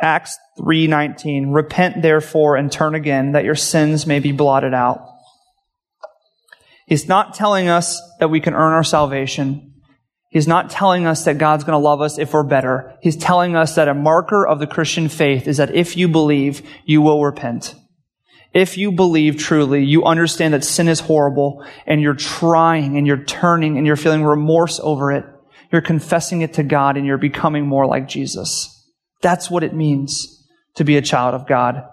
Acts 0.00 0.38
3:19, 0.58 1.52
repent 1.52 2.02
therefore 2.02 2.56
and 2.56 2.70
turn 2.70 2.94
again 2.94 3.32
that 3.32 3.44
your 3.44 3.54
sins 3.54 4.06
may 4.06 4.20
be 4.20 4.32
blotted 4.32 4.74
out. 4.74 5.04
He's 6.86 7.08
not 7.08 7.34
telling 7.34 7.68
us 7.68 8.00
that 8.18 8.30
we 8.30 8.40
can 8.40 8.54
earn 8.54 8.72
our 8.72 8.84
salvation. 8.84 9.74
He's 10.30 10.48
not 10.48 10.70
telling 10.70 11.06
us 11.06 11.24
that 11.24 11.38
God's 11.38 11.64
going 11.64 11.78
to 11.78 11.84
love 11.84 12.00
us 12.00 12.18
if 12.18 12.32
we're 12.32 12.42
better. 12.42 12.94
He's 13.02 13.16
telling 13.16 13.56
us 13.56 13.74
that 13.74 13.88
a 13.88 13.94
marker 13.94 14.46
of 14.46 14.58
the 14.58 14.66
Christian 14.66 15.08
faith 15.08 15.48
is 15.48 15.56
that 15.56 15.74
if 15.74 15.96
you 15.96 16.06
believe, 16.06 16.62
you 16.84 17.00
will 17.02 17.24
repent. 17.24 17.74
If 18.54 18.78
you 18.78 18.92
believe 18.92 19.36
truly, 19.36 19.84
you 19.84 20.04
understand 20.04 20.54
that 20.54 20.64
sin 20.64 20.88
is 20.88 21.00
horrible 21.00 21.64
and 21.86 22.00
you're 22.00 22.14
trying 22.14 22.96
and 22.96 23.06
you're 23.06 23.24
turning 23.24 23.76
and 23.76 23.86
you're 23.86 23.96
feeling 23.96 24.24
remorse 24.24 24.80
over 24.82 25.12
it. 25.12 25.24
You're 25.70 25.82
confessing 25.82 26.40
it 26.42 26.54
to 26.54 26.62
God 26.62 26.96
and 26.96 27.06
you're 27.06 27.18
becoming 27.18 27.66
more 27.66 27.86
like 27.86 28.08
Jesus. 28.08 28.74
That's 29.20 29.50
what 29.50 29.64
it 29.64 29.74
means 29.74 30.46
to 30.76 30.84
be 30.84 30.96
a 30.96 31.02
child 31.02 31.34
of 31.34 31.46
God. 31.46 31.84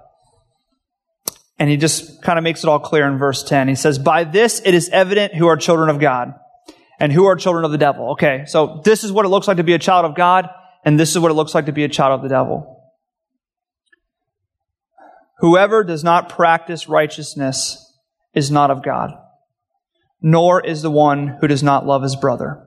And 1.57 1.69
he 1.69 1.77
just 1.77 2.21
kind 2.21 2.37
of 2.37 2.43
makes 2.43 2.63
it 2.63 2.67
all 2.67 2.79
clear 2.79 3.07
in 3.07 3.17
verse 3.17 3.43
10. 3.43 3.67
He 3.67 3.75
says, 3.75 3.97
By 3.97 4.23
this 4.23 4.61
it 4.63 4.73
is 4.73 4.89
evident 4.89 5.35
who 5.35 5.47
are 5.47 5.57
children 5.57 5.89
of 5.89 5.99
God 5.99 6.33
and 6.99 7.11
who 7.11 7.25
are 7.25 7.35
children 7.35 7.65
of 7.65 7.71
the 7.71 7.77
devil. 7.77 8.11
Okay, 8.11 8.43
so 8.45 8.81
this 8.83 9.03
is 9.03 9.11
what 9.11 9.25
it 9.25 9.29
looks 9.29 9.47
like 9.47 9.57
to 9.57 9.63
be 9.63 9.73
a 9.73 9.79
child 9.79 10.05
of 10.05 10.15
God, 10.15 10.49
and 10.83 10.99
this 10.99 11.11
is 11.11 11.19
what 11.19 11.31
it 11.31 11.35
looks 11.35 11.55
like 11.55 11.65
to 11.65 11.71
be 11.71 11.83
a 11.83 11.89
child 11.89 12.13
of 12.13 12.23
the 12.23 12.33
devil. 12.33 12.71
Whoever 15.39 15.83
does 15.83 16.03
not 16.03 16.29
practice 16.29 16.87
righteousness 16.87 17.81
is 18.33 18.51
not 18.51 18.71
of 18.71 18.83
God, 18.83 19.11
nor 20.21 20.65
is 20.65 20.81
the 20.81 20.91
one 20.91 21.37
who 21.39 21.47
does 21.47 21.63
not 21.63 21.85
love 21.85 22.03
his 22.03 22.15
brother. 22.15 22.64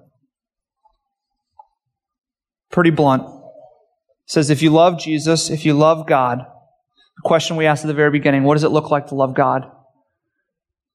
Pretty 2.70 2.90
blunt. 2.90 3.22
It 3.22 4.30
says, 4.30 4.50
if 4.50 4.62
you 4.62 4.70
love 4.70 4.98
Jesus, 5.00 5.50
if 5.50 5.64
you 5.64 5.74
love 5.74 6.06
God, 6.06 6.38
the 6.38 7.22
question 7.22 7.56
we 7.56 7.66
asked 7.66 7.84
at 7.84 7.88
the 7.88 7.94
very 7.94 8.10
beginning, 8.10 8.44
what 8.44 8.54
does 8.54 8.64
it 8.64 8.70
look 8.70 8.90
like 8.90 9.08
to 9.08 9.14
love 9.14 9.34
God? 9.34 9.70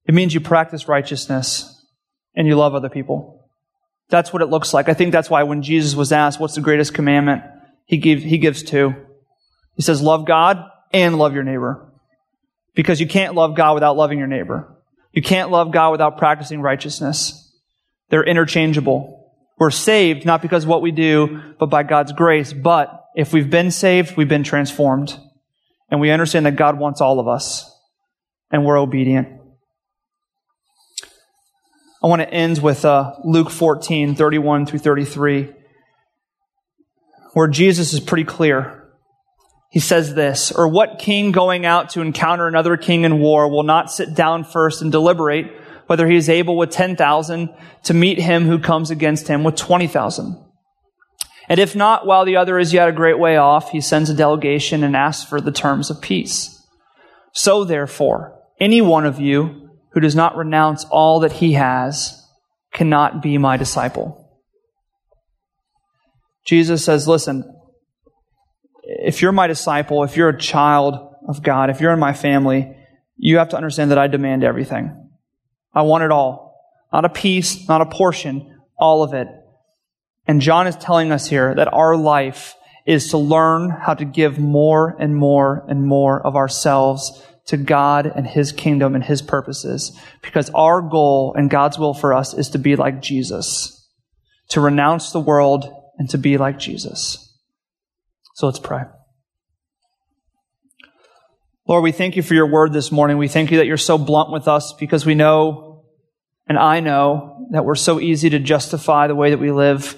It 0.06 0.14
means 0.14 0.34
you 0.34 0.40
practice 0.40 0.88
righteousness 0.88 1.86
and 2.36 2.48
you 2.48 2.56
love 2.56 2.76
other 2.76 2.90
people. 2.90 3.50
That's 4.10 4.32
what 4.32 4.42
it 4.42 4.50
looks 4.50 4.74
like. 4.74 4.90
I 4.90 4.94
think 4.94 5.12
that's 5.12 5.30
why 5.30 5.44
when 5.44 5.64
Jesus 5.64 5.96
was 5.96 6.12
asked, 6.12 6.40
what's 6.40 6.56
the 6.56 6.62
greatest 6.62 6.94
commandment? 6.94 7.42
He, 7.86 7.98
gave, 7.98 8.22
he 8.22 8.38
gives 8.38 8.64
two. 8.64 8.94
He 9.76 9.82
says, 9.82 10.02
love 10.02 10.26
God 10.26 10.64
and 10.92 11.18
love 11.18 11.34
your 11.34 11.44
neighbor. 11.44 11.92
Because 12.76 13.00
you 13.00 13.08
can't 13.08 13.36
love 13.36 13.56
God 13.56 13.74
without 13.74 13.98
loving 13.98 14.20
your 14.20 14.28
neighbor. 14.28 14.70
You 15.12 15.22
can't 15.22 15.52
love 15.52 15.72
God 15.72 15.92
without 15.92 16.18
practicing 16.18 16.62
righteousness. 16.62 17.52
They're 18.10 18.24
interchangeable. 18.24 19.23
We're 19.60 19.72
saved 19.72 20.26
not 20.26 20.42
because 20.42 20.66
what 20.66 20.82
we 20.82 20.92
do, 20.92 21.42
but 21.60 21.68
by 21.68 21.84
God's 21.84 22.12
grace. 22.12 22.54
But 22.54 23.06
if 23.16 23.34
we've 23.34 23.50
been 23.50 23.72
saved, 23.72 24.18
we've 24.18 24.28
been 24.28 24.44
transformed. 24.44 25.18
And 25.90 26.02
we 26.02 26.12
understand 26.12 26.46
that 26.46 26.56
God 26.56 26.80
wants 26.80 27.02
all 27.02 27.20
of 27.20 27.28
us. 27.28 27.70
And 28.52 28.66
we're 28.66 28.80
obedient. 28.80 29.28
I 32.04 32.08
want 32.08 32.22
to 32.22 32.30
end 32.30 32.62
with 32.62 32.84
uh, 32.84 33.14
Luke 33.24 33.50
14, 33.50 34.16
31 34.16 34.66
through 34.66 34.80
33, 34.80 35.54
where 37.34 37.48
Jesus 37.48 37.94
is 37.94 38.02
pretty 38.02 38.26
clear. 38.26 38.84
He 39.72 39.80
says 39.80 40.14
this, 40.14 40.52
or 40.52 40.68
what 40.68 41.00
king 41.00 41.32
going 41.32 41.66
out 41.66 41.92
to 41.92 42.02
encounter 42.02 42.46
another 42.46 42.76
king 42.76 43.06
in 43.06 43.20
war 43.20 43.50
will 43.50 43.64
not 43.64 43.90
sit 43.90 44.14
down 44.14 44.44
first 44.44 44.82
and 44.82 44.92
deliberate 44.92 45.52
whether 45.88 46.08
he 46.08 46.16
is 46.16 46.30
able 46.30 46.58
with 46.58 46.72
10,000 46.72 47.50
to 47.84 47.94
meet 47.94 48.20
him 48.20 48.46
who 48.46 48.60
comes 48.60 48.92
against 48.92 49.28
him 49.28 49.44
with 49.44 49.56
20,000? 49.56 50.44
And 51.50 51.60
if 51.60 51.76
not, 51.76 52.06
while 52.06 52.26
the 52.26 52.38
other 52.38 52.58
is 52.58 52.74
yet 52.74 52.88
a 52.88 52.94
great 52.94 53.20
way 53.20 53.38
off, 53.38 53.72
he 53.72 53.82
sends 53.82 54.10
a 54.10 54.14
delegation 54.14 54.84
and 54.84 54.96
asks 54.96 55.28
for 55.28 55.42
the 55.42 55.52
terms 55.52 55.90
of 55.90 56.02
peace. 56.02 56.62
So 57.34 57.64
therefore, 57.64 58.40
any 58.60 58.82
one 58.82 59.06
of 59.06 59.20
you 59.20 59.70
who 59.92 60.00
does 60.00 60.16
not 60.16 60.38
renounce 60.38 60.86
all 60.86 61.20
that 61.20 61.34
he 61.34 61.54
has 61.54 62.20
cannot 62.74 63.22
be 63.22 63.38
my 63.38 63.58
disciple. 63.58 64.20
Jesus 66.46 66.84
says, 66.84 67.08
listen, 67.08 67.44
if 68.84 69.22
you're 69.22 69.32
my 69.32 69.48
disciple, 69.48 70.04
if 70.04 70.18
you're 70.18 70.30
a 70.30 70.38
child 70.38 70.96
of 71.28 71.44
God, 71.44 71.70
if 71.70 71.80
you're 71.80 71.94
in 71.94 72.00
my 72.00 72.14
family, 72.14 72.76
you 73.18 73.38
have 73.38 73.50
to 73.50 73.58
understand 73.58 73.92
that 73.92 73.98
I 73.98 74.08
demand 74.08 74.44
everything. 74.44 75.03
I 75.74 75.82
want 75.84 76.04
it 76.04 76.12
all. 76.12 76.60
Not 76.92 77.06
a 77.06 77.10
piece, 77.10 77.68
not 77.68 77.82
a 77.82 77.86
portion, 77.86 78.60
all 78.78 79.04
of 79.04 79.14
it. 79.14 79.28
And 80.28 80.42
John 80.42 80.68
is 80.68 80.76
telling 80.76 81.12
us 81.12 81.28
here 81.28 81.54
that 81.56 81.74
our 81.74 81.96
life 81.98 82.56
is 82.86 83.10
to 83.10 83.18
learn 83.18 83.70
how 83.70 83.94
to 83.94 84.06
give 84.06 84.38
more 84.38 84.96
and 85.00 85.16
more 85.16 85.66
and 85.68 85.86
more 85.86 86.26
of 86.26 86.36
ourselves 86.36 87.26
to 87.46 87.58
God 87.58 88.06
and 88.06 88.28
His 88.28 88.52
kingdom 88.52 88.96
and 88.96 89.04
His 89.04 89.22
purposes. 89.22 89.98
Because 90.22 90.50
our 90.52 90.82
goal 90.82 91.34
and 91.36 91.50
God's 91.50 91.80
will 91.80 91.94
for 91.94 92.14
us 92.14 92.34
is 92.34 92.50
to 92.50 92.60
be 92.60 92.76
like 92.76 93.02
Jesus, 93.02 93.90
to 94.50 94.62
renounce 94.62 95.12
the 95.12 95.20
world 95.20 95.72
and 95.98 96.10
to 96.10 96.18
be 96.18 96.38
like 96.38 96.60
Jesus. 96.60 97.34
So 98.36 98.46
let's 98.46 98.60
pray. 98.60 98.84
Lord, 101.68 101.84
we 101.84 101.92
thank 101.92 102.16
you 102.16 102.24
for 102.24 102.34
your 102.34 102.48
word 102.48 102.74
this 102.74 102.92
morning. 102.92 103.18
We 103.18 103.28
thank 103.28 103.52
you 103.52 103.58
that 103.58 103.68
you're 103.68 103.78
so 103.78 103.98
blunt 103.98 104.32
with 104.32 104.48
us 104.48 104.74
because 104.74 105.06
we 105.06 105.16
know, 105.16 105.86
and 106.48 106.58
I 106.58 106.82
know, 106.82 107.48
that 107.52 107.64
we're 107.64 107.76
so 107.76 108.00
easy 108.00 108.30
to 108.32 108.40
justify 108.40 109.08
the 109.08 109.16
way 109.16 109.30
that 109.30 109.40
we 109.40 109.52
live. 109.52 109.96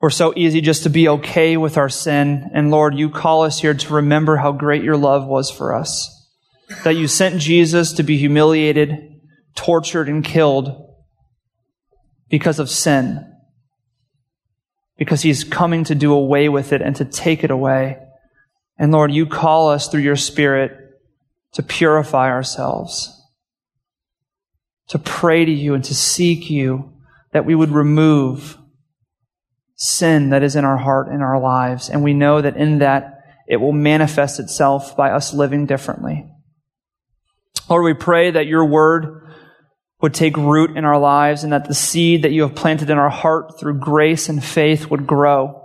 We're 0.00 0.10
so 0.10 0.32
easy 0.36 0.60
just 0.60 0.82
to 0.82 0.90
be 0.90 1.08
okay 1.08 1.56
with 1.56 1.78
our 1.78 1.88
sin. 1.88 2.50
And 2.52 2.70
Lord, 2.70 2.94
you 2.94 3.08
call 3.08 3.42
us 3.42 3.60
here 3.60 3.74
to 3.74 3.94
remember 3.94 4.36
how 4.36 4.52
great 4.52 4.84
your 4.84 4.96
love 4.96 5.26
was 5.26 5.50
for 5.50 5.74
us. 5.74 6.14
That 6.84 6.96
you 6.96 7.08
sent 7.08 7.40
Jesus 7.40 7.92
to 7.94 8.02
be 8.02 8.18
humiliated, 8.18 9.22
tortured, 9.54 10.08
and 10.08 10.22
killed 10.22 10.94
because 12.28 12.58
of 12.58 12.68
sin 12.68 13.28
because 14.98 15.22
he's 15.22 15.44
coming 15.44 15.84
to 15.84 15.94
do 15.94 16.12
away 16.12 16.48
with 16.48 16.72
it 16.72 16.82
and 16.82 16.94
to 16.96 17.04
take 17.04 17.44
it 17.44 17.50
away. 17.50 17.98
And 18.78 18.92
Lord, 18.92 19.12
you 19.12 19.26
call 19.26 19.70
us 19.70 19.88
through 19.88 20.02
your 20.02 20.16
Spirit 20.16 20.72
to 21.52 21.62
purify 21.62 22.30
ourselves, 22.30 23.12
to 24.88 24.98
pray 24.98 25.44
to 25.44 25.50
you 25.50 25.74
and 25.74 25.84
to 25.84 25.94
seek 25.94 26.48
you 26.48 26.92
that 27.32 27.44
we 27.44 27.54
would 27.54 27.70
remove 27.70 28.56
sin 29.74 30.30
that 30.30 30.42
is 30.42 30.56
in 30.56 30.64
our 30.64 30.76
heart 30.76 31.08
and 31.08 31.22
our 31.22 31.40
lives. 31.40 31.88
And 31.88 32.02
we 32.02 32.14
know 32.14 32.40
that 32.40 32.56
in 32.56 32.78
that 32.78 33.24
it 33.46 33.56
will 33.56 33.72
manifest 33.72 34.38
itself 34.38 34.96
by 34.96 35.10
us 35.10 35.32
living 35.32 35.66
differently. 35.66 36.26
Lord, 37.68 37.84
we 37.84 37.94
pray 37.94 38.30
that 38.30 38.46
your 38.46 38.64
word 38.64 39.26
would 40.00 40.14
take 40.14 40.36
root 40.36 40.76
in 40.76 40.84
our 40.84 40.98
lives 40.98 41.44
and 41.44 41.52
that 41.52 41.66
the 41.66 41.74
seed 41.74 42.22
that 42.22 42.32
you 42.32 42.42
have 42.42 42.54
planted 42.54 42.90
in 42.90 42.98
our 42.98 43.10
heart 43.10 43.58
through 43.58 43.80
grace 43.80 44.28
and 44.28 44.42
faith 44.42 44.90
would 44.90 45.06
grow. 45.06 45.57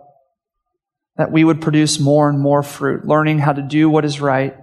That 1.18 1.32
we 1.32 1.44
would 1.44 1.62
produce 1.62 2.00
more 2.00 2.30
and 2.30 2.40
more 2.40 2.64
fruit, 2.64 3.06
learning 3.06 3.40
how 3.40 3.54
to 3.54 3.62
do 3.62 3.90
what 3.90 4.06
is 4.06 4.20
right 4.20 4.56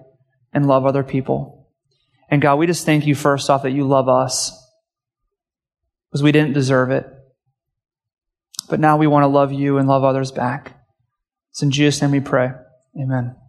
and 0.53 0.67
love 0.67 0.85
other 0.85 1.05
people. 1.05 1.69
And 2.29 2.43
God, 2.43 2.57
we 2.57 2.67
just 2.67 2.87
thank 2.87 3.07
you 3.07 3.15
first 3.15 3.51
off 3.51 3.63
that 3.63 3.71
you 3.71 3.87
love 3.87 4.09
us 4.09 4.57
because 6.11 6.23
we 6.23 6.33
didn't 6.33 6.55
deserve 6.55 6.91
it. 6.91 7.07
But 8.69 8.81
now 8.81 8.97
we 8.97 9.07
want 9.07 9.25
to 9.25 9.29
love 9.29 9.53
you 9.53 9.79
and 9.79 9.89
love 9.89 10.05
others 10.05 10.31
back. 10.33 10.77
It's 11.51 11.63
in 11.63 11.71
Jesus' 11.71 12.01
name 12.03 12.13
we 12.13 12.21
pray. 12.21 12.53
Amen. 13.01 13.41